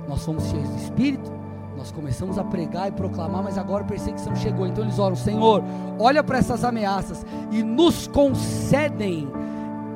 Nós 0.09 0.25
fomos 0.25 0.45
cheios 0.45 0.69
do 0.69 0.77
Espírito, 0.77 1.33
nós 1.77 1.91
começamos 1.91 2.39
a 2.39 2.45
pregar 2.45 2.89
e 2.89 2.93
proclamar, 2.93 3.43
mas 3.43 3.59
agora 3.59 3.85
a 3.85 3.87
perseguição 3.87 4.35
chegou. 4.37 4.67
Então 4.67 4.85
eles 4.85 4.99
oram: 4.99 5.17
Senhor, 5.17 5.63
olha 5.99 6.23
para 6.23 6.39
essas 6.39 6.65
ameaças 6.65 7.27
e 7.51 7.63
nos 7.63 8.07
concedem. 8.07 9.29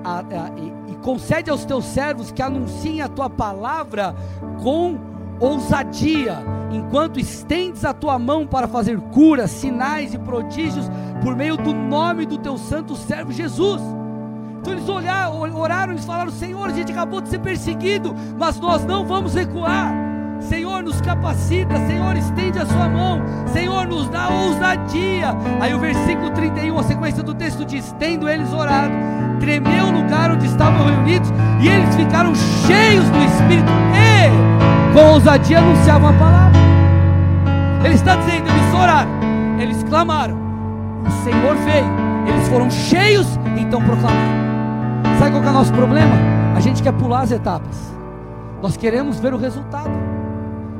A, 0.05 0.21
a, 0.21 0.51
e, 0.57 0.93
e 0.93 0.97
concede 0.99 1.51
aos 1.51 1.65
teus 1.65 1.85
servos 1.85 2.31
que 2.31 2.41
anunciem 2.41 3.03
a 3.03 3.09
tua 3.09 3.29
palavra 3.29 4.15
com 4.63 5.16
ousadia, 5.41 6.39
enquanto 6.71 7.21
estendes 7.21 7.85
a 7.85 7.93
tua 7.93 8.19
mão 8.19 8.47
para 8.47 8.69
fazer 8.69 8.99
curas, 9.13 9.51
sinais 9.51 10.15
e 10.15 10.19
prodígios 10.19 10.91
por 11.23 11.37
meio 11.37 11.57
do 11.57 11.73
nome 11.73 12.27
do 12.27 12.39
teu 12.39 12.57
santo 12.57 12.95
servo 12.97 13.33
Jesus. 13.33 13.83
Então 14.61 14.73
eles 14.73 14.89
olharam, 14.89 15.41
oraram, 15.57 15.93
eles 15.93 16.05
falaram: 16.05 16.31
Senhor, 16.31 16.69
a 16.69 16.73
gente 16.73 16.93
acabou 16.93 17.21
de 17.21 17.29
ser 17.29 17.39
perseguido, 17.39 18.15
mas 18.39 18.59
nós 18.59 18.85
não 18.85 19.07
vamos 19.07 19.35
recuar. 19.35 19.93
Senhor, 20.41 20.83
nos 20.83 21.01
capacita, 21.01 21.75
Senhor, 21.87 22.15
estende 22.17 22.59
a 22.59 22.67
sua 22.67 22.89
mão, 22.89 23.23
Senhor, 23.53 23.87
nos 23.87 24.09
dá 24.09 24.29
ousadia. 24.29 25.35
Aí 25.61 25.75
o 25.75 25.79
versículo 25.79 26.31
31, 26.31 26.79
a 26.79 26.83
sequência 26.83 27.23
do 27.23 27.35
texto 27.35 27.65
diz: 27.65 27.95
Tendo 27.99 28.29
eles 28.29 28.53
orado, 28.53 28.93
tremeu 29.41 29.87
o 29.87 29.93
lugar 29.93 30.31
onde 30.31 30.47
estavam 30.47 30.85
reunidos, 30.85 31.31
e 31.61 31.69
eles 31.69 31.95
ficaram 31.95 32.35
cheios 32.35 33.09
do 33.09 33.19
Espírito, 33.25 33.71
e 33.95 34.66
com 34.97 35.13
ousadia 35.13 35.59
anunciavam 35.59 36.09
a 36.09 36.13
palavra. 36.15 36.59
Ele 37.85 37.95
está 37.95 38.17
dizendo: 38.17 38.49
eles 38.49 38.75
oraram, 38.75 39.11
eles 39.61 39.83
clamaram, 39.83 40.39
o 41.07 41.11
Senhor 41.23 41.55
veio, 41.57 41.87
eles 42.27 42.49
foram 42.49 42.71
cheios, 42.71 43.39
então 43.59 43.83
proclamaram. 43.83 44.47
Sabe 45.19 45.33
qual 45.33 45.45
é 45.45 45.49
o 45.49 45.53
nosso 45.53 45.73
problema? 45.75 46.15
A 46.57 46.61
gente 46.61 46.83
quer 46.83 46.93
pular 46.93 47.21
as 47.21 47.31
etapas. 47.31 47.95
Nós 48.63 48.77
queremos 48.77 49.21
ver 49.21 49.35
o 49.35 49.37
resultado. 49.37 49.91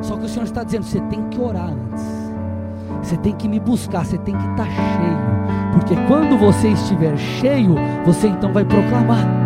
Só 0.01 0.17
que 0.17 0.25
o 0.25 0.29
Senhor 0.29 0.45
está 0.45 0.65
dizendo: 0.65 0.85
você 0.85 1.01
tem 1.03 1.23
que 1.29 1.39
orar 1.39 1.69
antes. 1.69 2.05
Você 3.03 3.19
tem 3.19 3.35
que 3.35 3.47
me 3.47 3.61
buscar, 3.61 4.07
você 4.07 4.17
tem 4.17 4.35
que 4.35 4.47
estar 4.49 4.65
cheio. 4.65 5.37
Porque 5.73 5.95
quando 6.09 6.39
você 6.39 6.69
estiver 6.69 7.17
cheio, 7.19 7.75
você 8.07 8.29
então 8.29 8.51
vai 8.51 8.65
proclamar. 8.65 9.46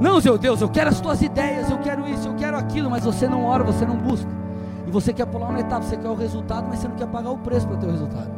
Não, 0.00 0.20
meu 0.20 0.38
Deus, 0.38 0.60
eu 0.60 0.68
quero 0.68 0.88
as 0.88 1.00
tuas 1.00 1.20
ideias, 1.20 1.70
eu 1.70 1.78
quero 1.78 2.08
isso, 2.08 2.28
eu 2.28 2.34
quero 2.34 2.56
aquilo, 2.56 2.90
mas 2.90 3.04
você 3.04 3.28
não 3.28 3.44
ora, 3.44 3.62
você 3.62 3.84
não 3.84 3.96
busca. 3.96 4.30
E 4.86 4.90
você 4.90 5.12
quer 5.12 5.26
pular 5.26 5.48
uma 5.48 5.60
etapa, 5.60 5.82
você 5.82 5.96
quer 5.96 6.08
o 6.08 6.14
resultado, 6.14 6.66
mas 6.68 6.78
você 6.78 6.88
não 6.88 6.96
quer 6.96 7.06
pagar 7.06 7.30
o 7.30 7.38
preço 7.38 7.68
para 7.68 7.76
ter 7.76 7.86
o 7.86 7.90
resultado. 7.90 8.30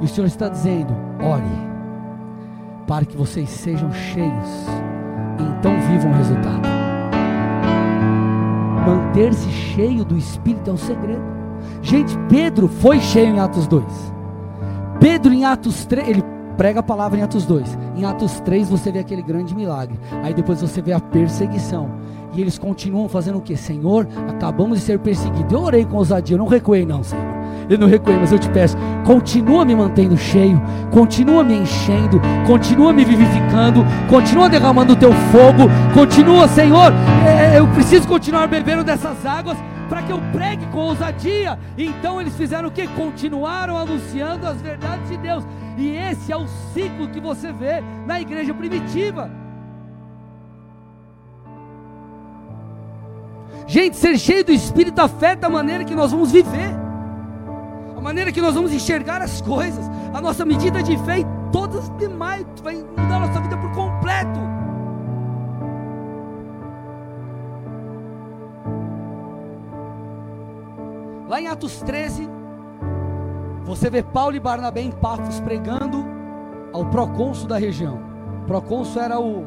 E 0.00 0.04
o 0.04 0.08
Senhor 0.08 0.26
está 0.26 0.48
dizendo: 0.48 0.94
ore 1.22 1.74
para 2.86 3.04
que 3.04 3.16
vocês 3.16 3.48
sejam 3.48 3.90
cheios 3.92 4.48
e 5.38 5.42
então 5.42 5.80
vivam 5.80 6.10
o 6.10 6.14
resultado. 6.14 6.68
Manter-se 8.86 9.48
cheio 9.48 10.04
do 10.04 10.16
Espírito 10.16 10.70
é 10.70 10.72
o 10.72 10.76
segredo. 10.76 11.22
Gente, 11.80 12.18
Pedro 12.28 12.68
foi 12.68 13.00
cheio 13.00 13.34
em 13.34 13.40
Atos 13.40 13.66
2. 13.66 13.84
Pedro 15.00 15.32
em 15.32 15.44
Atos 15.44 15.86
3, 15.86 16.08
ele 16.08 16.24
prega 16.56 16.80
a 16.80 16.82
palavra 16.82 17.18
em 17.18 17.22
Atos 17.22 17.46
2. 17.46 17.78
Em 17.96 18.04
Atos 18.04 18.40
3 18.40 18.68
você 18.68 18.90
vê 18.90 18.98
aquele 18.98 19.22
grande 19.22 19.54
milagre. 19.54 19.98
Aí 20.22 20.34
depois 20.34 20.60
você 20.60 20.80
vê 20.80 20.92
a 20.92 21.00
perseguição. 21.00 21.90
E 22.34 22.40
eles 22.40 22.58
continuam 22.58 23.08
fazendo 23.08 23.38
o 23.38 23.40
que? 23.40 23.56
Senhor, 23.56 24.08
acabamos 24.28 24.80
de 24.80 24.84
ser 24.84 24.98
perseguidos. 24.98 25.52
Eu 25.52 25.60
orei 25.60 25.84
com 25.84 25.96
ousadia, 25.96 26.34
eu 26.34 26.38
não 26.38 26.48
recuei, 26.48 26.84
não, 26.84 27.04
Senhor. 27.04 27.24
Eu 27.68 27.78
não 27.78 27.88
recuei, 27.88 28.16
mas 28.16 28.30
eu 28.30 28.38
te 28.38 28.48
peço, 28.50 28.76
continua 29.06 29.64
me 29.64 29.74
mantendo 29.74 30.16
cheio, 30.18 30.60
continua 30.90 31.42
me 31.42 31.54
enchendo, 31.54 32.20
continua 32.46 32.92
me 32.92 33.04
vivificando, 33.04 33.82
continua 34.08 34.50
derramando 34.50 34.92
o 34.92 34.96
teu 34.96 35.12
fogo, 35.32 35.70
continua, 35.94 36.46
Senhor. 36.46 36.92
É, 37.26 37.58
eu 37.58 37.66
preciso 37.68 38.06
continuar 38.06 38.48
bebendo 38.48 38.84
dessas 38.84 39.24
águas 39.24 39.56
para 39.88 40.02
que 40.02 40.12
eu 40.12 40.20
pregue 40.32 40.66
com 40.66 40.78
ousadia. 40.78 41.58
Então 41.78 42.20
eles 42.20 42.36
fizeram 42.36 42.68
o 42.68 42.72
que? 42.72 42.86
Continuaram 42.88 43.78
anunciando 43.78 44.46
as 44.46 44.60
verdades 44.60 45.08
de 45.08 45.16
Deus. 45.16 45.44
E 45.76 45.90
esse 45.90 46.32
é 46.32 46.36
o 46.36 46.46
ciclo 46.72 47.08
que 47.08 47.20
você 47.20 47.52
vê 47.52 47.80
na 48.06 48.20
igreja 48.20 48.54
primitiva. 48.54 49.30
Gente, 53.66 53.96
ser 53.96 54.18
cheio 54.18 54.44
do 54.44 54.52
Espírito 54.52 55.00
afeta 55.00 55.46
a 55.46 55.50
maneira 55.50 55.84
que 55.84 55.94
nós 55.94 56.12
vamos 56.12 56.30
viver, 56.30 56.70
a 57.96 58.00
maneira 58.00 58.30
que 58.30 58.40
nós 58.40 58.54
vamos 58.54 58.72
enxergar 58.72 59.22
as 59.22 59.40
coisas, 59.40 59.84
a 60.12 60.20
nossa 60.20 60.44
medida 60.44 60.82
de 60.82 60.96
fé 60.98 61.20
e 61.20 61.26
todas 61.50 61.90
as 61.90 61.96
demais, 61.96 62.44
vai 62.62 62.76
mudar 62.76 63.16
a 63.16 63.20
nossa 63.20 63.40
vida 63.40 63.56
por 63.56 63.72
completo. 63.72 64.40
Lá 71.28 71.40
em 71.40 71.48
Atos 71.48 71.80
13, 71.80 72.28
você 73.64 73.88
vê 73.88 74.02
Paulo 74.02 74.36
e 74.36 74.40
Barnabé 74.40 74.82
em 74.82 74.90
Pafos 74.90 75.40
pregando 75.40 76.04
ao 76.72 76.84
procônsul 76.86 77.48
da 77.48 77.56
região. 77.56 77.98
O 78.42 78.46
procônsul 78.46 79.00
era 79.00 79.18
o 79.18 79.44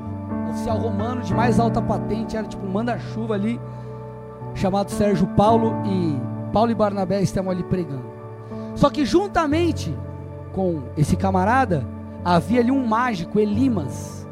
oficial 0.49 0.77
romano 0.79 1.21
de 1.21 1.33
mais 1.33 1.59
alta 1.59 1.81
patente, 1.81 2.35
era 2.35 2.47
tipo 2.47 2.65
um 2.65 2.71
manda-chuva 2.71 3.35
ali 3.35 3.59
chamado 4.55 4.89
Sérgio 4.89 5.27
Paulo 5.27 5.73
e 5.85 6.19
Paulo 6.51 6.71
e 6.71 6.75
Barnabé 6.75 7.21
estavam 7.21 7.51
ali 7.51 7.63
pregando. 7.63 8.05
Só 8.75 8.89
que 8.89 9.05
juntamente 9.05 9.95
com 10.51 10.83
esse 10.97 11.15
camarada 11.15 11.85
havia 12.25 12.61
ali 12.61 12.71
um 12.71 12.85
mágico, 12.85 13.39
Elimas, 13.39 14.27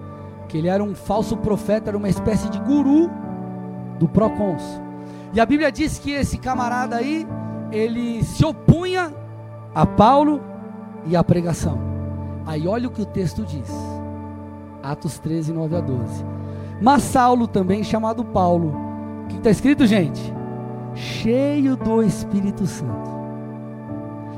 que 0.47 0.57
ele 0.57 0.67
era 0.67 0.83
um 0.83 0.95
falso 0.95 1.37
profeta, 1.37 1.91
era 1.91 1.97
uma 1.97 2.09
espécie 2.09 2.49
de 2.49 2.59
guru 2.59 3.09
do 3.99 4.07
procônsul. 4.07 4.83
E 5.33 5.39
a 5.39 5.45
Bíblia 5.45 5.71
diz 5.71 5.99
que 5.99 6.11
esse 6.11 6.37
camarada 6.37 6.95
aí, 6.95 7.27
ele 7.71 8.23
se 8.23 8.43
opunha 8.43 9.13
a 9.75 9.85
Paulo 9.85 10.41
e 11.05 11.17
à 11.17 11.23
pregação. 11.23 11.77
Aí 12.45 12.65
olha 12.65 12.87
o 12.87 12.91
que 12.91 13.01
o 13.01 13.05
texto 13.05 13.43
diz. 13.43 13.69
Atos 14.81 15.19
13, 15.19 15.51
9 15.51 15.75
a 15.75 15.81
12. 15.81 16.25
Mas 16.81 17.03
Saulo, 17.03 17.45
também 17.47 17.83
chamado 17.83 18.23
Paulo, 18.23 18.73
o 19.23 19.27
que 19.27 19.37
está 19.37 19.49
escrito, 19.49 19.85
gente? 19.85 20.21
Cheio 20.93 21.75
do 21.75 22.01
Espírito 22.01 22.65
Santo. 22.65 23.09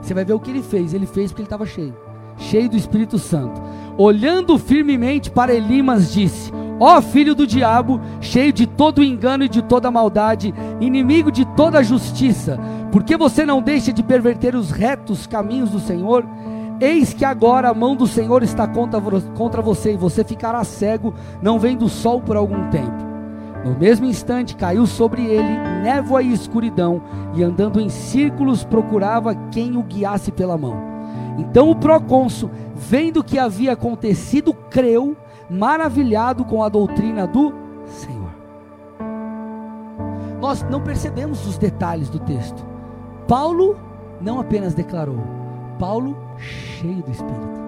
Você 0.01 0.13
vai 0.13 0.25
ver 0.25 0.33
o 0.33 0.39
que 0.39 0.49
ele 0.49 0.63
fez. 0.63 0.93
Ele 0.93 1.05
fez 1.05 1.31
porque 1.31 1.41
ele 1.41 1.47
estava 1.47 1.65
cheio. 1.65 1.95
Cheio 2.37 2.69
do 2.69 2.77
Espírito 2.77 3.19
Santo. 3.19 3.61
Olhando 3.97 4.57
firmemente 4.57 5.29
para 5.29 5.53
Elimas, 5.53 6.13
disse: 6.13 6.51
Ó 6.79 7.01
filho 7.01 7.33
do 7.33 7.47
diabo, 7.47 7.99
cheio 8.21 8.53
de 8.53 8.67
todo 8.67 9.03
engano 9.03 9.43
e 9.43 9.49
de 9.49 9.61
toda 9.63 9.91
maldade, 9.91 10.53
inimigo 10.79 11.31
de 11.31 11.43
toda 11.55 11.83
justiça, 11.83 12.59
por 12.97 13.03
que 13.03 13.15
você 13.15 13.45
não 13.45 13.61
deixa 13.61 13.93
de 13.93 14.01
perverter 14.01 14.55
os 14.55 14.71
retos 14.71 15.27
caminhos 15.27 15.69
do 15.69 15.79
Senhor? 15.79 16.25
Eis 16.81 17.13
que 17.13 17.23
agora 17.23 17.69
a 17.69 17.73
mão 17.73 17.95
do 17.95 18.07
Senhor 18.07 18.41
está 18.41 18.67
contra, 18.67 18.99
contra 19.37 19.61
você 19.61 19.93
e 19.93 19.95
você 19.95 20.23
ficará 20.23 20.63
cego, 20.63 21.13
não 21.39 21.59
vendo 21.59 21.85
o 21.85 21.89
sol 21.89 22.19
por 22.19 22.35
algum 22.35 22.71
tempo. 22.71 22.97
No 23.63 23.77
mesmo 23.77 24.07
instante 24.07 24.55
caiu 24.55 24.87
sobre 24.87 25.23
ele 25.23 25.59
névoa 25.83 26.23
e 26.23 26.33
escuridão, 26.33 26.99
e 27.35 27.43
andando 27.43 27.79
em 27.79 27.87
círculos 27.87 28.63
procurava 28.63 29.35
quem 29.51 29.77
o 29.77 29.83
guiasse 29.83 30.31
pela 30.31 30.57
mão. 30.57 30.75
Então 31.37 31.69
o 31.69 31.75
procônsul, 31.75 32.49
vendo 32.75 33.19
o 33.19 33.23
que 33.23 33.37
havia 33.37 33.73
acontecido, 33.73 34.55
creu, 34.71 35.15
maravilhado 35.47 36.43
com 36.43 36.63
a 36.63 36.67
doutrina 36.67 37.27
do 37.27 37.53
Senhor. 37.85 38.31
Nós 40.41 40.63
não 40.63 40.81
percebemos 40.81 41.45
os 41.45 41.59
detalhes 41.59 42.09
do 42.09 42.17
texto. 42.17 42.76
Paulo 43.27 43.77
não 44.21 44.39
apenas 44.39 44.73
declarou, 44.73 45.17
Paulo 45.77 46.15
cheio 46.37 47.03
do 47.03 47.11
Espírito. 47.11 47.59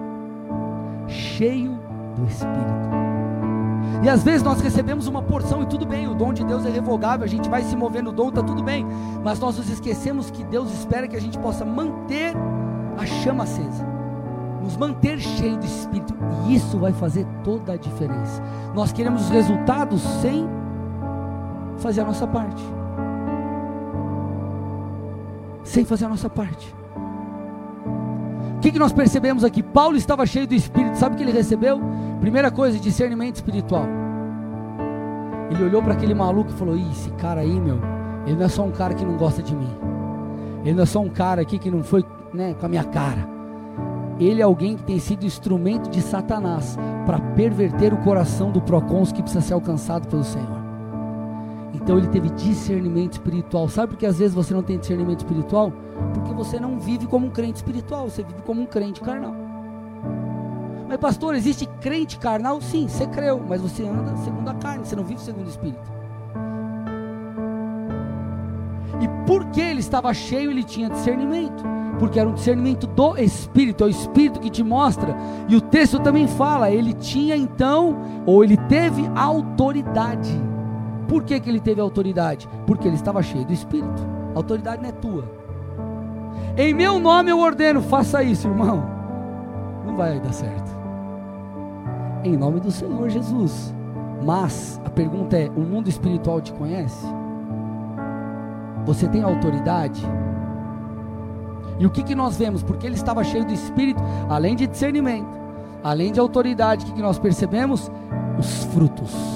Cheio 1.06 1.78
do 2.16 2.24
Espírito. 2.24 2.90
E 4.02 4.08
às 4.08 4.22
vezes 4.22 4.42
nós 4.42 4.60
recebemos 4.60 5.06
uma 5.06 5.22
porção 5.22 5.62
e 5.62 5.66
tudo 5.66 5.84
bem, 5.84 6.08
o 6.08 6.14
dom 6.14 6.32
de 6.32 6.42
Deus 6.42 6.64
é 6.64 6.70
revogável, 6.70 7.24
a 7.24 7.28
gente 7.28 7.50
vai 7.50 7.62
se 7.62 7.76
mover 7.76 8.02
no 8.02 8.12
dom, 8.12 8.30
está 8.30 8.42
tudo 8.42 8.62
bem. 8.62 8.86
Mas 9.22 9.38
nós 9.38 9.58
nos 9.58 9.68
esquecemos 9.68 10.30
que 10.30 10.42
Deus 10.44 10.72
espera 10.72 11.06
que 11.06 11.16
a 11.16 11.20
gente 11.20 11.38
possa 11.38 11.64
manter 11.64 12.34
a 12.96 13.04
chama 13.04 13.44
acesa, 13.44 13.86
nos 14.62 14.76
manter 14.76 15.18
cheio 15.18 15.58
do 15.58 15.66
Espírito, 15.66 16.14
e 16.46 16.54
isso 16.54 16.78
vai 16.78 16.92
fazer 16.92 17.26
toda 17.44 17.74
a 17.74 17.76
diferença. 17.76 18.42
Nós 18.74 18.92
queremos 18.92 19.24
os 19.24 19.28
resultados 19.28 20.00
sem 20.00 20.48
fazer 21.76 22.00
a 22.00 22.04
nossa 22.04 22.26
parte. 22.26 22.79
Sem 25.62 25.84
fazer 25.84 26.06
a 26.06 26.08
nossa 26.08 26.28
parte. 26.28 26.74
O 28.56 28.60
que, 28.60 28.72
que 28.72 28.78
nós 28.78 28.92
percebemos 28.92 29.42
aqui? 29.42 29.62
Paulo 29.62 29.96
estava 29.96 30.26
cheio 30.26 30.46
do 30.46 30.54
Espírito, 30.54 30.96
sabe 30.96 31.14
o 31.14 31.18
que 31.18 31.24
ele 31.24 31.32
recebeu? 31.32 31.80
Primeira 32.20 32.50
coisa, 32.50 32.78
discernimento 32.78 33.36
espiritual. 33.36 33.86
Ele 35.50 35.64
olhou 35.64 35.82
para 35.82 35.94
aquele 35.94 36.14
maluco 36.14 36.50
e 36.50 36.54
falou: 36.54 36.76
Ih, 36.76 36.90
esse 36.90 37.10
cara 37.12 37.40
aí, 37.40 37.60
meu, 37.60 37.78
ele 38.26 38.36
não 38.36 38.44
é 38.44 38.48
só 38.48 38.62
um 38.62 38.70
cara 38.70 38.94
que 38.94 39.04
não 39.04 39.16
gosta 39.16 39.42
de 39.42 39.54
mim. 39.56 39.70
Ele 40.62 40.74
não 40.74 40.82
é 40.82 40.86
só 40.86 41.00
um 41.00 41.08
cara 41.08 41.40
aqui 41.40 41.58
que 41.58 41.70
não 41.70 41.82
foi 41.82 42.04
né, 42.34 42.54
com 42.54 42.66
a 42.66 42.68
minha 42.68 42.84
cara. 42.84 43.26
ele 44.20 44.42
é 44.42 44.44
alguém 44.44 44.76
que 44.76 44.82
tem 44.82 44.98
sido 44.98 45.24
instrumento 45.24 45.88
de 45.88 46.02
Satanás 46.02 46.78
para 47.06 47.18
perverter 47.18 47.94
o 47.94 47.98
coração 47.98 48.50
do 48.50 48.60
procônsul 48.60 49.16
que 49.16 49.22
precisa 49.22 49.40
ser 49.40 49.54
alcançado 49.54 50.06
pelo 50.06 50.22
Senhor. 50.22 50.59
Então 51.72 51.98
ele 51.98 52.08
teve 52.08 52.30
discernimento 52.30 53.12
espiritual. 53.12 53.68
Sabe 53.68 53.92
por 53.92 53.98
que 53.98 54.06
às 54.06 54.18
vezes 54.18 54.34
você 54.34 54.52
não 54.52 54.62
tem 54.62 54.78
discernimento 54.78 55.20
espiritual? 55.20 55.72
Porque 56.14 56.32
você 56.34 56.58
não 56.58 56.78
vive 56.78 57.06
como 57.06 57.26
um 57.26 57.30
crente 57.30 57.56
espiritual, 57.56 58.08
você 58.08 58.22
vive 58.22 58.42
como 58.42 58.62
um 58.62 58.66
crente 58.66 59.00
carnal. 59.00 59.34
Mas 60.88 60.98
pastor, 60.98 61.34
existe 61.36 61.66
crente 61.80 62.18
carnal? 62.18 62.60
Sim, 62.60 62.88
você 62.88 63.06
creu, 63.06 63.40
mas 63.48 63.60
você 63.60 63.86
anda 63.86 64.16
segundo 64.16 64.48
a 64.48 64.54
carne, 64.54 64.84
você 64.84 64.96
não 64.96 65.04
vive 65.04 65.20
segundo 65.20 65.46
o 65.46 65.50
espírito. 65.50 66.00
E 69.00 69.26
porque 69.26 69.60
ele 69.60 69.80
estava 69.80 70.12
cheio, 70.12 70.50
ele 70.50 70.64
tinha 70.64 70.90
discernimento 70.90 71.62
porque 72.00 72.18
era 72.18 72.26
um 72.26 72.32
discernimento 72.32 72.86
do 72.86 73.18
Espírito, 73.18 73.84
é 73.84 73.86
o 73.86 73.90
Espírito 73.90 74.40
que 74.40 74.48
te 74.48 74.62
mostra. 74.62 75.14
E 75.46 75.54
o 75.54 75.60
texto 75.60 76.00
também 76.00 76.26
fala, 76.26 76.70
ele 76.70 76.94
tinha 76.94 77.36
então, 77.36 77.94
ou 78.24 78.42
ele 78.42 78.56
teve 78.56 79.06
autoridade. 79.14 80.49
Por 81.10 81.24
que, 81.24 81.40
que 81.40 81.50
ele 81.50 81.58
teve 81.58 81.80
autoridade? 81.80 82.48
Porque 82.68 82.86
ele 82.86 82.94
estava 82.94 83.20
cheio 83.20 83.44
do 83.44 83.52
Espírito. 83.52 84.00
A 84.32 84.38
autoridade 84.38 84.80
não 84.80 84.90
é 84.90 84.92
tua. 84.92 85.24
Em 86.56 86.72
meu 86.72 87.00
nome 87.00 87.32
eu 87.32 87.40
ordeno, 87.40 87.82
faça 87.82 88.22
isso, 88.22 88.46
irmão. 88.46 88.84
Não 89.84 89.96
vai 89.96 90.20
dar 90.20 90.32
certo. 90.32 90.70
Em 92.22 92.36
nome 92.36 92.60
do 92.60 92.70
Senhor 92.70 93.08
Jesus. 93.08 93.74
Mas 94.24 94.80
a 94.84 94.88
pergunta 94.88 95.36
é: 95.36 95.48
o 95.48 95.62
mundo 95.62 95.88
espiritual 95.88 96.40
te 96.40 96.52
conhece? 96.52 97.04
Você 98.86 99.08
tem 99.08 99.24
autoridade? 99.24 100.06
E 101.80 101.86
o 101.86 101.90
que, 101.90 102.04
que 102.04 102.14
nós 102.14 102.36
vemos? 102.36 102.62
Porque 102.62 102.86
ele 102.86 102.94
estava 102.94 103.24
cheio 103.24 103.44
do 103.44 103.52
Espírito, 103.52 104.00
além 104.28 104.54
de 104.54 104.64
discernimento, 104.68 105.26
além 105.82 106.12
de 106.12 106.20
autoridade, 106.20 106.84
o 106.84 106.88
que, 106.88 106.94
que 106.94 107.02
nós 107.02 107.18
percebemos? 107.18 107.90
Os 108.38 108.62
frutos. 108.66 109.29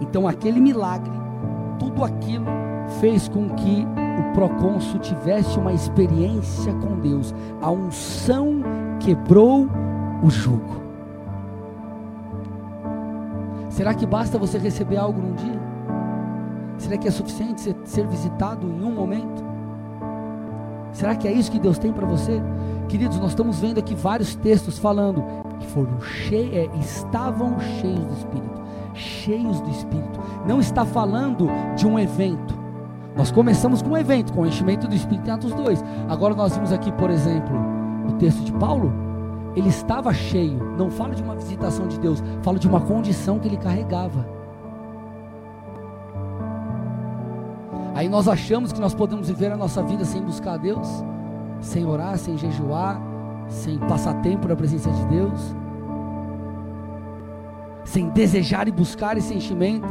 Então 0.00 0.26
aquele 0.26 0.60
milagre, 0.60 1.12
tudo 1.78 2.04
aquilo 2.04 2.46
fez 3.00 3.28
com 3.28 3.50
que 3.50 3.86
o 4.18 4.32
procônsul 4.32 4.98
tivesse 5.00 5.58
uma 5.58 5.72
experiência 5.72 6.72
com 6.74 6.98
Deus. 7.00 7.34
A 7.60 7.70
unção 7.70 8.62
quebrou 8.98 9.68
o 10.22 10.30
jugo. 10.30 10.80
Será 13.68 13.94
que 13.94 14.04
basta 14.04 14.38
você 14.38 14.58
receber 14.58 14.96
algo 14.96 15.20
num 15.20 15.34
dia? 15.34 15.60
Será 16.76 16.96
que 16.98 17.08
é 17.08 17.10
suficiente 17.10 17.74
ser, 17.84 18.06
visitado 18.06 18.66
em 18.66 18.82
um 18.82 18.90
momento? 18.90 19.44
Será 20.92 21.14
que 21.14 21.28
é 21.28 21.32
isso 21.32 21.50
que 21.50 21.58
Deus 21.58 21.78
tem 21.78 21.92
para 21.92 22.06
você? 22.06 22.42
Queridos, 22.88 23.18
nós 23.18 23.30
estamos 23.30 23.60
vendo 23.60 23.78
aqui 23.78 23.94
vários 23.94 24.34
textos 24.34 24.78
falando 24.78 25.22
que 25.60 25.66
foram 25.68 26.00
cheios, 26.00 26.54
é, 26.54 26.68
estavam 26.78 27.60
cheios 27.60 28.04
do 28.04 28.14
Espírito, 28.14 28.59
cheios 28.94 29.60
do 29.60 29.70
Espírito. 29.70 30.20
Não 30.46 30.60
está 30.60 30.84
falando 30.84 31.48
de 31.76 31.86
um 31.86 31.98
evento. 31.98 32.58
Nós 33.16 33.30
começamos 33.30 33.82
com 33.82 33.90
um 33.90 33.96
evento, 33.96 34.32
com 34.32 34.42
o 34.42 34.46
enchimento 34.46 34.86
do 34.86 34.94
Espírito 34.94 35.28
em 35.28 35.32
Atos 35.32 35.52
2. 35.52 35.84
Agora 36.08 36.34
nós 36.34 36.54
vimos 36.54 36.72
aqui, 36.72 36.92
por 36.92 37.10
exemplo, 37.10 37.56
o 38.08 38.12
texto 38.12 38.42
de 38.44 38.52
Paulo. 38.52 38.92
Ele 39.56 39.68
estava 39.68 40.12
cheio. 40.14 40.74
Não 40.78 40.90
fala 40.90 41.14
de 41.14 41.22
uma 41.22 41.34
visitação 41.34 41.88
de 41.88 41.98
Deus, 41.98 42.22
fala 42.42 42.58
de 42.58 42.68
uma 42.68 42.80
condição 42.80 43.38
que 43.38 43.48
ele 43.48 43.56
carregava. 43.56 44.26
Aí 47.94 48.08
nós 48.08 48.28
achamos 48.28 48.72
que 48.72 48.80
nós 48.80 48.94
podemos 48.94 49.28
viver 49.28 49.52
a 49.52 49.56
nossa 49.56 49.82
vida 49.82 50.04
sem 50.04 50.22
buscar 50.22 50.54
a 50.54 50.56
Deus, 50.56 50.88
sem 51.60 51.84
orar, 51.84 52.16
sem 52.16 52.38
jejuar, 52.38 53.00
sem 53.48 53.78
passar 53.78 54.14
tempo 54.22 54.48
na 54.48 54.56
presença 54.56 54.90
de 54.90 55.04
Deus, 55.06 55.54
sem 57.90 58.08
desejar 58.08 58.68
e 58.68 58.70
buscar 58.70 59.16
esse 59.16 59.34
enchimento. 59.34 59.88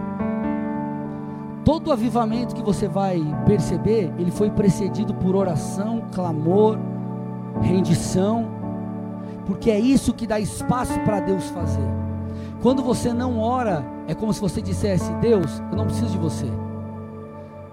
Todo 1.66 1.92
avivamento 1.92 2.56
que 2.56 2.64
você 2.64 2.88
vai 2.88 3.22
perceber, 3.46 4.12
ele 4.18 4.32
foi 4.32 4.50
precedido 4.50 5.14
por 5.14 5.36
oração, 5.36 6.04
clamor, 6.14 6.78
rendição, 7.62 8.48
porque 9.46 9.70
é 9.70 9.78
isso 9.78 10.14
que 10.14 10.26
dá 10.26 10.40
espaço 10.40 10.98
para 11.02 11.20
Deus 11.20 11.50
fazer. 11.50 11.84
Quando 12.62 12.82
você 12.82 13.14
não 13.14 13.38
ora, 13.38 13.84
é 14.08 14.16
como 14.16 14.34
se 14.34 14.40
você 14.40 14.62
dissesse: 14.62 15.12
Deus, 15.16 15.62
eu 15.70 15.78
não 15.78 15.86
preciso 15.86 16.12
de 16.12 16.18
você. 16.18 16.48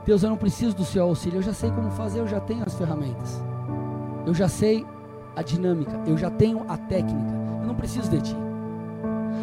Deus, 0.05 0.25
eu 0.25 0.31
não 0.31 0.37
preciso 0.37 0.75
do 0.75 0.85
seu 0.85 1.05
auxílio, 1.05 1.39
eu 1.39 1.43
já 1.43 1.53
sei 1.53 1.71
como 1.71 1.91
fazer, 1.93 2.21
eu 2.21 2.29
já 2.29 2.41
tenho 2.41 2.65
as 2.67 2.75
ferramentas, 2.75 3.43
eu 4.27 4.35
já 4.35 4.49
sei 4.49 4.85
a 5.37 5.43
dinâmica, 5.43 6.01
eu 6.07 6.17
já 6.19 6.31
tenho 6.31 6.65
a 6.69 6.77
técnica, 6.77 7.33
eu 7.61 7.67
não 7.67 7.75
preciso 7.75 8.11
de 8.11 8.21
ti. 8.21 8.46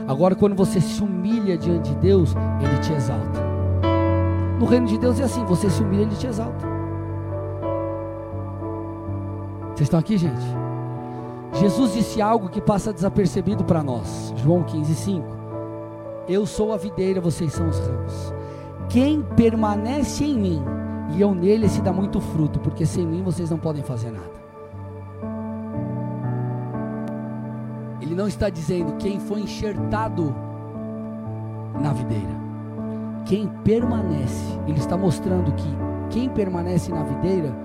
Agora, 0.08 0.36
quando 0.36 0.56
você 0.56 0.82
se 0.82 1.02
humilha 1.02 1.58
diante 1.58 1.90
de 1.90 1.96
Deus, 1.98 2.36
Ele 2.60 2.80
te 2.80 2.94
exalta. 2.94 3.42
No 4.60 4.66
reino 4.66 4.88
de 4.88 4.98
Deus 4.98 5.20
é 5.20 5.24
assim: 5.24 5.44
você 5.46 5.70
se 5.70 5.82
humilha, 5.82 6.04
Ele 6.04 6.16
te 6.16 6.28
exalta. 6.28 6.66
Vocês 9.70 9.82
estão 9.88 10.00
aqui, 10.00 10.18
gente? 10.18 10.46
Jesus 11.54 11.94
disse 11.94 12.22
algo 12.22 12.50
que 12.50 12.62
passa 12.62 12.94
desapercebido 12.94 13.64
para 13.64 13.84
nós. 13.84 14.34
João 14.38 14.64
15, 14.64 14.96
5. 14.96 15.28
Eu 16.28 16.46
sou 16.46 16.74
a 16.74 16.78
videira, 16.78 17.20
vocês 17.20 17.54
são 17.54 17.70
os 17.70 17.80
ramos. 17.80 18.34
Quem 18.90 19.22
permanece 19.22 20.24
em 20.24 20.38
mim 20.38 20.64
e 21.16 21.22
eu 21.22 21.34
nele 21.34 21.70
se 21.70 21.82
dá 21.82 21.92
muito 21.94 22.20
fruto, 22.20 22.60
porque 22.60 22.86
sem 22.86 23.06
mim 23.06 23.22
vocês 23.22 23.50
não 23.50 23.58
podem 23.58 23.84
fazer 23.84 24.12
nada. 24.12 24.43
Ele 28.04 28.16
não 28.16 28.28
está 28.28 28.50
dizendo 28.50 28.98
quem 28.98 29.18
foi 29.18 29.40
enxertado 29.40 30.36
na 31.82 31.94
videira. 31.94 32.44
Quem 33.26 33.48
permanece, 33.64 34.60
ele 34.68 34.78
está 34.78 34.98
mostrando 34.98 35.54
que 35.54 35.70
quem 36.10 36.28
permanece 36.28 36.92
na 36.92 37.02
videira 37.02 37.56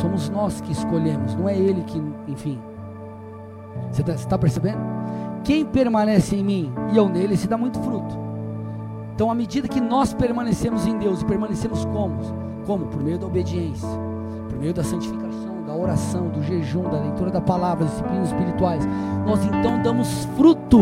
somos 0.00 0.30
nós 0.30 0.62
que 0.62 0.72
escolhemos, 0.72 1.34
não 1.34 1.46
é 1.46 1.54
ele 1.54 1.84
que, 1.84 2.02
enfim. 2.26 2.58
Você 3.90 4.00
está 4.00 4.30
tá 4.30 4.38
percebendo? 4.38 4.80
Quem 5.44 5.66
permanece 5.66 6.36
em 6.36 6.42
mim 6.42 6.72
e 6.90 6.96
eu 6.96 7.06
nele 7.10 7.36
se 7.36 7.46
dá 7.46 7.58
muito 7.58 7.78
fruto. 7.80 8.18
Então, 9.14 9.30
à 9.30 9.34
medida 9.34 9.68
que 9.68 9.80
nós 9.80 10.14
permanecemos 10.14 10.86
em 10.86 10.96
Deus, 10.96 11.20
e 11.20 11.26
permanecemos 11.26 11.84
como? 11.84 12.18
Como? 12.66 12.86
Por 12.86 13.02
meio 13.02 13.18
da 13.18 13.26
obediência, 13.26 13.88
por 14.48 14.58
meio 14.58 14.72
da 14.72 14.82
santificação, 14.82 15.51
da 15.72 15.78
oração, 15.78 16.28
do 16.28 16.42
jejum, 16.42 16.82
da 16.82 17.00
leitura 17.00 17.30
da 17.30 17.40
palavra, 17.40 17.86
disciplinas 17.86 18.28
espirituais, 18.28 18.86
nós 19.26 19.42
então 19.44 19.80
damos 19.82 20.26
fruto. 20.36 20.80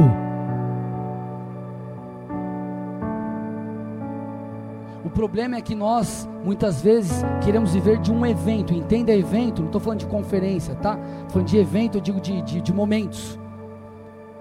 O 5.05 5.11
problema 5.11 5.57
é 5.57 5.61
que 5.61 5.74
nós, 5.74 6.28
muitas 6.45 6.82
vezes, 6.82 7.24
queremos 7.41 7.72
viver 7.72 7.99
de 7.99 8.12
um 8.12 8.24
evento. 8.26 8.74
Entenda 8.74 9.12
evento, 9.12 9.61
não 9.61 9.66
estou 9.66 9.80
falando 9.80 10.01
de 10.01 10.07
conferência, 10.07 10.74
tá? 10.74 10.95
Estou 10.95 11.30
falando 11.30 11.49
de 11.49 11.59
evento, 11.59 11.99
eu 11.99 12.01
digo 12.01 12.20
de, 12.20 12.43
de, 12.43 12.61
de 12.61 12.72
momentos 12.72 13.38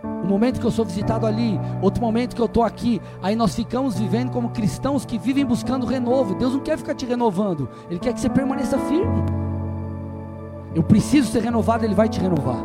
o 0.02 0.28
momento 0.28 0.60
que 0.60 0.66
eu 0.66 0.72
sou 0.72 0.86
visitado 0.86 1.26
ali, 1.26 1.60
outro 1.82 2.02
momento 2.02 2.36
que 2.36 2.42
eu 2.42 2.46
estou 2.46 2.64
aqui. 2.64 3.02
Aí 3.22 3.36
nós 3.36 3.56
ficamos 3.56 3.98
vivendo 3.98 4.32
como 4.32 4.50
cristãos 4.50 5.06
que 5.06 5.18
vivem 5.18 5.46
buscando 5.46 5.86
renovo. 5.86 6.36
Deus 6.36 6.54
não 6.54 6.60
quer 6.60 6.78
ficar 6.78 6.94
te 6.94 7.06
renovando, 7.06 7.70
Ele 7.90 8.00
quer 8.00 8.14
que 8.14 8.20
você 8.20 8.30
permaneça 8.30 8.78
firme. 8.78 9.39
Eu 10.76 10.84
preciso 10.84 11.32
ser 11.32 11.42
renovado, 11.42 11.84
Ele 11.84 11.96
vai 11.96 12.08
te 12.08 12.20
renovar. 12.20 12.64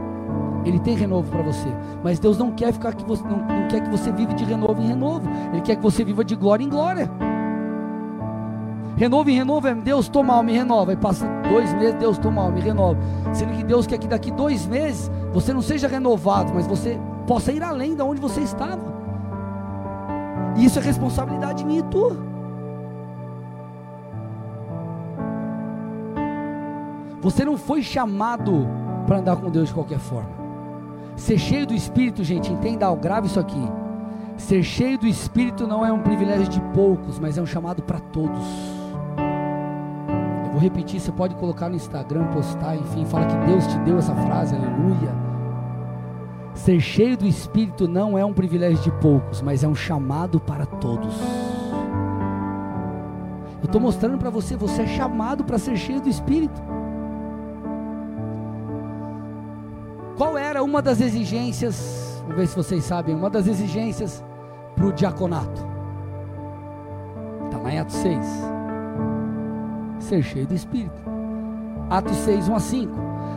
Ele 0.65 0.79
tem 0.79 0.97
renovo 0.97 1.31
para 1.31 1.43
você, 1.43 1.69
mas 2.03 2.19
Deus 2.19 2.39
não 2.39 2.51
quer 2.51 2.73
ficar 2.73 2.95
que 2.95 3.05
você 3.05 3.23
não, 3.23 3.37
não 3.37 3.69
quer 3.69 3.83
que 3.83 3.91
você 3.91 4.11
viva 4.11 4.33
de 4.33 4.45
renovo 4.45 4.81
em 4.81 4.87
renovo. 4.87 5.29
Ele 5.53 5.61
quer 5.61 5.77
que 5.77 5.83
você 5.83 6.03
viva 6.03 6.25
de 6.25 6.35
glória 6.35 6.65
em 6.65 6.69
glória. 6.69 7.11
Renovo 8.97 9.29
em 9.29 9.35
renovo 9.35 9.67
é 9.67 9.75
Deus 9.75 10.09
toma 10.09 10.35
mal, 10.35 10.43
me 10.43 10.53
renova. 10.53 10.93
Aí 10.93 10.97
passa 10.97 11.27
dois 11.51 11.73
meses, 11.75 11.95
Deus 11.97 12.17
toma 12.17 12.43
mal, 12.43 12.53
me 12.53 12.61
renova. 12.61 12.99
Sendo 13.33 13.53
que 13.53 13.65
Deus 13.65 13.87
quer 13.87 13.99
que 13.99 14.07
daqui 14.07 14.31
dois 14.31 14.67
meses 14.67 15.11
você 15.33 15.53
não 15.53 15.61
seja 15.61 15.89
renovado, 15.89 16.53
mas 16.55 16.67
você 16.67 16.99
possa 17.27 17.53
ir 17.53 17.63
além 17.63 17.95
de 17.95 18.03
onde 18.03 18.21
você 18.21 18.41
estava. 18.41 18.95
E 20.57 20.65
isso 20.65 20.79
é 20.79 20.83
responsabilidade 20.83 21.65
minha 21.65 21.81
e 21.81 21.83
tua. 21.85 22.34
Você 27.25 27.43
não 27.43 27.57
foi 27.57 27.83
chamado 27.83 28.69
para 29.07 29.17
andar 29.17 29.37
com 29.37 29.51
Deus 29.51 29.69
de 29.69 29.75
qualquer 29.75 29.99
forma. 29.99 30.29
Ser 31.17 31.39
cheio 31.39 31.67
do 31.67 31.73
Espírito, 31.73 32.23
gente, 32.23 32.53
entenda, 32.53 32.95
grave 32.95 33.29
isso 33.29 33.41
aqui. 33.41 33.67
Ser 34.37 34.63
cheio 34.63 34.99
do 34.99 35.07
Espírito 35.07 35.67
não 35.67 35.87
é 35.87 35.91
um 35.91 36.03
privilégio 36.03 36.49
de 36.49 36.61
poucos, 36.75 37.19
mas 37.19 37.39
é 37.39 37.41
um 37.41 37.47
chamado 37.47 37.83
para 37.83 37.99
todos. 37.99 38.45
Eu 40.45 40.51
vou 40.51 40.61
repetir, 40.61 41.01
você 41.01 41.11
pode 41.11 41.35
colocar 41.37 41.71
no 41.71 41.77
Instagram, 41.77 42.27
postar, 42.27 42.77
enfim, 42.77 43.07
fala 43.07 43.25
que 43.25 43.47
Deus 43.47 43.67
te 43.69 43.79
deu 43.79 43.97
essa 43.97 44.15
frase, 44.15 44.55
aleluia. 44.55 45.15
Ser 46.53 46.79
cheio 46.79 47.17
do 47.17 47.27
Espírito 47.27 47.89
não 47.89 48.19
é 48.19 48.25
um 48.25 48.35
privilégio 48.35 48.83
de 48.83 48.93
poucos, 49.01 49.41
mas 49.41 49.65
é 49.65 49.69
um 49.69 49.75
chamado 49.75 50.39
para 50.39 50.67
todos. 50.67 51.19
Eu 53.63 53.67
estou 53.67 53.81
mostrando 53.81 54.19
para 54.19 54.29
você, 54.29 54.57
você 54.57 54.83
é 54.83 54.87
chamado 54.87 55.43
para 55.43 55.57
ser 55.57 55.75
cheio 55.75 56.03
do 56.03 56.09
Espírito. 56.11 56.84
Qual 60.17 60.39
era 60.39 60.63
uma 60.63 60.81
das 60.81 61.01
exigências? 61.01 62.23
Vamos 62.23 62.37
ver 62.37 62.47
se 62.47 62.57
vocês 62.57 62.85
sabem. 62.85 63.15
Uma 63.15 63.29
das 63.29 63.47
exigências 63.47 64.25
para 64.77 64.87
o 64.87 64.93
diaconato. 64.93 65.67
Está 67.47 67.59
lá 67.59 67.73
em 67.73 67.79
Atos 67.79 67.97
6. 67.97 68.27
Ser 69.99 70.23
cheio 70.23 70.47
do 70.47 70.55
Espírito. 70.55 71.03
Atos 71.91 72.17
6, 72.19 72.49
1 72.49 72.55
a 72.55 72.61
5. 72.61 72.93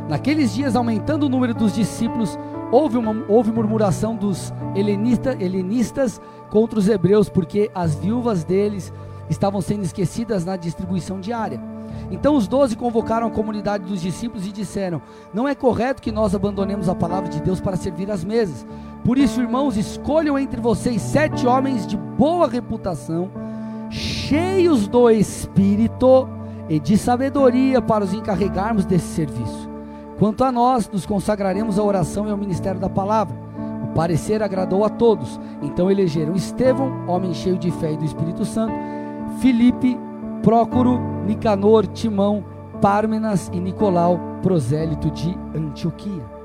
Naqueles 0.08 0.54
dias, 0.54 0.76
aumentando 0.76 1.26
o 1.26 1.30
número 1.30 1.54
dos 1.54 1.74
discípulos, 1.74 2.38
houve, 2.72 2.98
uma, 2.98 3.26
houve 3.28 3.52
murmuração 3.52 4.16
dos 4.16 4.54
helenista, 4.76 5.36
helenistas 5.40 6.22
contra 6.50 6.80
os 6.80 6.88
hebreus, 6.88 7.28
porque 7.28 7.70
as 7.74 7.96
viúvas 7.96 8.44
deles 8.44 8.94
estavam 9.30 9.62
sendo 9.62 9.84
esquecidas 9.84 10.46
na 10.46 10.56
distribuição 10.56 11.20
diária. 11.20 11.60
Então 12.10 12.36
os 12.36 12.48
doze 12.48 12.76
convocaram 12.76 13.28
a 13.28 13.32
comunidade 13.32 13.86
dos 13.86 14.02
discípulos 14.02 14.46
e 14.46 14.52
disseram: 14.52 15.02
Não 15.34 15.48
é 15.48 15.56
correto 15.56 16.02
que 16.02 16.12
nós 16.12 16.34
abandonemos 16.34 16.88
a 16.88 16.96
palavra 16.96 17.30
de 17.30 17.42
Deus 17.42 17.60
para 17.60 17.76
servir 17.76 18.10
às 18.12 18.24
mesas. 18.24 18.66
Por 19.04 19.18
isso, 19.18 19.42
irmãos, 19.42 19.78
escolham 19.78 20.38
entre 20.38 20.60
vocês 20.60 21.02
sete 21.02 21.46
homens 21.46 21.86
de 21.86 21.98
boa 21.98 22.48
reputação, 22.48 23.30
cheios 23.90 24.88
do 24.88 25.10
Espírito 25.10 26.28
e 26.70 26.80
de 26.80 26.98
sabedoria 26.98 27.82
para 27.82 28.04
os 28.04 28.14
encarregarmos 28.14 28.86
desse 28.86 29.08
serviço. 29.08 29.70
Quanto 30.20 30.44
a 30.44 30.52
nós, 30.52 30.90
nos 30.90 31.06
consagraremos 31.06 31.78
à 31.78 31.84
oração 31.84 32.28
e 32.28 32.32
ao 32.32 32.38
ministério 32.38 32.80
da 32.80 32.90
palavra. 32.90 33.36
O 33.84 33.94
parecer 33.94 34.42
agradou 34.42 34.84
a 34.84 34.90
todos. 34.90 35.40
Então 35.62 35.92
elegeram 35.92 36.36
Estevão, 36.36 36.92
homem 37.08 37.34
cheio 37.34 37.58
de 37.58 37.70
fé 37.72 37.94
e 37.94 37.98
do 37.98 38.06
Espírito 38.06 38.44
Santo, 38.44 38.74
Filipe, 39.40 39.98
Prócoro, 40.44 41.00
Nicanor, 41.26 41.88
Timão, 41.88 42.44
Pármenas 42.82 43.50
e 43.54 43.60
Nicolau, 43.60 44.20
prosélito 44.42 45.10
de 45.12 45.38
Antioquia. 45.56 46.38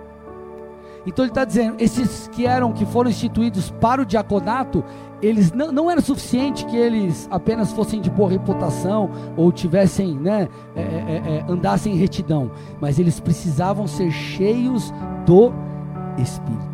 Então 1.07 1.25
ele 1.25 1.33
está 1.33 1.45
dizendo, 1.45 1.77
esses 1.81 2.29
que 2.29 2.47
eram, 2.47 2.73
que 2.73 2.87
foram 2.87 3.11
instituídos 3.11 3.71
para 3.71 4.03
o 4.03 4.07
diaconato, 4.07 4.85
eles 5.21 5.53
não, 5.53 5.73
não 5.73 5.91
era 5.91 6.01
suficiente 6.01 6.65
que 6.67 6.77
eles 6.77 7.29
apenas 7.31 7.73
fossem 7.73 8.01
de 8.01 8.11
boa 8.11 8.31
reputação 8.31 9.11
ou 9.37 9.51
tivessem, 9.51 10.15
né, 10.15 10.49
é, 10.77 10.81
é, 10.81 10.85
é, 10.85 11.37
é 11.39 11.45
andassem 11.49 11.93
em 11.93 11.97
retidão, 11.97 12.51
mas 12.81 12.99
eles 12.99 13.19
precisavam 13.19 13.87
ser 13.87 14.11
cheios 14.11 14.93
do 15.27 15.53
Espírito. 16.19 16.73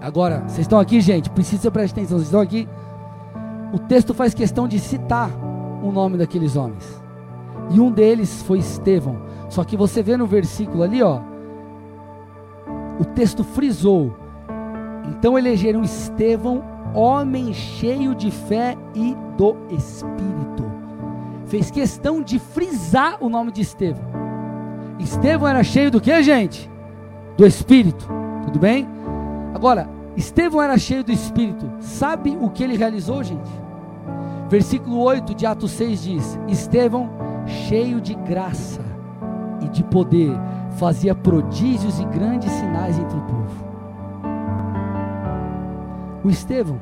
Agora, 0.00 0.40
vocês 0.46 0.60
estão 0.60 0.80
aqui, 0.80 1.00
gente? 1.00 1.28
Precisa 1.28 1.70
prestar 1.70 2.00
atenção. 2.00 2.16
Vocês 2.16 2.28
estão 2.28 2.40
aqui? 2.40 2.66
O 3.72 3.78
texto 3.78 4.12
faz 4.12 4.34
questão 4.34 4.66
de 4.66 4.78
citar 4.78 5.30
o 5.82 5.92
nome 5.92 6.18
daqueles 6.18 6.56
homens. 6.56 7.00
E 7.70 7.80
um 7.80 7.90
deles 7.90 8.42
foi 8.42 8.58
Estevão. 8.58 9.22
Só 9.48 9.64
que 9.64 9.76
você 9.76 10.02
vê 10.02 10.16
no 10.16 10.26
versículo 10.26 10.82
ali, 10.82 11.02
ó, 11.02 11.20
o 12.98 13.04
texto 13.04 13.44
frisou. 13.44 14.14
Então 15.08 15.38
elegeram 15.38 15.82
Estevão, 15.82 16.62
homem 16.94 17.52
cheio 17.52 18.14
de 18.14 18.30
fé 18.30 18.76
e 18.94 19.16
do 19.36 19.56
Espírito. 19.70 20.70
Fez 21.46 21.70
questão 21.70 22.22
de 22.22 22.38
frisar 22.38 23.16
o 23.20 23.28
nome 23.28 23.50
de 23.50 23.62
Estevão. 23.62 24.04
Estevão 24.98 25.48
era 25.48 25.62
cheio 25.64 25.90
do 25.90 26.00
que, 26.00 26.22
gente? 26.22 26.70
Do 27.36 27.46
Espírito. 27.46 28.06
Tudo 28.44 28.58
bem? 28.58 28.86
Agora, 29.54 29.88
Estevão 30.16 30.62
era 30.62 30.76
cheio 30.76 31.04
do 31.04 31.12
Espírito. 31.12 31.70
Sabe 31.80 32.36
o 32.40 32.50
que 32.50 32.62
ele 32.62 32.76
realizou, 32.76 33.22
gente? 33.22 33.50
Versículo 34.48 34.98
8 35.00 35.34
de 35.34 35.46
Atos 35.46 35.70
6 35.72 36.02
diz: 36.02 36.38
Estevão, 36.48 37.10
cheio 37.46 38.00
de 38.00 38.14
graça 38.14 38.82
e 39.60 39.68
de 39.68 39.84
poder, 39.84 40.32
fazia 40.72 41.14
prodígios 41.14 42.00
e 42.00 42.04
grandes 42.06 42.50
sinais 42.50 42.98
entre 42.98 43.16
o 43.16 43.22
povo. 43.22 43.70
O 46.24 46.28
Estevão, 46.28 46.80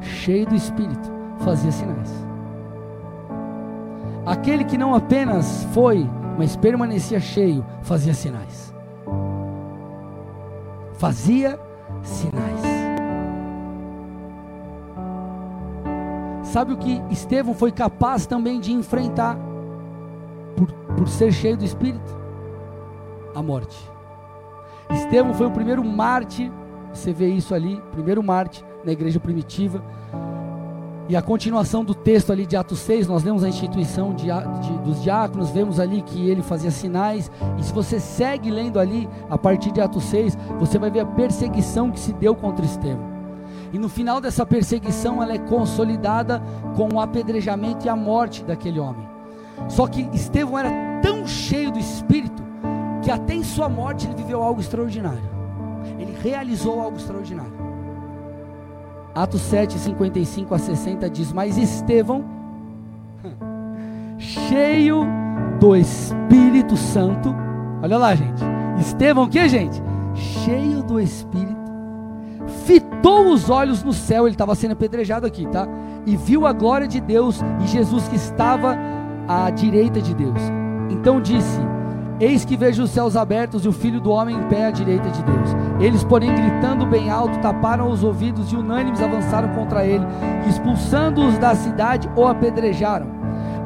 cheio 0.00 0.46
do 0.46 0.54
Espírito, 0.54 1.10
fazia 1.38 1.72
sinais. 1.72 2.26
Aquele 4.26 4.64
que 4.64 4.76
não 4.76 4.94
apenas 4.94 5.64
foi, 5.72 6.08
mas 6.36 6.56
permanecia 6.56 7.20
cheio, 7.20 7.64
fazia 7.82 8.12
sinais. 8.12 8.74
Fazia 10.94 11.58
sinais. 12.08 12.60
Sabe 16.42 16.72
o 16.72 16.76
que 16.76 17.02
Estevão 17.10 17.54
foi 17.54 17.70
capaz 17.70 18.26
também 18.26 18.60
de 18.60 18.72
enfrentar 18.72 19.36
por, 20.56 20.72
por 20.96 21.08
ser 21.08 21.32
cheio 21.32 21.56
do 21.56 21.64
Espírito? 21.64 22.26
a 23.36 23.42
morte. 23.42 23.76
Estevão 24.90 25.34
foi 25.34 25.46
o 25.46 25.50
primeiro 25.50 25.84
mártir, 25.84 26.50
você 26.92 27.12
vê 27.12 27.28
isso 27.28 27.54
ali, 27.54 27.82
primeiro 27.92 28.22
mártir 28.22 28.64
na 28.82 28.92
igreja 28.92 29.20
primitiva. 29.20 29.84
E 31.08 31.14
a 31.14 31.22
continuação 31.22 31.84
do 31.84 31.94
texto 31.94 32.32
ali 32.32 32.44
de 32.44 32.56
Atos 32.56 32.80
6, 32.80 33.06
nós 33.06 33.22
lemos 33.22 33.44
a 33.44 33.48
instituição 33.48 34.12
de, 34.12 34.26
de, 34.26 34.78
dos 34.78 35.02
diáconos, 35.02 35.50
vemos 35.50 35.78
ali 35.78 36.02
que 36.02 36.28
ele 36.28 36.42
fazia 36.42 36.70
sinais. 36.70 37.30
E 37.58 37.62
se 37.62 37.72
você 37.72 38.00
segue 38.00 38.50
lendo 38.50 38.80
ali, 38.80 39.08
a 39.30 39.38
partir 39.38 39.70
de 39.70 39.80
Atos 39.80 40.02
6, 40.04 40.36
você 40.58 40.78
vai 40.78 40.90
ver 40.90 41.00
a 41.00 41.06
perseguição 41.06 41.92
que 41.92 42.00
se 42.00 42.12
deu 42.12 42.34
contra 42.34 42.64
Estevão. 42.64 43.14
E 43.72 43.78
no 43.78 43.88
final 43.88 44.20
dessa 44.20 44.44
perseguição, 44.44 45.22
ela 45.22 45.32
é 45.32 45.38
consolidada 45.38 46.42
com 46.74 46.88
o 46.94 47.00
apedrejamento 47.00 47.86
e 47.86 47.88
a 47.88 47.94
morte 47.94 48.42
daquele 48.44 48.80
homem. 48.80 49.08
Só 49.68 49.86
que 49.86 50.08
Estevão 50.12 50.58
era 50.58 51.00
tão 51.02 51.24
cheio 51.26 51.70
do 51.70 51.78
Espírito 51.78 52.42
que 53.02 53.10
até 53.12 53.34
em 53.34 53.44
sua 53.44 53.68
morte 53.68 54.06
ele 54.06 54.16
viveu 54.16 54.42
algo 54.42 54.60
extraordinário. 54.60 55.22
Ele 56.00 56.16
realizou 56.20 56.80
algo 56.80 56.96
extraordinário. 56.96 57.55
Atos 59.16 59.40
7, 59.40 59.78
55 59.78 60.54
a 60.54 60.58
60 60.58 61.08
diz: 61.08 61.32
Mas 61.32 61.56
Estevão, 61.56 62.22
cheio 64.18 65.06
do 65.58 65.74
Espírito 65.74 66.76
Santo, 66.76 67.34
olha 67.82 67.96
lá, 67.96 68.14
gente. 68.14 68.42
Estevão, 68.78 69.24
o 69.24 69.28
que, 69.28 69.48
gente? 69.48 69.82
Cheio 70.14 70.82
do 70.82 71.00
Espírito, 71.00 71.56
fitou 72.66 73.32
os 73.32 73.48
olhos 73.48 73.82
no 73.82 73.94
céu, 73.94 74.26
ele 74.26 74.34
estava 74.34 74.54
sendo 74.54 74.72
apedrejado 74.72 75.26
aqui, 75.26 75.46
tá? 75.48 75.66
E 76.04 76.14
viu 76.14 76.46
a 76.46 76.52
glória 76.52 76.86
de 76.86 77.00
Deus 77.00 77.40
e 77.64 77.66
Jesus 77.66 78.06
que 78.08 78.16
estava 78.16 78.76
à 79.26 79.48
direita 79.48 79.98
de 80.02 80.14
Deus. 80.14 80.40
Então 80.90 81.22
disse: 81.22 81.58
Eis 82.18 82.44
que 82.46 82.56
vejo 82.56 82.84
os 82.84 82.90
céus 82.90 83.14
abertos 83.14 83.64
e 83.64 83.68
o 83.68 83.72
filho 83.72 84.00
do 84.00 84.10
homem 84.10 84.36
em 84.36 84.42
pé 84.48 84.66
à 84.66 84.70
direita 84.70 85.10
de 85.10 85.22
Deus. 85.22 85.50
Eles, 85.78 86.02
porém, 86.02 86.34
gritando 86.34 86.86
bem 86.86 87.10
alto, 87.10 87.38
taparam 87.40 87.90
os 87.90 88.02
ouvidos 88.02 88.50
e 88.50 88.56
unânimes 88.56 89.02
avançaram 89.02 89.48
contra 89.50 89.84
ele, 89.84 90.04
expulsando-os 90.48 91.36
da 91.36 91.54
cidade, 91.54 92.08
o 92.16 92.26
apedrejaram. 92.26 93.06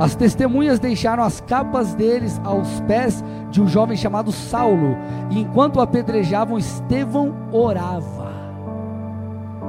As 0.01 0.16
testemunhas 0.16 0.80
deixaram 0.80 1.22
as 1.22 1.40
capas 1.40 1.94
deles 1.94 2.40
aos 2.42 2.80
pés 2.80 3.22
de 3.51 3.62
um 3.62 3.68
jovem 3.68 3.96
chamado 3.96 4.32
Saulo, 4.32 4.96
e 5.30 5.40
enquanto 5.40 5.80
apedrejavam, 5.80 6.59
Estevão 6.59 7.32
orava, 7.53 8.32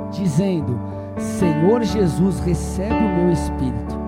dizendo: 0.09 0.79
Senhor 1.17 1.83
Jesus, 1.83 2.39
recebe 2.39 2.95
o 2.95 3.15
meu 3.17 3.31
espírito. 3.31 4.00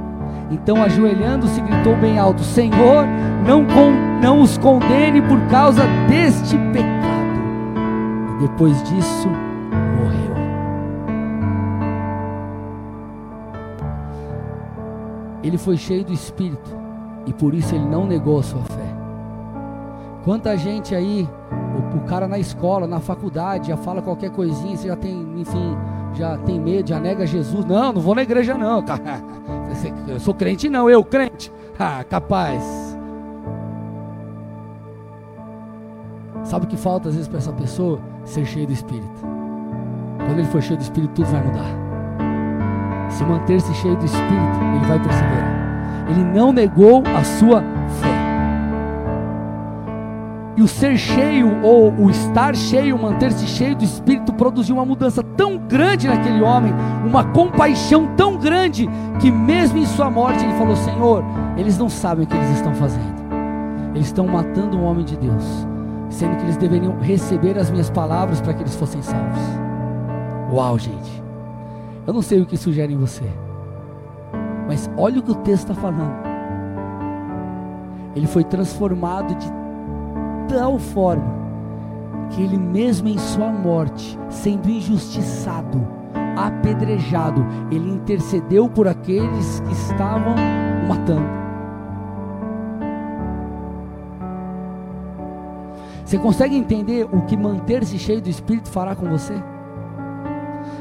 Então, 0.53 0.83
ajoelhando-se, 0.83 1.59
gritou 1.61 1.95
bem 1.97 2.19
alto: 2.19 2.43
Senhor, 2.43 3.05
não, 3.45 3.65
não 4.21 4.41
os 4.41 4.55
condene 4.57 5.21
por 5.21 5.39
causa 5.47 5.81
deste 6.07 6.55
pecado. 6.71 6.93
E 8.35 8.47
depois 8.47 8.81
disso, 8.83 9.27
morreu. 9.97 10.35
Ele 15.43 15.57
foi 15.57 15.75
cheio 15.75 16.05
do 16.05 16.13
Espírito 16.13 16.71
e 17.25 17.33
por 17.33 17.55
isso 17.55 17.73
ele 17.73 17.85
não 17.85 18.05
negou 18.05 18.39
a 18.39 18.43
sua 18.43 18.61
fé. 18.61 18.93
Quanta 20.23 20.55
gente 20.55 20.93
aí, 20.93 21.27
o, 21.51 21.97
o 21.97 22.01
cara 22.01 22.27
na 22.27 22.37
escola, 22.37 22.87
na 22.87 22.99
faculdade, 22.99 23.69
já 23.69 23.77
fala 23.77 24.01
qualquer 24.01 24.29
coisinha, 24.29 24.77
você 24.77 24.87
já 24.87 24.95
tem, 24.95 25.27
enfim, 25.35 25.75
já 26.13 26.37
tem 26.37 26.61
medo, 26.61 26.87
já 26.87 26.99
nega 26.99 27.25
Jesus. 27.25 27.65
Não, 27.65 27.91
não 27.91 28.01
vou 28.01 28.13
na 28.13 28.21
igreja 28.21 28.53
não. 28.53 28.83
Eu 30.07 30.19
sou 30.19 30.33
crente 30.33 30.69
não, 30.69 30.89
eu 30.89 31.03
crente. 31.03 31.51
Ah, 31.79 32.03
capaz. 32.03 32.63
Sabe 36.43 36.65
o 36.65 36.69
que 36.69 36.77
falta 36.77 37.09
às 37.09 37.15
vezes 37.15 37.27
para 37.27 37.39
essa 37.39 37.51
pessoa? 37.53 37.99
Ser 38.25 38.45
cheio 38.45 38.67
do 38.67 38.73
Espírito. 38.73 39.21
Quando 40.25 40.39
ele 40.39 40.47
for 40.47 40.61
cheio 40.61 40.77
do 40.77 40.83
Espírito, 40.83 41.13
tudo 41.13 41.27
vai 41.27 41.43
mudar. 41.43 41.83
Se 43.09 43.23
manter-se 43.23 43.73
cheio 43.75 43.95
do 43.95 44.05
Espírito, 44.05 44.59
ele 44.75 44.85
vai 44.85 44.99
perseverar. 44.99 46.07
Ele 46.09 46.23
não 46.23 46.51
negou 46.51 47.03
a 47.15 47.23
sua 47.23 47.61
fé. 48.01 48.12
E 50.55 50.61
o 50.61 50.67
ser 50.67 50.97
cheio, 50.97 51.63
ou 51.63 51.91
o 51.91 52.11
estar 52.11 52.55
cheio, 52.55 52.97
manter-se 52.97 53.47
cheio 53.47 53.75
do 53.75 53.83
Espírito, 53.83 54.31
produziu 54.33 54.75
uma 54.75 54.85
mudança 54.85 55.23
tão 55.23 55.57
grande 55.57 56.07
naquele 56.07 56.43
homem, 56.43 56.71
uma 57.03 57.23
compaixão 57.23 58.15
tão 58.15 58.37
grande, 58.37 58.87
que 59.19 59.31
mesmo 59.31 59.79
em 59.79 59.85
sua 59.85 60.11
morte 60.11 60.43
ele 60.43 60.53
falou: 60.53 60.75
Senhor, 60.75 61.23
eles 61.57 61.77
não 61.77 61.89
sabem 61.89 62.25
o 62.25 62.27
que 62.27 62.35
eles 62.35 62.51
estão 62.51 62.73
fazendo, 62.75 63.15
eles 63.95 64.05
estão 64.07 64.27
matando 64.27 64.77
um 64.77 64.83
homem 64.83 65.03
de 65.03 65.17
Deus. 65.17 65.65
sendo 66.13 66.37
que 66.37 66.43
eles 66.43 66.57
deveriam 66.57 66.99
receber 66.99 67.57
as 67.57 67.71
minhas 67.71 67.89
palavras 67.89 68.39
para 68.39 68.53
que 68.53 68.61
eles 68.61 68.75
fossem 68.75 69.01
salvos. 69.01 69.39
Uau, 70.51 70.77
gente. 70.77 71.23
Eu 72.05 72.13
não 72.13 72.21
sei 72.21 72.41
o 72.41 72.45
que 72.45 72.57
sugere 72.57 72.93
em 72.93 72.97
você, 72.97 73.23
mas 74.67 74.89
olha 74.97 75.19
o 75.19 75.23
que 75.23 75.31
o 75.31 75.35
texto 75.35 75.71
está 75.71 75.73
falando. 75.73 76.13
Ele 78.15 78.27
foi 78.27 78.43
transformado 78.43 79.33
de 79.35 79.62
tal 80.53 80.77
forma 80.77 81.41
que 82.29 82.41
ele 82.41 82.57
mesmo 82.57 83.07
em 83.09 83.17
sua 83.17 83.51
morte, 83.51 84.17
sendo 84.29 84.69
injustiçado, 84.69 85.85
apedrejado, 86.37 87.45
ele 87.71 87.89
intercedeu 87.89 88.69
por 88.69 88.87
aqueles 88.87 89.59
que 89.61 89.73
estavam 89.73 90.35
matando. 90.87 91.43
Você 96.05 96.19
consegue 96.19 96.55
entender 96.55 97.07
o 97.11 97.21
que 97.21 97.35
manter-se 97.35 97.97
cheio 97.97 98.21
do 98.21 98.29
Espírito 98.29 98.69
fará 98.69 98.95
com 98.95 99.09
você? 99.09 99.33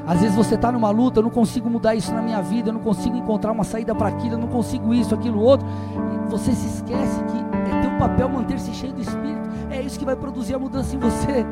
Às 0.06 0.20
vezes 0.20 0.36
você 0.36 0.56
está 0.56 0.70
numa 0.70 0.90
luta, 0.90 1.20
eu 1.20 1.22
não 1.22 1.30
consigo 1.30 1.70
mudar 1.70 1.94
isso 1.94 2.12
na 2.12 2.20
minha 2.20 2.42
vida, 2.42 2.68
eu 2.68 2.74
não 2.74 2.80
consigo 2.80 3.16
encontrar 3.16 3.52
uma 3.52 3.64
saída 3.64 3.94
para 3.94 4.08
aquilo, 4.08 4.34
eu 4.34 4.38
não 4.38 4.48
consigo 4.48 4.92
isso, 4.92 5.14
aquilo, 5.14 5.40
outro. 5.40 5.66
E 6.26 6.30
você 6.30 6.52
se 6.52 6.66
esquece 6.66 7.22
que 7.24 7.70
é 7.70 7.80
teu 7.80 7.90
papel 7.98 8.28
manter-se 8.28 8.72
cheio 8.74 8.92
do 8.92 9.00
Espírito. 9.00 9.51
É 9.72 9.80
isso 9.80 9.98
que 9.98 10.04
vai 10.04 10.14
produzir 10.14 10.54
a 10.54 10.58
mudança 10.58 10.94
em 10.94 10.98
você. 10.98 11.46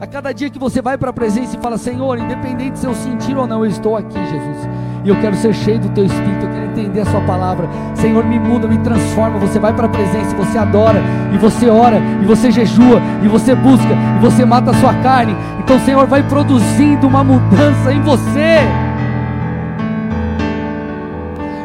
A 0.00 0.06
cada 0.06 0.32
dia 0.32 0.48
que 0.48 0.58
você 0.58 0.80
vai 0.80 0.96
para 0.96 1.10
a 1.10 1.12
presença 1.12 1.54
e 1.54 1.60
fala, 1.60 1.76
Senhor, 1.76 2.18
independente 2.18 2.78
se 2.78 2.86
eu 2.86 2.94
sentir 2.94 3.36
ou 3.36 3.46
não, 3.46 3.62
eu 3.62 3.70
estou 3.70 3.98
aqui, 3.98 4.18
Jesus. 4.18 4.68
E 5.04 5.10
eu 5.10 5.20
quero 5.20 5.36
ser 5.36 5.52
cheio 5.52 5.78
do 5.78 5.90
teu 5.90 6.06
espírito, 6.06 6.46
eu 6.46 6.50
quero 6.50 6.64
entender 6.70 7.00
a 7.02 7.04
sua 7.04 7.20
palavra. 7.20 7.68
Senhor, 7.94 8.24
me 8.24 8.38
muda, 8.38 8.66
me 8.66 8.78
transforma. 8.78 9.38
Você 9.40 9.58
vai 9.58 9.74
para 9.74 9.86
a 9.86 9.90
presença, 9.90 10.34
você 10.34 10.56
adora, 10.56 11.02
e 11.34 11.36
você 11.36 11.68
ora, 11.68 11.98
e 12.22 12.24
você 12.24 12.50
jejua, 12.50 13.02
e 13.22 13.28
você 13.28 13.54
busca, 13.54 13.92
e 14.16 14.20
você 14.20 14.44
mata 14.46 14.70
a 14.70 14.74
sua 14.74 14.94
carne. 14.94 15.36
Então, 15.62 15.78
Senhor, 15.80 16.06
vai 16.06 16.22
produzindo 16.22 17.06
uma 17.06 17.22
mudança 17.22 17.92
em 17.92 18.00
você. 18.00 18.56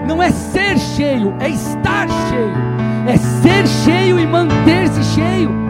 Não 0.06 0.22
é 0.22 0.30
ser 0.30 0.78
cheio, 0.78 1.34
é 1.40 1.48
estar 1.48 2.10
cheio. 2.10 2.77
É 3.08 3.18
ser 3.18 3.66
cheio 3.68 4.20
e 4.20 4.28
manter-se 4.28 5.04
cheio. 5.04 5.68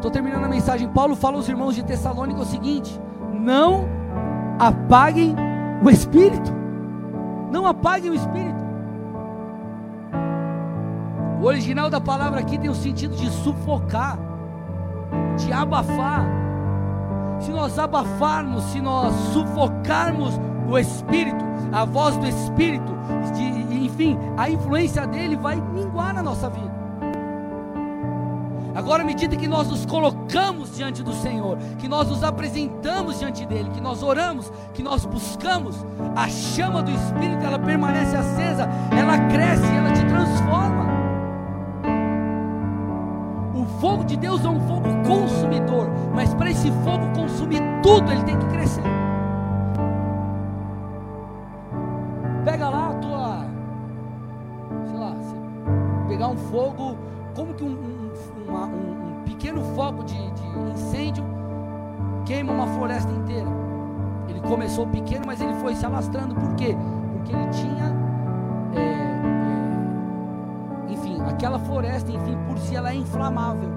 estou 0.00 0.10
terminando 0.10 0.44
a 0.44 0.48
mensagem. 0.48 0.88
Paulo 0.88 1.14
fala 1.14 1.36
aos 1.36 1.48
irmãos 1.48 1.74
de 1.74 1.84
Tessalônica 1.84 2.40
o 2.40 2.44
seguinte: 2.44 3.00
não 3.32 3.86
apaguem 4.58 5.36
o 5.82 5.88
espírito. 5.88 6.52
Não 7.50 7.66
apaguem 7.66 8.10
o 8.10 8.14
espírito. 8.14 8.60
O 11.40 11.44
original 11.44 11.88
da 11.88 12.00
palavra 12.00 12.40
aqui 12.40 12.58
tem 12.58 12.70
o 12.70 12.74
sentido 12.74 13.16
de 13.16 13.30
sufocar, 13.30 14.18
de 15.36 15.52
abafar. 15.52 16.24
Se 17.40 17.50
nós 17.50 17.78
abafarmos, 17.78 18.64
se 18.64 18.80
nós 18.80 19.14
sufocarmos 19.32 20.38
o 20.70 20.78
espírito, 20.78 21.44
a 21.72 21.84
voz 21.84 22.16
do 22.16 22.26
espírito, 22.26 22.96
de, 23.34 23.84
enfim, 23.84 24.16
a 24.36 24.48
influência 24.48 25.06
dele 25.06 25.36
vai 25.36 25.56
minguar 25.56 26.14
na 26.14 26.22
nossa 26.22 26.48
vida. 26.48 26.70
Agora, 28.72 29.02
à 29.02 29.06
medida 29.06 29.36
que 29.36 29.48
nós 29.48 29.68
nos 29.68 29.84
colocamos 29.84 30.76
diante 30.76 31.02
do 31.02 31.12
Senhor, 31.12 31.58
que 31.78 31.88
nós 31.88 32.08
nos 32.08 32.22
apresentamos 32.22 33.18
diante 33.18 33.44
dele, 33.44 33.68
que 33.70 33.80
nós 33.80 34.00
oramos, 34.00 34.50
que 34.72 34.82
nós 34.82 35.04
buscamos, 35.04 35.84
a 36.14 36.28
chama 36.28 36.80
do 36.82 36.90
Espírito 36.92 37.44
ela 37.44 37.58
permanece 37.58 38.16
acesa, 38.16 38.68
ela 38.96 39.18
cresce, 39.28 39.66
ela 39.66 39.90
te 39.90 40.04
transforma. 40.06 40.86
O 43.54 43.66
fogo 43.80 44.04
de 44.04 44.16
Deus 44.16 44.44
é 44.44 44.48
um 44.48 44.60
fogo 44.68 44.88
consumidor, 45.04 45.90
mas 46.14 46.32
para 46.32 46.50
esse 46.50 46.70
fogo 46.84 47.12
consumir 47.12 47.60
tudo, 47.82 48.12
ele 48.12 48.22
tem 48.22 48.38
que 48.38 48.46
crescer. 48.46 48.99
Queima 62.40 62.52
uma 62.54 62.66
floresta 62.68 63.12
inteira. 63.12 63.48
Ele 64.26 64.40
começou 64.40 64.86
pequeno, 64.86 65.26
mas 65.26 65.40
ele 65.42 65.52
foi 65.60 65.74
se 65.74 65.84
alastrando. 65.84 66.34
Por 66.34 66.54
quê? 66.54 66.74
Porque 67.12 67.32
ele 67.34 67.46
tinha, 67.48 67.94
é, 68.74 68.80
é, 70.88 70.92
enfim, 70.92 71.20
aquela 71.28 71.58
floresta, 71.58 72.10
enfim, 72.10 72.38
por 72.46 72.58
si 72.58 72.74
ela 72.74 72.92
é 72.92 72.94
inflamável. 72.94 73.68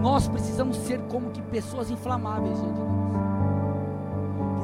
Nós 0.00 0.28
precisamos 0.28 0.76
ser 0.76 1.00
como 1.08 1.30
que 1.30 1.42
pessoas 1.42 1.90
inflamáveis 1.90 2.60
diante 2.60 2.74
de 2.74 2.86
Deus. 2.86 2.98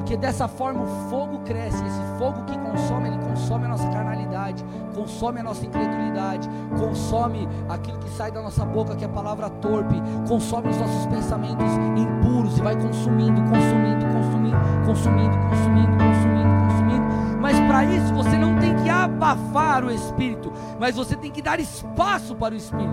Porque 0.05 0.18
dessa 0.18 0.46
forma 0.46 0.82
o 0.82 1.09
fogo 1.09 1.38
cresce, 1.46 1.82
esse 1.82 2.18
fogo 2.18 2.44
que 2.44 2.59
consome, 2.59 3.09
ele 3.09 3.16
consome 3.24 3.64
a 3.64 3.68
nossa 3.68 3.88
carnalidade, 3.88 4.62
consome 4.94 5.40
a 5.40 5.42
nossa 5.42 5.64
incredulidade, 5.64 6.46
consome 6.78 7.48
aquilo 7.70 7.98
que 8.00 8.11
sai 8.11 8.30
da 8.30 8.42
nossa 8.42 8.66
boca, 8.66 8.94
que 8.94 9.02
é 9.02 9.07
a 9.07 9.11
palavra 9.11 9.48
torpe, 9.48 9.94
consome 10.28 10.68
os 10.68 10.76
nossos 10.76 11.07
pensamentos 11.07 11.64
impuros 11.96 12.59
e 12.59 12.61
vai 12.61 12.76
consumindo, 12.76 13.40
consumindo, 13.44 14.05
consumindo, 14.12 14.57
consumindo, 14.84 15.38
consumindo, 15.48 15.96
consumindo, 15.96 16.64
consumindo. 16.68 17.40
Mas 17.40 17.59
para 17.61 17.84
isso 17.86 18.12
você 18.12 18.36
não 18.36 18.59
tem 18.59 18.76
que 18.76 18.90
abafar 18.90 19.82
o 19.86 19.90
espírito, 19.90 20.52
mas 20.78 20.96
você 20.96 21.16
tem 21.16 21.30
que 21.30 21.40
dar 21.40 21.59
espaço 21.59 22.34
para 22.34 22.52
o 22.52 22.57
espírito. 22.59 22.92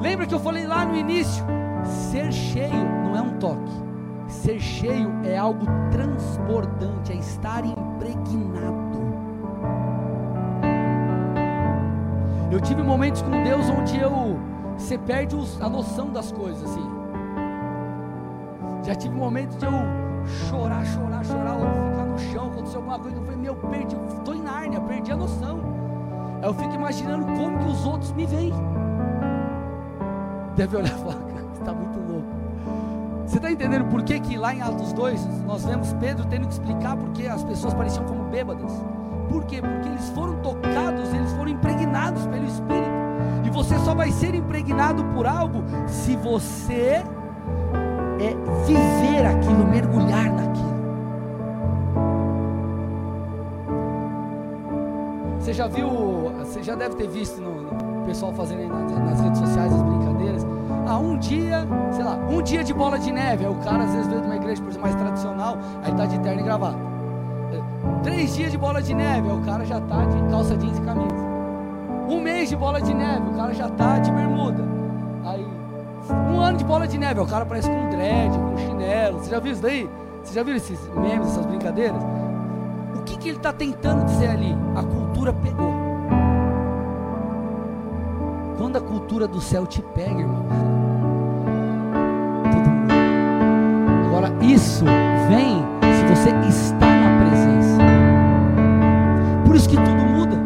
Lembra 0.00 0.26
que 0.26 0.34
eu 0.34 0.40
falei 0.40 0.66
lá 0.66 0.84
no 0.84 0.96
início? 0.96 1.44
Ser 1.84 2.32
cheio 2.32 2.84
não 3.04 3.16
é 3.16 3.22
um 3.22 3.38
toque. 3.38 3.93
Ser 4.42 4.58
cheio 4.58 5.10
é 5.24 5.38
algo 5.38 5.64
transbordante, 5.90 7.12
é 7.12 7.16
estar 7.16 7.64
impregnado. 7.64 9.00
Eu 12.50 12.60
tive 12.60 12.82
momentos 12.82 13.22
com 13.22 13.30
Deus 13.42 13.70
onde 13.70 13.98
eu 13.98 14.38
você 14.76 14.98
perde 14.98 15.36
a 15.60 15.68
noção 15.68 16.10
das 16.10 16.30
coisas 16.30 16.68
assim. 16.68 16.90
Já 18.82 18.94
tive 18.94 19.14
momentos 19.14 19.56
de 19.56 19.64
eu 19.64 19.72
chorar, 20.50 20.84
chorar, 20.84 21.24
chorar, 21.24 21.54
ou 21.54 21.90
ficar 21.90 22.04
no 22.04 22.18
chão, 22.18 22.46
aconteceu 22.48 22.80
alguma 22.80 22.98
coisa, 22.98 23.16
eu 23.16 23.22
falei, 23.22 23.40
meu, 23.40 23.54
perdi, 23.54 23.96
estou 24.08 24.34
em 24.34 24.42
Nárnia, 24.42 24.80
perdi 24.80 25.12
a 25.12 25.16
noção. 25.16 25.60
Eu 26.42 26.52
fico 26.52 26.74
imaginando 26.74 27.24
como 27.24 27.58
que 27.60 27.68
os 27.68 27.86
outros 27.86 28.12
me 28.12 28.26
veem. 28.26 28.52
Deve 30.54 30.76
olhar 30.76 30.94
e 30.94 30.98
falar, 30.98 31.16
está 31.54 31.72
muito 31.72 31.98
louco. 32.00 32.43
Você 33.26 33.36
está 33.36 33.50
entendendo 33.50 33.86
por 33.86 34.02
que, 34.02 34.20
que 34.20 34.36
lá 34.36 34.54
em 34.54 34.60
Atos 34.60 34.92
2 34.92 35.44
nós 35.44 35.64
vemos 35.64 35.92
Pedro 35.94 36.26
tendo 36.26 36.46
que 36.46 36.52
explicar 36.52 36.96
porque 36.96 37.26
as 37.26 37.42
pessoas 37.42 37.72
pareciam 37.74 38.04
como 38.04 38.24
bêbadas? 38.24 38.72
Por 39.28 39.44
quê? 39.44 39.60
Porque 39.60 39.88
eles 39.88 40.08
foram 40.10 40.36
tocados, 40.36 41.12
eles 41.12 41.32
foram 41.32 41.50
impregnados 41.50 42.26
pelo 42.26 42.44
Espírito. 42.44 42.94
E 43.44 43.50
você 43.50 43.78
só 43.78 43.94
vai 43.94 44.10
ser 44.10 44.34
impregnado 44.34 45.04
por 45.06 45.26
algo 45.26 45.64
se 45.86 46.16
você 46.16 47.02
é 48.20 48.34
viver 48.66 49.26
aquilo, 49.26 49.66
mergulhar 49.66 50.30
naquilo. 50.30 50.74
Você 55.40 55.52
já 55.52 55.66
viu, 55.66 55.88
você 56.38 56.62
já 56.62 56.74
deve 56.74 56.94
ter 56.96 57.08
visto 57.08 57.40
no, 57.40 58.04
pessoal 58.04 58.32
fazendo 58.34 58.68
nas, 58.68 58.92
nas 58.98 59.20
redes 59.20 59.38
sociais 59.38 59.72
as 59.72 59.82
brincadeiras 59.82 60.46
ah, 60.86 60.98
um 60.98 61.16
dia, 61.18 61.66
sei 61.92 62.04
lá, 62.04 62.14
um 62.28 62.42
dia 62.42 62.62
de 62.62 62.74
bola 62.74 62.98
de 62.98 63.10
neve. 63.10 63.44
Aí 63.44 63.50
o 63.50 63.56
cara 63.56 63.84
às 63.84 63.92
vezes 63.92 64.06
veio 64.06 64.20
de 64.20 64.26
uma 64.26 64.36
igreja 64.36 64.62
por 64.62 64.68
exemplo, 64.70 64.88
mais 64.88 64.94
tradicional, 64.94 65.58
aí 65.82 65.90
está 65.90 66.06
de 66.06 66.18
terno 66.20 66.40
e 66.40 66.44
gravata. 66.44 66.78
Três 68.02 68.34
dias 68.34 68.50
de 68.50 68.58
bola 68.58 68.82
de 68.82 68.94
neve, 68.94 69.28
aí 69.28 69.36
o 69.36 69.40
cara 69.42 69.64
já 69.64 69.78
está 69.78 70.04
de 70.04 70.30
calça 70.30 70.56
jeans 70.56 70.78
e 70.78 70.82
camisa. 70.82 71.14
Um 72.08 72.20
mês 72.20 72.50
de 72.50 72.56
bola 72.56 72.80
de 72.80 72.92
neve, 72.92 73.28
o 73.28 73.32
cara 73.32 73.54
já 73.54 73.66
está 73.66 73.98
de 73.98 74.10
bermuda. 74.10 74.62
Aí, 75.24 75.46
um 76.30 76.40
ano 76.40 76.58
de 76.58 76.64
bola 76.64 76.86
de 76.86 76.98
neve, 76.98 77.20
o 77.20 77.26
cara 77.26 77.46
parece 77.46 77.68
com 77.68 77.90
dread, 77.90 78.38
com 78.38 78.56
chinelo. 78.58 79.18
Você 79.20 79.30
já 79.30 79.40
viu 79.40 79.52
isso 79.52 79.62
daí? 79.62 79.88
Você 80.22 80.34
já 80.34 80.42
viu 80.42 80.56
esses 80.56 80.78
memes, 80.94 81.28
essas 81.28 81.46
brincadeiras? 81.46 82.02
O 82.94 83.02
que, 83.04 83.16
que 83.16 83.28
ele 83.28 83.36
está 83.38 83.52
tentando 83.52 84.04
dizer 84.04 84.28
ali? 84.28 84.54
A 84.76 84.82
cultura 84.82 85.32
pegou. 85.32 85.72
Quando 88.58 88.76
a 88.76 88.80
cultura 88.80 89.26
do 89.26 89.40
céu 89.40 89.66
te 89.66 89.82
pega, 89.82 90.20
irmão, 90.20 90.43
Isso 94.46 94.84
vem 95.28 95.64
se 95.94 96.04
você 96.04 96.28
está 96.46 96.86
na 96.86 97.24
presença. 97.24 97.78
Por 99.46 99.56
isso 99.56 99.68
que 99.68 99.76
tudo 99.76 100.04
muda. 100.04 100.36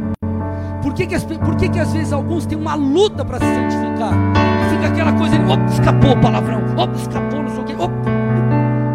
Por 0.80 0.94
que, 0.94 1.06
que, 1.06 1.14
as, 1.16 1.24
por 1.24 1.56
que, 1.56 1.68
que 1.68 1.80
às 1.80 1.92
vezes 1.92 2.12
alguns 2.12 2.46
têm 2.46 2.56
uma 2.56 2.76
luta 2.76 3.24
para 3.24 3.38
se 3.40 3.44
santificar? 3.44 4.12
Fica 4.70 4.86
aquela 4.86 5.12
coisa, 5.12 5.34
ele, 5.34 5.52
opa, 5.52 5.64
escapou 5.64 6.12
o 6.12 6.20
palavrão, 6.20 6.62
opa, 6.76 6.94
escapou, 6.94 7.42
não 7.42 7.50
sei 7.50 7.60
o 7.60 7.64
quê. 7.64 7.74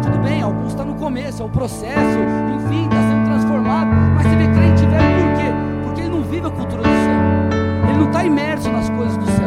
Tudo 0.02 0.18
bem, 0.22 0.42
alguns 0.42 0.68
estão 0.68 0.86
no 0.86 0.94
começo, 0.94 1.42
é 1.42 1.44
o 1.44 1.50
processo, 1.50 2.18
enfim, 2.56 2.84
está 2.84 2.96
sendo 2.96 3.24
transformado. 3.26 3.90
Mas 4.14 4.26
você 4.26 4.36
vê 4.36 4.46
crente 4.48 4.86
velho 4.86 5.22
por 5.22 5.36
quê? 5.36 5.52
Porque 5.84 6.00
ele 6.00 6.10
não 6.10 6.22
vive 6.22 6.46
a 6.46 6.50
cultura 6.50 6.82
do 6.82 6.88
céu. 6.88 7.88
Ele 7.90 7.98
não 7.98 8.06
está 8.06 8.24
imerso 8.24 8.70
nas 8.70 8.88
coisas 8.88 9.18
do 9.18 9.26
céu. 9.26 9.43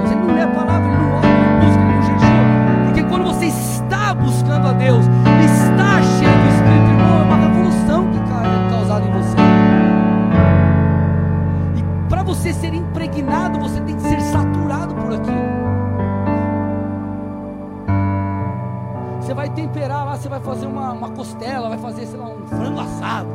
Você 20.17 20.29
vai 20.29 20.39
fazer 20.39 20.65
uma, 20.65 20.91
uma 20.93 21.09
costela, 21.09 21.69
vai 21.69 21.77
fazer, 21.77 22.05
sei 22.05 22.19
lá, 22.19 22.27
um 22.27 22.47
frango 22.47 22.79
assado. 22.79 23.29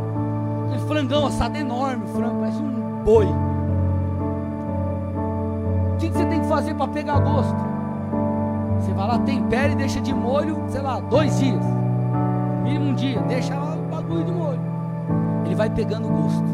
Aquele 0.67 0.87
frangão 0.87 1.27
assado 1.27 1.57
enorme, 1.57 2.07
frango, 2.09 2.41
parece 2.41 2.59
um 2.59 3.03
boi 3.05 3.29
que 6.11 6.19
você 6.19 6.27
tem 6.27 6.41
que 6.41 6.47
fazer 6.49 6.75
para 6.75 6.89
pegar 6.89 7.21
gosto? 7.21 7.57
Você 8.81 8.93
vai 8.93 9.07
lá, 9.07 9.19
tempera 9.21 9.73
e 9.73 9.77
deixa 9.77 10.01
de 10.01 10.13
molho, 10.13 10.63
sei 10.69 10.83
lá, 10.83 11.01
dois 11.01 11.39
dias. 11.39 11.65
Mínimo 12.63 12.87
um 12.87 12.95
dia, 12.95 13.21
deixa 13.23 13.55
lá 13.55 13.75
o 13.75 13.83
bagulho 13.89 14.25
de 14.25 14.33
molho. 14.33 14.61
Ele 15.45 15.55
vai 15.55 15.71
pegando 15.71 16.09
gosto. 16.09 16.45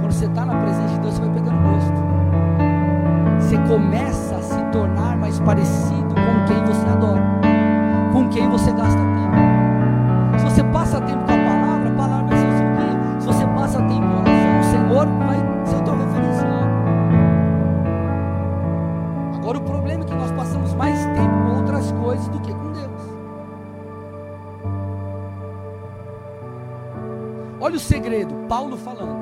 Quando 0.00 0.12
você 0.12 0.26
está 0.26 0.44
na 0.44 0.56
presença 0.56 0.88
de 0.94 1.00
Deus, 1.00 1.14
você 1.14 1.20
vai 1.20 1.34
pegando 1.34 1.62
gosto. 1.62 2.10
Você 3.40 3.58
começa 3.68 4.36
a 4.36 4.42
se 4.42 4.62
tornar 4.72 5.16
mais 5.16 5.38
parecido 5.40 6.14
com 6.14 6.44
quem 6.46 6.64
você 6.64 6.86
adora, 6.86 7.29
com 8.12 8.28
quem 8.28 8.48
você 8.48 8.72
gasta 8.72 8.98
tempo. 8.98 10.38
Se 10.38 10.44
você 10.44 10.64
passa 10.64 11.00
tempo 11.00 11.24
com 11.24 11.32
a 11.32 11.38
palavra, 11.38 11.88
a 11.88 11.94
palavra 11.94 12.26
vai 12.26 12.38
ser 12.38 12.46
o 12.46 12.58
seu 12.58 12.66
guia. 12.66 13.20
Se 13.20 13.26
você 13.26 13.46
passa 13.46 13.78
tempo 13.82 14.00
com 14.00 14.20
oração, 14.20 14.60
o 14.60 14.64
Senhor 14.64 15.06
vai 15.26 15.40
Agora 19.50 19.58
o 19.58 19.62
problema 19.62 20.04
é 20.04 20.06
que 20.06 20.14
nós 20.14 20.30
passamos 20.30 20.74
mais 20.74 21.04
tempo 21.06 21.44
com 21.44 21.56
outras 21.56 21.90
coisas 21.90 22.28
do 22.28 22.38
que 22.38 22.54
com 22.54 22.70
Deus. 22.70 23.02
Olha 27.60 27.74
o 27.74 27.80
segredo, 27.80 28.32
Paulo 28.48 28.76
falando. 28.76 29.18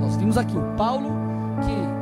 Nós 0.00 0.16
vimos 0.16 0.38
aqui 0.38 0.56
o 0.56 0.62
Paulo 0.76 1.10
que 1.60 1.99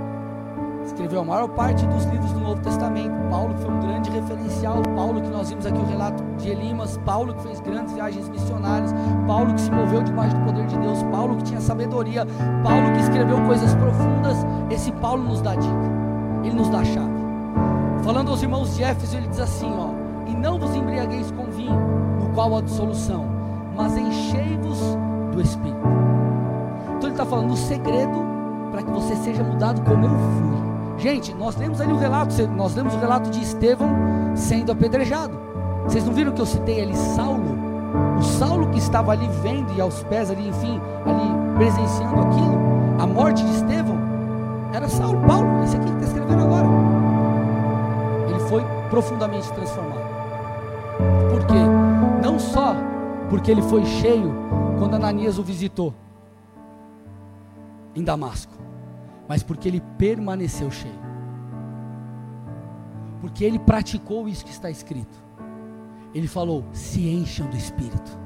escreveu 0.88 1.20
a 1.20 1.24
maior 1.24 1.48
parte 1.48 1.86
dos 1.86 2.04
livros 2.04 2.32
do 2.32 2.40
Novo 2.40 2.60
Testamento. 2.60 3.14
Paulo 3.30 3.54
foi 3.58 3.70
um 3.70 3.80
grande 3.80 4.10
referencial. 4.10 4.82
Paulo 4.94 5.22
que 5.22 5.30
nós 5.30 5.48
vimos 5.48 5.66
aqui 5.66 5.78
o 5.78 5.86
relato 5.86 6.22
de 6.38 6.50
Elimas. 6.50 6.98
Paulo 6.98 7.34
que 7.34 7.42
fez 7.42 7.60
grandes 7.60 7.94
viagens 7.94 8.28
missionárias. 8.28 8.92
Paulo 9.26 9.54
que 9.54 9.60
se 9.60 9.70
moveu 9.70 10.02
debaixo 10.02 10.36
do 10.36 10.44
poder 10.44 10.66
de 10.66 10.78
Deus. 10.78 11.02
Paulo 11.04 11.36
que 11.36 11.44
tinha 11.44 11.60
sabedoria. 11.60 12.26
Paulo 12.62 12.92
que 12.92 13.00
escreveu 13.00 13.40
coisas 13.46 13.74
profundas. 13.74 14.36
Esse 14.70 14.92
Paulo 14.92 15.22
nos 15.22 15.40
dá 15.40 15.54
dica 15.54 15.98
ele 16.44 16.54
nos 16.54 16.68
dá 16.68 16.80
a 16.80 16.84
chave. 16.84 17.18
Falando 18.02 18.30
aos 18.30 18.42
irmãos 18.42 18.74
de 18.74 18.82
Éfeso, 18.82 19.16
ele 19.16 19.28
diz 19.28 19.40
assim: 19.40 19.70
ó, 19.76 19.90
e 20.26 20.34
não 20.34 20.58
vos 20.58 20.74
embriagueis 20.74 21.30
com 21.32 21.44
vinho, 21.44 21.78
no 22.20 22.30
qual 22.30 22.56
há 22.56 22.60
dissolução, 22.60 23.26
mas 23.76 23.96
enchei-vos 23.96 24.78
do 25.32 25.40
Espírito. 25.40 25.78
Então 26.96 27.08
ele 27.08 27.10
está 27.10 27.26
falando 27.26 27.52
o 27.52 27.56
segredo 27.56 28.24
para 28.70 28.82
que 28.82 28.90
você 28.90 29.14
seja 29.16 29.42
mudado 29.42 29.80
como 29.82 30.04
eu 30.04 30.10
fui. 30.10 30.77
Gente, 30.98 31.32
nós 31.32 31.56
lemos 31.56 31.80
ali 31.80 31.92
o 31.92 31.96
relato, 31.96 32.34
nós 32.48 32.74
lemos 32.74 32.92
o 32.92 32.98
relato 32.98 33.30
de 33.30 33.40
Estevão 33.40 33.88
sendo 34.34 34.72
apedrejado. 34.72 35.38
Vocês 35.84 36.04
não 36.04 36.12
viram 36.12 36.32
que 36.32 36.40
eu 36.40 36.46
citei 36.46 36.82
ali 36.82 36.96
Saulo? 36.96 37.56
O 38.18 38.22
Saulo 38.22 38.68
que 38.70 38.78
estava 38.78 39.12
ali 39.12 39.28
vendo 39.40 39.72
e 39.74 39.80
aos 39.80 40.02
pés 40.02 40.28
ali, 40.28 40.48
enfim, 40.48 40.80
ali 41.06 41.56
presenciando 41.56 42.20
aquilo, 42.20 42.58
a 42.98 43.06
morte 43.06 43.44
de 43.44 43.54
Estevão, 43.54 43.96
era 44.72 44.88
Saulo, 44.88 45.24
Paulo, 45.26 45.62
esse 45.62 45.76
aqui 45.76 45.86
que 45.86 45.92
está 45.92 46.06
escrevendo 46.06 46.42
agora. 46.42 46.66
Ele 48.28 48.40
foi 48.40 48.64
profundamente 48.90 49.52
transformado. 49.52 50.08
Por 51.30 51.46
quê? 51.46 51.60
Não 52.22 52.40
só 52.40 52.74
porque 53.30 53.52
ele 53.52 53.62
foi 53.62 53.84
cheio 53.84 54.34
quando 54.78 54.94
Ananias 54.94 55.38
o 55.38 55.44
visitou 55.44 55.94
em 57.94 58.02
Damasco, 58.02 58.52
mas 59.28 59.42
porque 59.42 59.68
ele 59.68 59.82
permaneceu 59.98 60.70
cheio. 60.70 60.98
Porque 63.20 63.44
ele 63.44 63.58
praticou 63.58 64.28
isso 64.28 64.44
que 64.44 64.50
está 64.50 64.70
escrito. 64.70 65.18
Ele 66.14 66.26
falou: 66.26 66.64
se 66.72 67.08
encham 67.08 67.46
do 67.48 67.56
Espírito. 67.56 68.18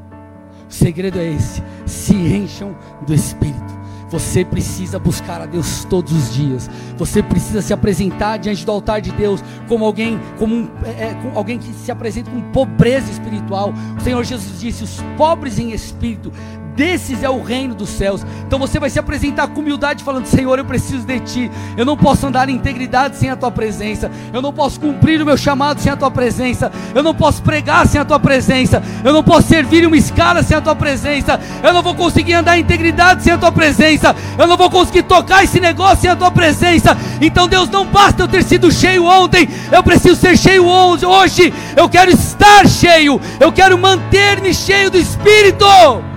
O 0.69 0.73
segredo 0.73 1.19
é 1.19 1.27
esse: 1.27 1.63
se 1.85 2.15
encham 2.15 2.77
do 3.05 3.13
Espírito. 3.13 3.83
Você 4.13 4.45
precisa 4.45 4.99
buscar 4.99 5.41
a 5.41 5.47
Deus 5.47 5.87
todos 5.87 6.13
os 6.13 6.35
dias. 6.35 6.69
Você 6.99 7.23
precisa 7.23 7.63
se 7.63 7.73
apresentar 7.73 8.37
diante 8.37 8.65
do 8.65 8.71
altar 8.71 9.01
de 9.01 9.11
Deus 9.11 9.43
como 9.67 9.87
alguém, 9.87 10.21
como, 10.39 10.55
um, 10.55 10.71
é, 10.85 11.05
é 11.05 11.33
alguém 11.35 11.59
que 11.59 11.73
se 11.73 11.91
apresenta 11.91 12.31
com 12.31 12.43
pobreza 12.53 13.11
espiritual. 13.11 13.73
O 13.99 14.01
Senhor 14.03 14.23
Jesus 14.23 14.61
disse: 14.61 14.85
os 14.85 15.01
pobres 15.17 15.59
em 15.59 15.73
espírito 15.73 16.31
desses 16.75 17.23
é 17.23 17.29
o 17.29 17.43
reino 17.43 17.75
dos 17.75 17.89
céus. 17.89 18.25
Então 18.47 18.59
você 18.59 18.79
vai 18.79 18.91
se 18.91 18.99
apresentar 18.99 19.49
com 19.49 19.61
humildade, 19.61 20.05
falando: 20.05 20.27
Senhor, 20.27 20.59
eu 20.59 20.65
preciso 20.65 21.07
de 21.07 21.21
Ti. 21.21 21.51
Eu 21.77 21.85
não 21.85 21.97
posso 21.97 22.27
andar 22.27 22.49
em 22.49 22.55
integridade 22.55 23.17
sem 23.17 23.31
a 23.31 23.37
Tua 23.37 23.51
presença. 23.51 24.11
Eu 24.33 24.43
não 24.43 24.53
posso 24.53 24.81
cumprir 24.81 25.21
o 25.23 25.25
meu 25.25 25.37
chamado 25.37 25.81
sem 25.81 25.93
a 25.93 25.97
Tua 25.97 26.11
presença. 26.11 26.71
Eu 26.95 27.03
não 27.03 27.15
posso 27.15 27.43
pregar 27.43 27.87
sem 27.87 28.01
a 28.01 28.05
Tua 28.05 28.19
presença. 28.19 28.83
Eu 29.05 29.13
não 29.13 29.23
posso 29.23 29.49
servir 29.49 29.87
uma 29.87 29.97
escala 29.97 30.43
sem 30.43 30.57
a 30.57 30.61
Tua 30.61 30.75
presença. 30.75 31.39
Eu 31.63 31.73
não 31.73 31.83
vou 31.83 31.95
conseguir 31.95 32.35
andar 32.35 32.59
em 32.59 32.63
integridade 32.63 33.23
sem 33.23 33.33
a 33.33 33.39
Tua 33.39 33.53
presença. 33.53 34.15
Eu 34.39 34.47
não 34.47 34.57
vou 34.57 34.71
conseguir 34.71 35.03
tocar 35.03 35.45
esse 35.45 35.61
negócio 35.61 36.03
sem 36.03 36.11
a 36.11 36.17
Tua 36.17 36.31
presença. 36.31 36.97
Então, 37.21 37.49
Deus, 37.49 37.69
não 37.69 37.87
basta 37.87 38.23
eu 38.23 38.29
ter 38.29 38.43
sido 38.43 38.71
cheio 38.71 39.05
ontem. 39.05 39.49
Eu 39.71 39.83
preciso 39.83 40.17
ser 40.17 40.37
cheio 40.37 40.67
hoje. 40.67 41.53
Eu 41.77 41.89
quero 41.89 42.11
estar 42.11 42.67
cheio. 42.69 43.21
Eu 43.39 43.53
quero 43.53 43.79
manter-me 43.79 44.53
cheio 44.55 44.91
do 44.91 44.99
Espírito. 44.99 46.12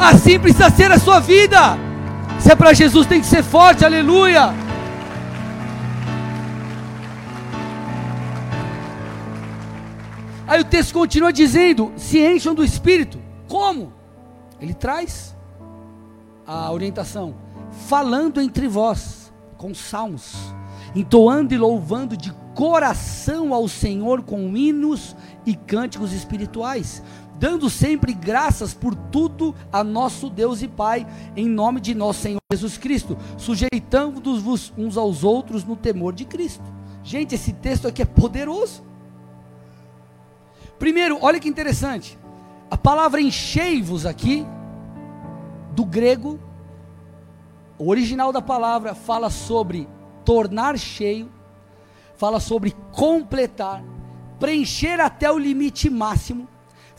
Assim 0.00 0.40
precisa 0.40 0.70
ser 0.70 0.90
a 0.90 0.98
sua 0.98 1.20
vida. 1.20 1.76
Se 2.40 2.50
é 2.50 2.56
para 2.56 2.72
Jesus, 2.72 3.06
tem 3.06 3.20
que 3.20 3.26
ser 3.26 3.42
forte, 3.42 3.84
aleluia. 3.84 4.54
Aí 10.48 10.58
o 10.58 10.64
texto 10.64 10.94
continua 10.94 11.30
dizendo: 11.30 11.92
se 11.98 12.18
encham 12.18 12.54
do 12.54 12.64
Espírito. 12.64 13.18
Como? 13.46 13.92
Ele 14.58 14.72
traz 14.72 15.36
a 16.46 16.72
orientação: 16.72 17.34
falando 17.86 18.40
entre 18.40 18.66
vós, 18.68 19.30
com 19.58 19.74
salmos, 19.74 20.34
entoando 20.94 21.52
e 21.52 21.58
louvando 21.58 22.16
de 22.16 22.32
coração 22.54 23.52
ao 23.52 23.68
Senhor 23.68 24.22
com 24.22 24.56
hinos 24.56 25.14
e 25.44 25.54
cânticos 25.54 26.12
espirituais, 26.12 27.02
dando 27.40 27.70
sempre 27.70 28.12
graças 28.12 28.74
por 28.74 28.94
tudo 28.94 29.54
a 29.72 29.82
nosso 29.82 30.28
Deus 30.28 30.60
e 30.60 30.68
Pai, 30.68 31.06
em 31.34 31.48
nome 31.48 31.80
de 31.80 31.94
nosso 31.94 32.20
Senhor 32.20 32.38
Jesus 32.52 32.76
Cristo, 32.76 33.16
sujeitando-vos 33.38 34.70
uns 34.76 34.98
aos 34.98 35.24
outros 35.24 35.64
no 35.64 35.74
temor 35.74 36.12
de 36.12 36.26
Cristo. 36.26 36.62
Gente, 37.02 37.34
esse 37.34 37.54
texto 37.54 37.88
aqui 37.88 38.02
é 38.02 38.04
poderoso. 38.04 38.84
Primeiro, 40.78 41.18
olha 41.22 41.40
que 41.40 41.48
interessante. 41.48 42.18
A 42.70 42.76
palavra 42.76 43.22
enchei-vos 43.22 44.04
aqui, 44.04 44.46
do 45.72 45.86
grego, 45.86 46.38
o 47.78 47.88
original 47.88 48.34
da 48.34 48.42
palavra 48.42 48.94
fala 48.94 49.30
sobre 49.30 49.88
tornar 50.26 50.78
cheio, 50.78 51.32
fala 52.18 52.38
sobre 52.38 52.76
completar, 52.92 53.82
preencher 54.38 55.00
até 55.00 55.32
o 55.32 55.38
limite 55.38 55.88
máximo 55.88 56.46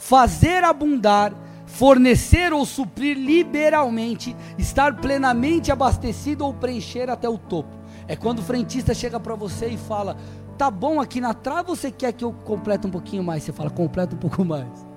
fazer 0.01 0.63
abundar, 0.63 1.31
fornecer 1.67 2.51
ou 2.51 2.65
suprir 2.65 3.15
liberalmente, 3.15 4.35
estar 4.57 4.95
plenamente 4.95 5.71
abastecido 5.71 6.43
ou 6.43 6.55
preencher 6.55 7.07
até 7.07 7.29
o 7.29 7.37
topo. 7.37 7.77
É 8.07 8.15
quando 8.15 8.39
o 8.39 8.41
frentista 8.41 8.95
chega 8.95 9.19
para 9.19 9.35
você 9.35 9.67
e 9.67 9.77
fala: 9.77 10.17
"Tá 10.57 10.71
bom 10.71 10.99
aqui 10.99 11.21
na 11.21 11.35
trave, 11.35 11.67
você 11.67 11.91
quer 11.91 12.13
que 12.13 12.25
eu 12.25 12.33
complete 12.33 12.87
um 12.87 12.89
pouquinho 12.89 13.23
mais?" 13.23 13.43
Você 13.43 13.53
fala: 13.53 13.69
"Completa 13.69 14.15
um 14.15 14.17
pouco 14.17 14.43
mais." 14.43 14.87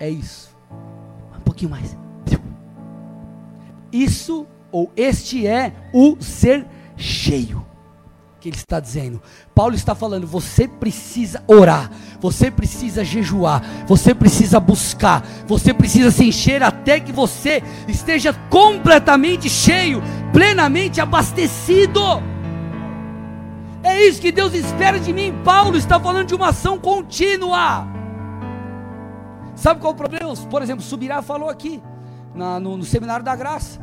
É 0.00 0.10
isso. 0.10 0.54
Um 1.38 1.40
pouquinho 1.40 1.70
mais. 1.70 1.96
Isso 3.92 4.46
ou 4.72 4.90
este 4.96 5.46
é 5.46 5.72
o 5.92 6.20
ser 6.20 6.66
cheio 6.96 7.65
que 8.40 8.48
ele 8.48 8.56
está 8.56 8.78
dizendo. 8.78 9.20
Paulo 9.54 9.74
está 9.74 9.94
falando: 9.94 10.26
você 10.26 10.68
precisa 10.68 11.42
orar, 11.46 11.90
você 12.20 12.50
precisa 12.50 13.04
jejuar, 13.04 13.62
você 13.86 14.14
precisa 14.14 14.60
buscar, 14.60 15.24
você 15.46 15.72
precisa 15.72 16.10
se 16.10 16.24
encher 16.24 16.62
até 16.62 17.00
que 17.00 17.12
você 17.12 17.62
esteja 17.88 18.32
completamente 18.50 19.48
cheio, 19.48 20.02
plenamente 20.32 21.00
abastecido. 21.00 22.00
É 23.82 24.04
isso 24.04 24.20
que 24.20 24.32
Deus 24.32 24.52
espera 24.52 24.98
de 24.98 25.12
mim. 25.12 25.32
Paulo 25.44 25.76
está 25.76 26.00
falando 26.00 26.26
de 26.26 26.34
uma 26.34 26.48
ação 26.48 26.78
contínua. 26.78 27.86
Sabe 29.54 29.80
qual 29.80 29.92
é 29.92 29.94
o 29.94 29.96
problema? 29.96 30.36
Por 30.50 30.60
exemplo, 30.60 30.84
Subirá 30.84 31.22
falou 31.22 31.48
aqui 31.48 31.80
na, 32.34 32.60
no, 32.60 32.76
no 32.76 32.84
seminário 32.84 33.24
da 33.24 33.34
graça. 33.34 33.80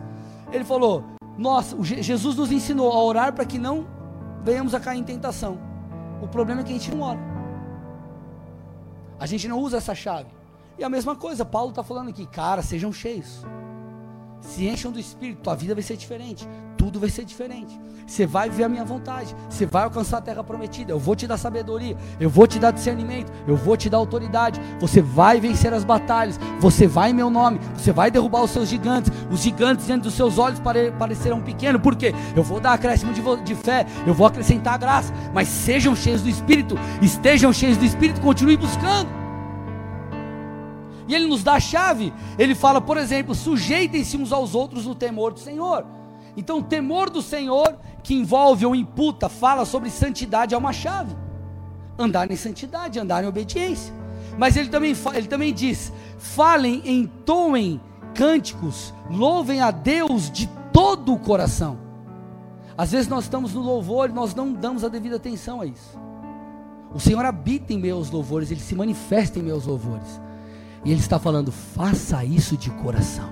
Ele 0.52 0.64
falou: 0.64 1.04
nós, 1.38 1.76
Jesus 1.82 2.36
nos 2.36 2.52
ensinou 2.52 2.92
a 2.92 3.04
orar 3.04 3.34
para 3.34 3.46
que 3.46 3.58
não 3.58 3.88
venhamos 4.44 4.76
a 4.76 4.80
cair 4.80 5.00
em 5.00 5.04
tentação. 5.04 5.58
O 6.22 6.28
problema 6.28 6.62
é 6.62 6.64
que 6.64 6.72
a 6.72 6.74
gente 6.74 6.92
não 6.92 7.02
ora. 7.02 7.20
A 9.20 9.26
gente 9.26 9.48
não 9.48 9.60
usa 9.60 9.78
essa 9.78 9.96
chave. 9.96 10.30
E 10.78 10.84
a 10.84 10.90
mesma 10.90 11.16
coisa, 11.16 11.46
Paulo 11.46 11.70
está 11.70 11.84
falando 11.84 12.10
aqui, 12.10 12.26
cara, 12.26 12.62
sejam 12.62 12.92
cheios. 12.92 13.46
Se 14.44 14.68
encham 14.68 14.92
do 14.92 15.00
Espírito, 15.00 15.42
tua 15.42 15.56
vida 15.56 15.74
vai 15.74 15.82
ser 15.82 15.96
diferente. 15.96 16.48
Tudo 16.78 17.00
vai 17.00 17.10
ser 17.10 17.24
diferente. 17.24 17.80
Você 18.06 18.26
vai 18.26 18.50
viver 18.50 18.66
a 18.66 18.70
minha 18.70 18.84
vontade. 18.84 19.34
Você 19.50 19.66
vai 19.66 19.84
alcançar 19.84 20.18
a 20.18 20.22
terra 20.22 20.44
prometida. 20.44 20.92
Eu 20.92 21.00
vou 21.00 21.16
te 21.16 21.26
dar 21.26 21.38
sabedoria. 21.38 21.96
Eu 22.20 22.30
vou 22.30 22.46
te 22.46 22.60
dar 22.60 22.72
discernimento. 22.72 23.32
Eu 23.48 23.56
vou 23.56 23.78
te 23.78 23.90
dar 23.90 23.98
autoridade. 23.98 24.60
Você 24.82 25.02
vai 25.02 25.40
vencer 25.40 25.74
as 25.74 25.86
batalhas. 25.86 26.38
Você 26.60 26.86
vai 26.86 27.12
em 27.12 27.14
meu 27.14 27.30
nome. 27.30 27.60
Você 27.74 27.94
vai 27.94 28.12
derrubar 28.12 28.44
os 28.44 28.52
seus 28.52 28.68
gigantes. 28.68 29.12
Os 29.32 29.42
gigantes 29.42 29.86
diante 29.86 30.04
dos 30.04 30.14
seus 30.14 30.38
olhos 30.38 30.60
pare 30.60 30.92
parecerão 30.92 31.42
pequenos. 31.42 31.82
Por 31.82 31.96
quê? 31.96 32.14
Eu 32.36 32.44
vou 32.44 32.60
dar 32.60 32.74
acréscimo 32.74 33.14
de, 33.14 33.22
de 33.44 33.56
fé. 33.56 33.88
Eu 34.06 34.14
vou 34.14 34.28
acrescentar 34.28 34.74
a 34.74 34.78
graça. 34.78 35.14
Mas 35.34 35.48
sejam 35.48 35.96
cheios 35.96 36.22
do 36.22 36.28
Espírito. 36.30 36.76
Estejam 37.02 37.54
cheios 37.54 37.78
do 37.78 37.86
Espírito. 37.86 38.20
Continue 38.20 38.58
buscando. 38.58 39.23
E 41.08 41.16
ele 41.16 41.28
nos 41.28 41.44
dá 41.44 41.54
a 41.54 41.60
chave. 41.60 42.14
Ele 42.38 42.56
fala, 42.56 42.80
por 42.80 42.98
exemplo, 42.98 43.36
sujeitem-se 43.36 44.18
uns 44.18 44.32
aos 44.32 44.56
outros 44.56 44.86
no 44.86 44.96
temor 44.96 45.34
do 45.34 45.40
Senhor. 45.40 45.86
Então, 46.36 46.60
o 46.60 46.64
temor 46.64 47.10
do 47.10 47.22
Senhor, 47.22 47.78
que 48.02 48.14
envolve 48.14 48.66
ou 48.66 48.76
imputa, 48.76 49.30
fala 49.30 49.66
sobre 49.66 49.90
santidade, 49.90 50.56
é 50.56 50.58
uma 50.58 50.74
chave. 50.74 51.16
Andar 51.98 52.32
em 52.32 52.36
santidade, 52.36 53.00
andar 53.00 53.24
em 53.24 53.28
obediência. 53.28 53.94
Mas 54.38 54.58
ele 54.58 54.70
também, 54.70 54.96
ele 55.14 55.28
também 55.28 55.54
diz: 55.54 55.94
falem, 56.18 56.82
entoem 56.86 57.80
cânticos, 58.16 58.94
louvem 59.10 59.62
a 59.62 59.72
Deus 59.72 60.32
de 60.32 60.48
todo 60.72 61.14
o 61.14 61.20
coração. 61.20 61.78
Às 62.78 62.92
vezes 62.92 63.08
nós 63.08 63.26
estamos 63.26 63.54
no 63.54 63.62
louvor 63.62 64.10
e 64.10 64.14
nós 64.14 64.34
não 64.34 64.52
damos 64.52 64.84
a 64.84 64.90
devida 64.90 65.18
atenção 65.18 65.62
a 65.62 65.66
isso. 65.66 66.00
O 66.94 67.00
Senhor 67.00 67.24
habita 67.26 67.74
em 67.74 67.80
meus 67.80 68.10
louvores, 68.10 68.52
Ele 68.52 68.60
se 68.60 68.76
manifesta 68.76 69.40
em 69.40 69.44
meus 69.44 69.66
louvores. 69.66 70.20
E 70.86 70.92
ele 70.92 71.00
está 71.00 71.18
falando, 71.18 71.52
faça 71.52 72.24
isso 72.26 72.58
de 72.58 72.70
coração. 72.70 73.30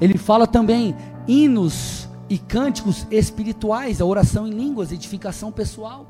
Ele 0.00 0.16
fala 0.18 0.46
também 0.46 0.94
hinos 1.26 2.08
e 2.28 2.38
cânticos 2.38 3.06
espirituais, 3.10 4.00
a 4.00 4.04
oração 4.04 4.46
em 4.46 4.50
línguas, 4.50 4.92
edificação 4.92 5.50
pessoal. 5.50 6.06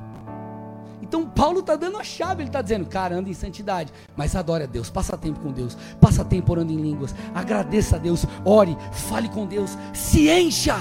Então 1.01 1.25
Paulo 1.25 1.61
está 1.61 1.77
dando 1.77 1.99
a 1.99 2.05
chave, 2.05 2.43
ele 2.43 2.49
está 2.49 2.61
dizendo, 2.61 2.87
cara, 2.87 3.17
anda 3.17 3.31
em 3.31 3.35
santidade, 3.35 3.93
mas 4.17 4.35
adore 4.35 4.65
a 4.65 4.67
Deus, 4.67 4.91
passa 4.91 5.17
tempo 5.17 5.39
com 5.41 5.53
Deus, 5.53 5.77
passa 6.01 6.25
tempo 6.25 6.51
orando 6.51 6.73
em 6.73 6.77
línguas, 6.77 7.15
agradeça 7.35 7.97
a 7.97 7.99
Deus, 7.99 8.27
ore, 8.45 8.77
fale 8.91 9.29
com 9.29 9.47
Deus, 9.47 9.79
se 9.93 10.29
encha. 10.29 10.77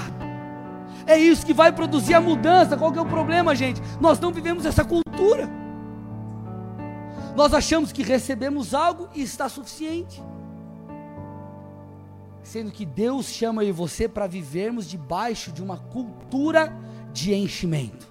É 1.06 1.16
isso 1.16 1.46
que 1.46 1.54
vai 1.54 1.70
produzir 1.70 2.14
a 2.14 2.20
mudança. 2.20 2.76
Qual 2.76 2.90
que 2.90 2.98
é 2.98 3.02
o 3.02 3.06
problema, 3.06 3.54
gente? 3.54 3.80
Nós 4.00 4.18
não 4.18 4.32
vivemos 4.32 4.66
essa 4.66 4.84
cultura. 4.84 5.48
Nós 7.36 7.52
achamos 7.52 7.92
que 7.92 8.02
recebemos 8.02 8.72
algo 8.72 9.10
e 9.14 9.22
está 9.22 9.46
suficiente. 9.46 10.22
Sendo 12.42 12.70
que 12.70 12.86
Deus 12.86 13.26
chama 13.26 13.62
eu 13.62 13.68
e 13.68 13.72
você 13.72 14.08
para 14.08 14.26
vivermos 14.26 14.88
debaixo 14.88 15.52
de 15.52 15.62
uma 15.62 15.76
cultura 15.76 16.72
de 17.12 17.34
enchimento. 17.34 18.08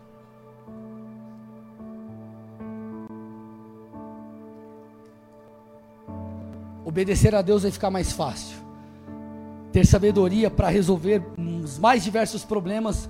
Obedecer 6.85 7.33
a 7.33 7.41
Deus 7.41 7.63
vai 7.63 7.71
ficar 7.71 7.89
mais 7.89 8.11
fácil. 8.11 8.55
Ter 9.71 9.87
sabedoria 9.87 10.51
para 10.51 10.69
resolver 10.69 11.23
os 11.35 11.79
mais 11.79 12.03
diversos 12.03 12.45
problemas 12.45 13.09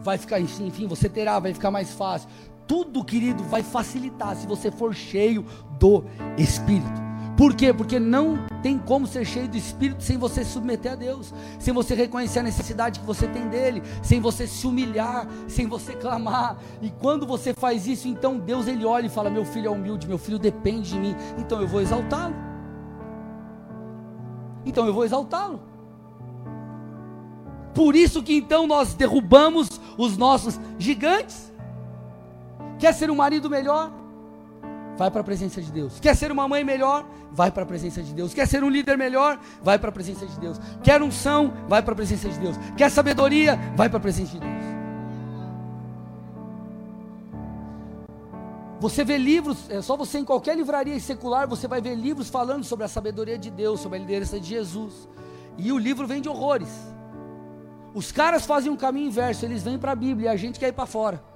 vai 0.00 0.16
ficar, 0.16 0.40
enfim, 0.40 0.86
você 0.86 1.08
terá, 1.08 1.40
vai 1.40 1.52
ficar 1.52 1.72
mais 1.72 1.90
fácil 1.90 2.28
tudo, 2.70 3.04
querido, 3.04 3.42
vai 3.42 3.64
facilitar 3.64 4.36
se 4.36 4.46
você 4.46 4.70
for 4.70 4.94
cheio 4.94 5.44
do 5.76 6.04
Espírito. 6.38 7.10
Por 7.36 7.52
quê? 7.52 7.74
Porque 7.74 7.98
não 7.98 8.38
tem 8.62 8.78
como 8.78 9.08
ser 9.08 9.24
cheio 9.24 9.48
do 9.48 9.56
Espírito 9.56 10.04
sem 10.04 10.16
você 10.16 10.44
se 10.44 10.52
submeter 10.52 10.92
a 10.92 10.94
Deus, 10.94 11.34
sem 11.58 11.74
você 11.74 11.96
reconhecer 11.96 12.38
a 12.38 12.42
necessidade 12.44 13.00
que 13.00 13.04
você 13.04 13.26
tem 13.26 13.48
dele, 13.48 13.82
sem 14.04 14.20
você 14.20 14.46
se 14.46 14.68
humilhar, 14.68 15.26
sem 15.48 15.66
você 15.66 15.94
clamar. 15.94 16.58
E 16.80 16.90
quando 16.90 17.26
você 17.26 17.52
faz 17.52 17.88
isso, 17.88 18.06
então 18.06 18.38
Deus 18.38 18.68
ele 18.68 18.84
olha 18.84 19.06
e 19.06 19.10
fala: 19.10 19.28
Meu 19.28 19.44
filho 19.44 19.66
é 19.66 19.70
humilde, 19.70 20.06
meu 20.06 20.18
filho 20.18 20.38
depende 20.38 20.90
de 20.90 20.98
mim, 21.00 21.16
então 21.38 21.60
eu 21.60 21.66
vou 21.66 21.80
exaltá-lo. 21.80 22.36
Então 24.64 24.86
eu 24.86 24.94
vou 24.94 25.04
exaltá-lo. 25.04 25.60
Por 27.74 27.96
isso 27.96 28.22
que 28.22 28.32
então 28.32 28.68
nós 28.68 28.94
derrubamos 28.94 29.68
os 29.98 30.16
nossos 30.16 30.60
gigantes. 30.78 31.49
Quer 32.80 32.94
ser 32.94 33.10
um 33.10 33.14
marido 33.14 33.50
melhor? 33.50 33.92
Vai 34.96 35.10
para 35.10 35.20
a 35.20 35.24
presença 35.24 35.60
de 35.60 35.70
Deus. 35.70 36.00
Quer 36.00 36.16
ser 36.16 36.32
uma 36.32 36.48
mãe 36.48 36.64
melhor? 36.64 37.06
Vai 37.30 37.50
para 37.50 37.62
a 37.62 37.66
presença 37.66 38.02
de 38.02 38.12
Deus. 38.14 38.32
Quer 38.32 38.48
ser 38.48 38.64
um 38.64 38.70
líder 38.70 38.96
melhor? 38.96 39.38
Vai 39.62 39.78
para 39.78 39.90
a 39.90 39.92
presença 39.92 40.26
de 40.26 40.40
Deus. 40.40 40.58
Quer 40.82 41.02
unção? 41.02 41.52
Vai 41.68 41.82
para 41.82 41.92
a 41.92 41.96
presença 41.96 42.28
de 42.28 42.38
Deus. 42.38 42.56
Quer 42.76 42.90
sabedoria? 42.90 43.58
Vai 43.76 43.88
para 43.90 43.98
a 43.98 44.00
presença 44.00 44.32
de 44.32 44.40
Deus. 44.40 44.64
Você 48.80 49.04
vê 49.04 49.18
livros, 49.18 49.68
é 49.68 49.82
só 49.82 49.94
você 49.94 50.18
em 50.18 50.24
qualquer 50.24 50.56
livraria 50.56 50.98
secular, 50.98 51.46
você 51.46 51.68
vai 51.68 51.82
ver 51.82 51.94
livros 51.94 52.30
falando 52.30 52.64
sobre 52.64 52.86
a 52.86 52.88
sabedoria 52.88 53.38
de 53.38 53.50
Deus, 53.50 53.80
sobre 53.80 53.98
a 53.98 54.00
liderança 54.00 54.40
de 54.40 54.48
Jesus. 54.48 55.06
E 55.58 55.70
o 55.70 55.76
livro 55.76 56.06
vem 56.06 56.22
de 56.22 56.30
horrores. 56.30 56.70
Os 57.92 58.10
caras 58.10 58.46
fazem 58.46 58.72
um 58.72 58.76
caminho 58.76 59.08
inverso, 59.08 59.44
eles 59.44 59.62
vêm 59.62 59.78
para 59.78 59.92
a 59.92 59.94
Bíblia 59.94 60.30
e 60.30 60.32
a 60.32 60.36
gente 60.36 60.58
quer 60.58 60.68
ir 60.68 60.72
para 60.72 60.86
fora. 60.86 61.29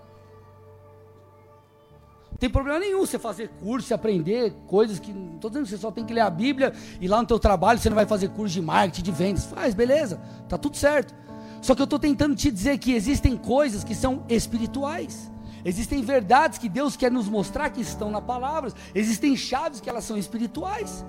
Não 2.35 2.39
tem 2.39 2.51
problema 2.51 2.81
nenhum 2.81 2.99
você 2.99 3.17
fazer 3.17 3.49
curso, 3.63 3.95
aprender 3.95 4.53
coisas 4.67 4.99
que. 4.99 5.13
Não 5.13 5.37
estou 5.37 5.49
dizendo 5.49 5.65
que 5.65 5.71
você 5.71 5.79
só 5.79 5.93
tem 5.93 6.05
que 6.05 6.13
ler 6.13 6.21
a 6.21 6.29
Bíblia 6.29 6.73
e 7.01 7.07
lá 7.07 7.21
no 7.21 7.29
teu 7.29 7.39
trabalho 7.39 7.79
você 7.79 7.89
não 7.89 7.95
vai 7.95 8.07
fazer 8.07 8.29
curso 8.31 8.53
de 8.53 8.61
marketing, 8.61 9.03
de 9.03 9.13
vendas. 9.13 9.45
Faz, 9.45 9.73
beleza, 9.73 10.21
tá 10.49 10.59
tudo 10.59 10.77
certo. 10.77 11.15
Só 11.63 11.77
que 11.77 11.81
eu 11.81 11.85
estou 11.85 11.99
tentando 11.99 12.35
te 12.35 12.51
dizer 12.51 12.79
que 12.79 12.93
existem 12.93 13.37
coisas 13.37 13.85
que 13.85 13.95
são 13.95 14.25
espirituais. 14.29 15.31
Existem 15.65 16.03
verdades 16.03 16.59
que 16.59 16.69
Deus 16.69 16.97
quer 16.97 17.11
nos 17.11 17.29
mostrar 17.29 17.71
que 17.71 17.81
estão 17.81 18.11
na 18.11 18.21
palavra. 18.21 18.73
Existem 18.93 19.37
chaves 19.37 19.81
que 19.81 19.89
elas 19.89 20.05
são 20.05 20.19
espirituais. 20.19 21.07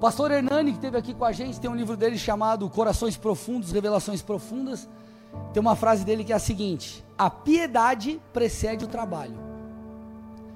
Pastor 0.00 0.30
Hernani, 0.30 0.70
que 0.70 0.78
esteve 0.78 0.96
aqui 0.96 1.12
com 1.12 1.24
a 1.24 1.32
gente, 1.32 1.58
tem 1.58 1.68
um 1.68 1.74
livro 1.74 1.96
dele 1.96 2.16
chamado 2.16 2.70
Corações 2.70 3.16
Profundos, 3.16 3.72
Revelações 3.72 4.22
Profundas. 4.22 4.88
Tem 5.52 5.60
uma 5.60 5.76
frase 5.76 6.04
dele 6.04 6.24
que 6.24 6.32
é 6.32 6.36
a 6.36 6.40
seguinte: 6.40 7.04
A 7.16 7.30
piedade 7.30 8.20
precede 8.32 8.84
o 8.84 8.88
trabalho. 8.88 9.36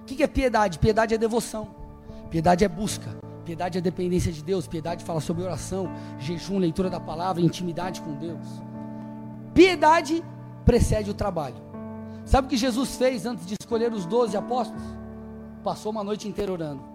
O 0.02 0.04
que 0.04 0.22
é 0.22 0.26
piedade? 0.26 0.78
Piedade 0.78 1.14
é 1.14 1.18
devoção, 1.18 1.68
piedade 2.30 2.64
é 2.64 2.68
busca, 2.68 3.16
piedade 3.44 3.78
é 3.78 3.80
dependência 3.80 4.32
de 4.32 4.42
Deus, 4.42 4.66
piedade 4.66 5.04
fala 5.04 5.20
sobre 5.20 5.44
oração, 5.44 5.90
jejum, 6.18 6.58
leitura 6.58 6.90
da 6.90 7.00
palavra, 7.00 7.40
intimidade 7.40 8.00
com 8.00 8.14
Deus. 8.14 8.46
Piedade 9.54 10.24
precede 10.64 11.10
o 11.10 11.14
trabalho. 11.14 11.56
Sabe 12.24 12.46
o 12.46 12.50
que 12.50 12.56
Jesus 12.56 12.96
fez 12.96 13.26
antes 13.26 13.46
de 13.46 13.54
escolher 13.60 13.92
os 13.92 14.06
doze 14.06 14.36
apóstolos? 14.36 14.82
Passou 15.62 15.92
uma 15.92 16.04
noite 16.04 16.28
inteira 16.28 16.52
orando. 16.52 16.92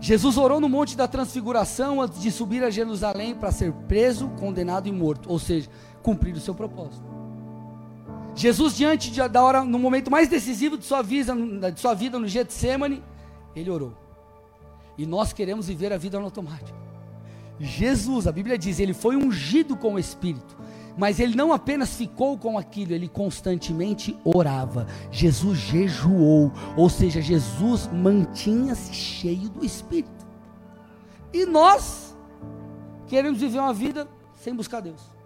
Jesus 0.00 0.38
orou 0.38 0.60
no 0.60 0.68
Monte 0.68 0.96
da 0.96 1.06
Transfiguração 1.06 2.00
antes 2.00 2.22
de 2.22 2.30
subir 2.30 2.64
a 2.64 2.70
Jerusalém 2.70 3.34
para 3.34 3.52
ser 3.52 3.70
preso, 3.86 4.28
condenado 4.40 4.88
e 4.88 4.92
morto. 4.92 5.30
Ou 5.30 5.38
seja, 5.38 5.68
cumprir 6.02 6.34
o 6.34 6.40
seu 6.40 6.54
propósito. 6.54 7.04
Jesus, 8.34 8.76
diante 8.76 9.10
da 9.28 9.42
hora, 9.42 9.64
no 9.64 9.78
momento 9.78 10.10
mais 10.10 10.28
decisivo 10.28 10.78
de 10.78 10.84
sua, 10.84 11.02
vida, 11.02 11.34
de 11.72 11.80
sua 11.80 11.94
vida 11.94 12.18
no 12.18 12.28
Getsemane, 12.28 13.02
ele 13.54 13.70
orou. 13.70 13.92
E 14.96 15.04
nós 15.04 15.32
queremos 15.32 15.66
viver 15.66 15.92
a 15.92 15.98
vida 15.98 16.18
no 16.18 16.26
automático. 16.26 16.78
Jesus, 17.58 18.26
a 18.26 18.32
Bíblia 18.32 18.56
diz, 18.56 18.80
ele 18.80 18.94
foi 18.94 19.16
ungido 19.16 19.76
com 19.76 19.94
o 19.94 19.98
Espírito, 19.98 20.56
mas 20.96 21.20
ele 21.20 21.36
não 21.36 21.52
apenas 21.52 21.94
ficou 21.94 22.38
com 22.38 22.56
aquilo, 22.56 22.92
ele 22.92 23.08
constantemente 23.08 24.16
orava. 24.24 24.86
Jesus 25.10 25.58
jejuou, 25.58 26.50
ou 26.76 26.88
seja, 26.88 27.20
Jesus 27.20 27.88
mantinha-se 27.92 28.94
cheio 28.94 29.50
do 29.50 29.64
Espírito. 29.64 30.26
E 31.32 31.44
nós 31.44 32.16
queremos 33.06 33.40
viver 33.40 33.58
uma 33.58 33.74
vida 33.74 34.08
sem 34.36 34.54
buscar 34.54 34.80
Deus. 34.80 35.19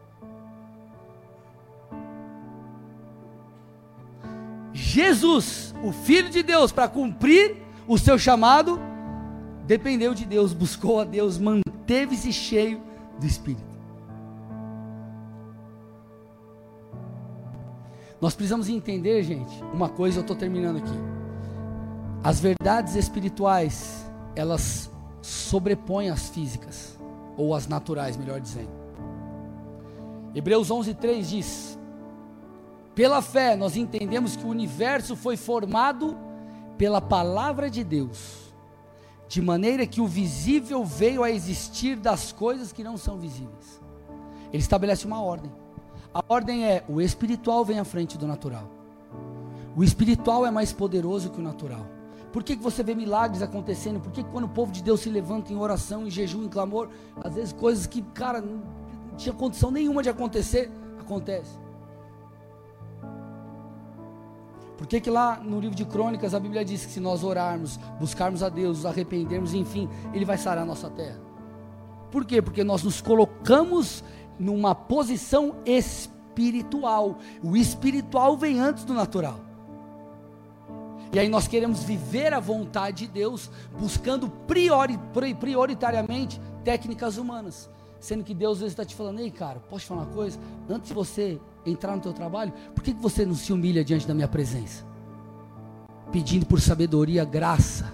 Jesus, 4.74 5.74
o 5.82 5.92
Filho 5.92 6.28
de 6.28 6.42
Deus, 6.42 6.72
para 6.72 6.88
cumprir 6.88 7.56
o 7.86 7.96
seu 7.96 8.18
chamado, 8.18 8.78
dependeu 9.66 10.12
de 10.12 10.24
Deus, 10.24 10.52
buscou 10.52 11.00
a 11.00 11.04
Deus, 11.04 11.38
manteve-se 11.38 12.32
cheio 12.32 12.82
do 13.18 13.24
Espírito. 13.24 13.74
Nós 18.20 18.34
precisamos 18.34 18.68
entender, 18.68 19.22
gente, 19.22 19.62
uma 19.72 19.88
coisa, 19.88 20.18
eu 20.18 20.22
estou 20.22 20.34
terminando 20.34 20.78
aqui. 20.78 20.98
As 22.22 22.40
verdades 22.40 22.96
espirituais, 22.96 24.10
elas 24.34 24.90
sobrepõem 25.22 26.10
as 26.10 26.28
físicas. 26.30 26.98
ou 27.36 27.52
as 27.52 27.66
naturais, 27.66 28.16
melhor 28.16 28.40
dizendo. 28.40 28.70
Hebreus 30.34 30.70
11:3 30.70 31.28
diz: 31.28 31.73
Pela 32.94 33.20
fé 33.20 33.56
nós 33.56 33.76
entendemos 33.76 34.36
que 34.36 34.44
o 34.44 34.50
universo 34.50 35.16
foi 35.16 35.36
formado 35.36 36.16
pela 36.78 37.00
palavra 37.00 37.68
de 37.68 37.82
Deus, 37.82 38.54
de 39.28 39.42
maneira 39.42 39.86
que 39.86 40.00
o 40.00 40.06
visível 40.06 40.84
veio 40.84 41.22
a 41.22 41.30
existir 41.30 41.96
das 41.96 42.32
coisas 42.32 42.72
que 42.72 42.84
não 42.84 42.96
são 42.96 43.18
visíveis. 43.18 43.80
Ele 44.52 44.62
estabelece 44.62 45.06
uma 45.06 45.20
ordem. 45.20 45.50
A 46.12 46.22
ordem 46.28 46.64
é: 46.66 46.84
o 46.88 47.00
espiritual 47.00 47.64
vem 47.64 47.80
à 47.80 47.84
frente 47.84 48.16
do 48.16 48.26
natural. 48.26 48.70
O 49.76 49.82
espiritual 49.82 50.46
é 50.46 50.50
mais 50.50 50.72
poderoso 50.72 51.30
que 51.30 51.40
o 51.40 51.42
natural. 51.42 51.84
Por 52.32 52.44
que, 52.44 52.56
que 52.56 52.62
você 52.62 52.82
vê 52.82 52.94
milagres 52.94 53.42
acontecendo? 53.42 54.00
Por 54.00 54.12
que, 54.12 54.22
que 54.22 54.30
quando 54.30 54.44
o 54.44 54.48
povo 54.48 54.70
de 54.70 54.82
Deus 54.82 55.00
se 55.00 55.08
levanta 55.08 55.52
em 55.52 55.56
oração, 55.56 56.06
em 56.06 56.10
jejum, 56.10 56.44
em 56.44 56.48
clamor, 56.48 56.88
às 57.22 57.34
vezes 57.34 57.52
coisas 57.52 57.86
que, 57.86 58.02
cara, 58.02 58.40
não 58.40 58.62
tinha 59.16 59.32
condição 59.32 59.70
nenhuma 59.70 60.02
de 60.02 60.08
acontecer, 60.08 60.70
acontece? 60.98 61.63
Por 64.76 64.86
que, 64.86 65.00
que 65.00 65.10
lá 65.10 65.40
no 65.42 65.60
livro 65.60 65.76
de 65.76 65.84
crônicas 65.84 66.34
a 66.34 66.40
Bíblia 66.40 66.64
diz 66.64 66.84
que 66.84 66.92
se 66.92 67.00
nós 67.00 67.22
orarmos, 67.22 67.78
buscarmos 67.98 68.42
a 68.42 68.48
Deus, 68.48 68.78
nos 68.78 68.86
arrependermos, 68.86 69.54
enfim, 69.54 69.88
Ele 70.12 70.24
vai 70.24 70.36
sarar 70.36 70.62
a 70.62 70.66
nossa 70.66 70.90
terra? 70.90 71.20
Por 72.10 72.24
quê? 72.24 72.42
Porque 72.42 72.64
nós 72.64 72.82
nos 72.82 73.00
colocamos 73.00 74.02
numa 74.38 74.74
posição 74.74 75.56
espiritual. 75.64 77.18
O 77.42 77.56
espiritual 77.56 78.36
vem 78.36 78.60
antes 78.60 78.84
do 78.84 78.94
natural. 78.94 79.38
E 81.12 81.18
aí 81.18 81.28
nós 81.28 81.46
queremos 81.46 81.84
viver 81.84 82.34
a 82.34 82.40
vontade 82.40 83.06
de 83.06 83.12
Deus, 83.12 83.48
buscando 83.78 84.28
priori, 84.28 84.98
prioritariamente 85.38 86.40
técnicas 86.64 87.16
humanas. 87.18 87.70
Sendo 88.00 88.24
que 88.24 88.34
Deus 88.34 88.54
às 88.54 88.58
vezes 88.58 88.72
está 88.72 88.84
te 88.84 88.94
falando, 88.94 89.20
ei 89.20 89.30
cara, 89.30 89.60
posso 89.70 89.82
te 89.84 89.88
falar 89.88 90.02
uma 90.02 90.12
coisa? 90.12 90.38
Antes 90.68 90.88
de 90.88 90.94
você 90.94 91.40
entrar 91.66 91.94
no 91.96 92.02
teu 92.02 92.12
trabalho, 92.12 92.52
por 92.74 92.82
que, 92.82 92.92
que 92.92 93.00
você 93.00 93.24
não 93.24 93.34
se 93.34 93.52
humilha 93.52 93.84
diante 93.84 94.06
da 94.06 94.14
minha 94.14 94.28
presença? 94.28 94.84
Pedindo 96.12 96.46
por 96.46 96.60
sabedoria, 96.60 97.24
graça. 97.24 97.92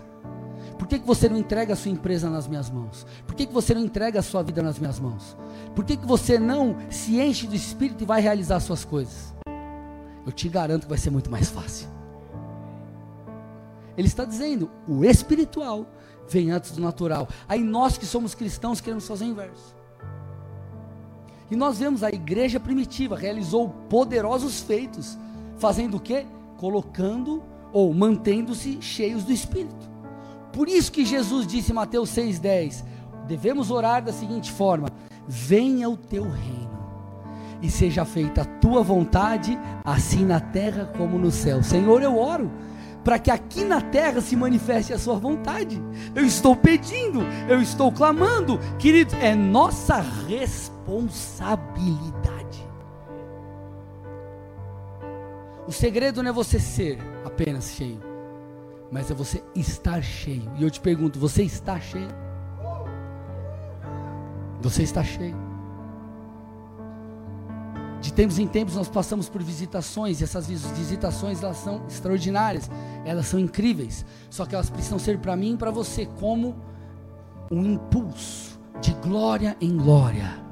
Por 0.78 0.86
que, 0.86 0.98
que 0.98 1.06
você 1.06 1.28
não 1.28 1.36
entrega 1.36 1.74
a 1.74 1.76
sua 1.76 1.90
empresa 1.90 2.28
nas 2.30 2.48
minhas 2.48 2.70
mãos? 2.70 3.06
Por 3.26 3.34
que, 3.34 3.46
que 3.46 3.52
você 3.52 3.74
não 3.74 3.82
entrega 3.82 4.18
a 4.18 4.22
sua 4.22 4.42
vida 4.42 4.62
nas 4.62 4.78
minhas 4.78 4.98
mãos? 4.98 5.36
Por 5.74 5.84
que, 5.84 5.96
que 5.96 6.06
você 6.06 6.38
não 6.38 6.76
se 6.90 7.20
enche 7.20 7.46
do 7.46 7.54
Espírito 7.54 8.02
e 8.02 8.06
vai 8.06 8.20
realizar 8.20 8.56
as 8.56 8.64
suas 8.64 8.84
coisas? 8.84 9.34
Eu 10.24 10.32
te 10.32 10.48
garanto 10.48 10.82
que 10.82 10.88
vai 10.88 10.98
ser 10.98 11.10
muito 11.10 11.30
mais 11.30 11.48
fácil. 11.50 11.88
Ele 13.96 14.08
está 14.08 14.24
dizendo: 14.24 14.70
o 14.88 15.04
espiritual 15.04 15.86
vem 16.28 16.50
antes 16.50 16.72
do 16.72 16.80
natural. 16.80 17.28
Aí 17.48 17.62
nós 17.62 17.98
que 17.98 18.06
somos 18.06 18.34
cristãos 18.34 18.80
queremos 18.80 19.06
fazer 19.06 19.24
o 19.24 19.28
inverso. 19.28 19.79
E 21.50 21.56
nós 21.56 21.78
vemos 21.78 22.04
a 22.04 22.08
igreja 22.08 22.60
primitiva 22.60 23.16
realizou 23.16 23.68
poderosos 23.88 24.60
feitos, 24.60 25.18
fazendo 25.58 25.96
o 25.96 26.00
quê? 26.00 26.24
Colocando 26.56 27.42
ou 27.72 27.92
mantendo-se 27.92 28.80
cheios 28.80 29.24
do 29.24 29.32
Espírito. 29.32 29.90
Por 30.52 30.68
isso 30.68 30.92
que 30.92 31.04
Jesus 31.04 31.46
disse 31.46 31.72
em 31.72 31.74
Mateus 31.74 32.10
6,10: 32.10 32.84
devemos 33.26 33.70
orar 33.70 34.02
da 34.02 34.12
seguinte 34.12 34.50
forma: 34.50 34.88
venha 35.26 35.88
o 35.88 35.96
teu 35.96 36.22
reino, 36.22 36.78
e 37.60 37.70
seja 37.70 38.04
feita 38.04 38.42
a 38.42 38.44
tua 38.44 38.82
vontade, 38.82 39.58
assim 39.84 40.24
na 40.24 40.40
terra 40.40 40.92
como 40.96 41.18
no 41.18 41.30
céu. 41.30 41.62
Senhor, 41.62 42.02
eu 42.02 42.16
oro 42.16 42.50
para 43.04 43.18
que 43.18 43.30
aqui 43.30 43.64
na 43.64 43.80
terra 43.80 44.20
se 44.20 44.36
manifeste 44.36 44.92
a 44.92 44.98
sua 44.98 45.18
vontade. 45.18 45.82
Eu 46.14 46.24
estou 46.24 46.54
pedindo, 46.54 47.22
eu 47.48 47.60
estou 47.60 47.90
clamando, 47.90 48.58
querido, 48.78 49.14
é 49.16 49.34
nossa 49.34 50.04
responsabilidade. 50.28 52.30
O 55.66 55.72
segredo 55.72 56.22
não 56.22 56.30
é 56.30 56.32
você 56.32 56.58
ser 56.58 56.98
apenas 57.24 57.70
cheio, 57.70 58.00
mas 58.90 59.10
é 59.10 59.14
você 59.14 59.42
estar 59.54 60.02
cheio. 60.02 60.50
E 60.56 60.62
eu 60.62 60.70
te 60.70 60.80
pergunto, 60.80 61.18
você 61.18 61.42
está 61.42 61.78
cheio? 61.78 62.08
Você 64.60 64.82
está 64.82 65.02
cheio? 65.02 65.49
De 68.00 68.12
tempos 68.12 68.38
em 68.38 68.46
tempos 68.46 68.76
nós 68.76 68.88
passamos 68.88 69.28
por 69.28 69.42
visitações 69.42 70.20
e 70.20 70.24
essas 70.24 70.46
visitações 70.46 71.42
elas 71.42 71.58
são 71.58 71.82
extraordinárias, 71.86 72.70
elas 73.04 73.26
são 73.26 73.38
incríveis. 73.38 74.06
Só 74.30 74.46
que 74.46 74.54
elas 74.54 74.70
precisam 74.70 74.98
ser 74.98 75.18
para 75.18 75.36
mim 75.36 75.54
e 75.54 75.56
para 75.56 75.70
você 75.70 76.06
como 76.18 76.56
um 77.50 77.64
impulso 77.64 78.58
de 78.80 78.94
glória 78.94 79.56
em 79.60 79.76
glória 79.76 80.42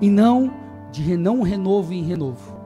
e 0.00 0.08
não 0.08 0.52
de 0.92 1.16
não 1.16 1.42
renovo 1.42 1.92
em 1.92 2.04
renovo. 2.04 2.56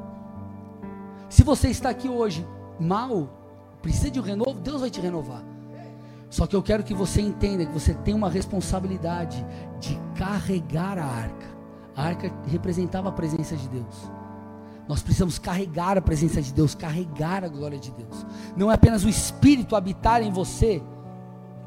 Se 1.29 1.43
você 1.43 1.69
está 1.69 1.89
aqui 1.89 2.09
hoje 2.09 2.47
mal, 2.79 3.79
precisa 3.81 4.11
de 4.11 4.21
um 4.21 4.23
renovo, 4.23 4.61
Deus 4.61 4.83
vai 4.83 4.91
te 4.91 5.01
renovar. 5.01 5.43
Só 6.29 6.47
que 6.47 6.57
eu 6.57 6.63
quero 6.63 6.83
que 6.83 6.95
você 6.95 7.21
entenda 7.21 7.65
que 7.65 7.73
você 7.73 7.95
tem 7.95 8.15
uma 8.15 8.29
responsabilidade 8.29 9.45
de 9.81 9.99
carregar 10.15 10.99
a 10.99 11.05
arca. 11.05 11.52
A 11.97 12.05
arca 12.05 12.33
representava 12.47 13.09
a 13.09 13.13
presença 13.13 13.57
de 13.57 13.69
Deus. 13.69 14.11
Nós 14.89 15.03
precisamos 15.03 15.39
carregar 15.39 15.97
a 15.97 16.03
presença 16.03 16.43
de 16.43 16.53
Deus, 16.53 16.75
carregar 16.75 17.45
a 17.45 17.49
glória 17.49 17.79
de 17.79 17.91
Deus. 17.93 18.27
Não 18.57 18.71
é 18.71 18.75
apenas 18.75 19.05
o 19.05 19.09
Espírito 19.09 19.77
habitar 19.77 20.23
em 20.23 20.31
você, 20.31 20.83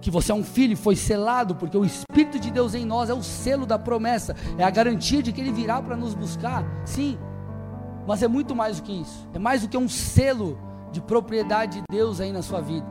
que 0.02 0.12
você 0.12 0.32
é 0.32 0.36
um 0.36 0.44
filho 0.44 0.74
e 0.74 0.76
foi 0.76 0.96
selado, 0.96 1.56
porque 1.56 1.78
o 1.78 1.86
Espírito 1.86 2.40
de 2.40 2.52
Deus 2.52 2.76
em 2.76 2.86
nós 2.86 3.10
é 3.10 3.14
o 3.14 3.24
selo 3.24 3.66
da 3.66 3.80
promessa, 3.80 4.36
é 4.58 4.64
a 4.64 4.70
garantia 4.70 5.24
de 5.24 5.32
que 5.32 5.42
Ele 5.42 5.52
virá 5.52 5.82
para 5.82 5.96
nos 5.96 6.14
buscar. 6.14 6.66
Sim, 6.86 7.18
mas 8.06 8.22
é 8.22 8.28
muito 8.28 8.56
mais 8.56 8.80
do 8.80 8.84
que 8.84 8.92
isso. 8.92 9.28
É 9.34 9.40
mais 9.40 9.62
do 9.62 9.70
que 9.70 9.78
um 9.78 9.90
selo 9.90 10.60
de 10.92 11.02
propriedade 11.02 11.80
de 11.80 11.84
Deus 11.90 12.20
aí 12.20 12.32
na 12.32 12.42
sua 12.42 12.62
vida. 12.62 12.86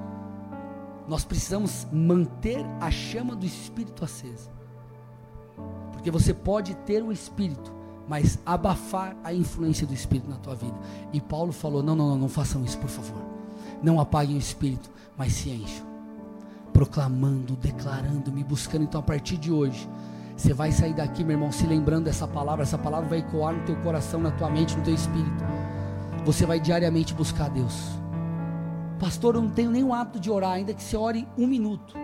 Nós 1.07 1.24
precisamos 1.24 1.87
manter 1.93 2.64
a 2.80 2.91
chama 2.91 3.37
do 3.37 3.45
Espírito 3.45 4.05
acesa. 4.05 4.53
Porque 6.05 6.11
você 6.11 6.34
pode 6.34 6.74
ter 6.84 7.02
o 7.02 7.11
Espírito, 7.11 7.72
mas 8.07 8.38
abafar 8.44 9.16
a 9.24 9.32
influência 9.32 9.86
do 9.86 9.94
Espírito 9.94 10.28
na 10.28 10.36
tua 10.36 10.55
vida. 10.55 10.74
E 11.14 11.18
Paulo 11.18 11.50
falou: 11.50 11.82
não, 11.82 11.96
não, 11.96 12.11
não, 12.11 12.18
não 12.18 12.28
façam 12.28 12.62
isso, 12.62 12.76
por 12.76 12.90
favor. 12.90 13.22
Não 13.82 13.98
apaguem 13.98 14.36
o 14.36 14.39
Espírito, 14.39 14.90
mas 15.16 15.32
se 15.32 15.48
encham. 15.48 15.86
Proclamando, 16.74 17.56
declarando, 17.56 18.31
me 18.31 18.44
buscando. 18.44 18.85
Então, 18.85 19.01
a 19.01 19.02
partir 19.02 19.39
de 19.39 19.51
hoje, 19.51 19.89
você 20.36 20.52
vai 20.52 20.72
sair 20.72 20.93
daqui, 20.93 21.24
meu 21.24 21.36
irmão, 21.36 21.51
se 21.51 21.66
lembrando 21.66 22.05
dessa 22.05 22.28
palavra. 22.28 22.64
Essa 22.64 22.76
palavra 22.76 23.09
vai 23.09 23.20
ecoar 23.20 23.55
no 23.55 23.64
teu 23.64 23.76
coração, 23.76 24.20
na 24.20 24.31
tua 24.31 24.51
mente, 24.51 24.76
no 24.76 24.85
teu 24.85 24.93
espírito. 24.93 25.43
Você 26.26 26.44
vai 26.44 26.60
diariamente 26.60 27.14
buscar 27.14 27.48
Deus. 27.48 27.82
Pastor, 29.01 29.36
eu 29.36 29.40
não 29.40 29.48
tenho 29.48 29.70
nenhum 29.70 29.94
hábito 29.94 30.20
de 30.20 30.31
orar, 30.31 30.52
ainda 30.52 30.74
que 30.74 30.82
você 30.82 30.98
ore 30.98 31.26
um 31.39 31.47
minuto. 31.47 32.03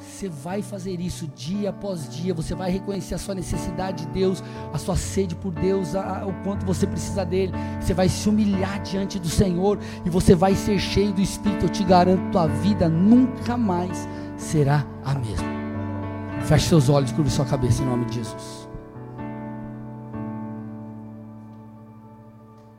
Você 0.00 0.28
vai 0.28 0.62
fazer 0.62 1.00
isso 1.00 1.26
dia 1.28 1.70
após 1.70 2.08
dia. 2.08 2.32
Você 2.34 2.54
vai 2.54 2.70
reconhecer 2.70 3.14
a 3.14 3.18
sua 3.18 3.34
necessidade 3.34 4.06
de 4.06 4.12
Deus, 4.12 4.42
a 4.72 4.78
sua 4.78 4.96
sede 4.96 5.34
por 5.34 5.52
Deus, 5.52 5.94
a, 5.94 6.26
o 6.26 6.32
quanto 6.42 6.64
você 6.64 6.86
precisa 6.86 7.24
dele. 7.24 7.52
Você 7.80 7.92
vai 7.92 8.08
se 8.08 8.28
humilhar 8.28 8.82
diante 8.82 9.18
do 9.18 9.28
Senhor 9.28 9.78
e 10.04 10.10
você 10.10 10.34
vai 10.34 10.54
ser 10.54 10.78
cheio 10.78 11.12
do 11.12 11.20
Espírito. 11.20 11.66
Eu 11.66 11.70
te 11.70 11.84
garanto, 11.84 12.32
tua 12.32 12.46
vida 12.46 12.88
nunca 12.88 13.56
mais 13.56 14.08
será 14.36 14.86
a 15.04 15.14
mesma. 15.14 15.48
Feche 16.44 16.68
seus 16.68 16.88
olhos, 16.88 17.12
curva 17.12 17.30
sua 17.30 17.44
cabeça 17.44 17.82
em 17.82 17.86
nome 17.86 18.06
de 18.06 18.16
Jesus. 18.16 18.59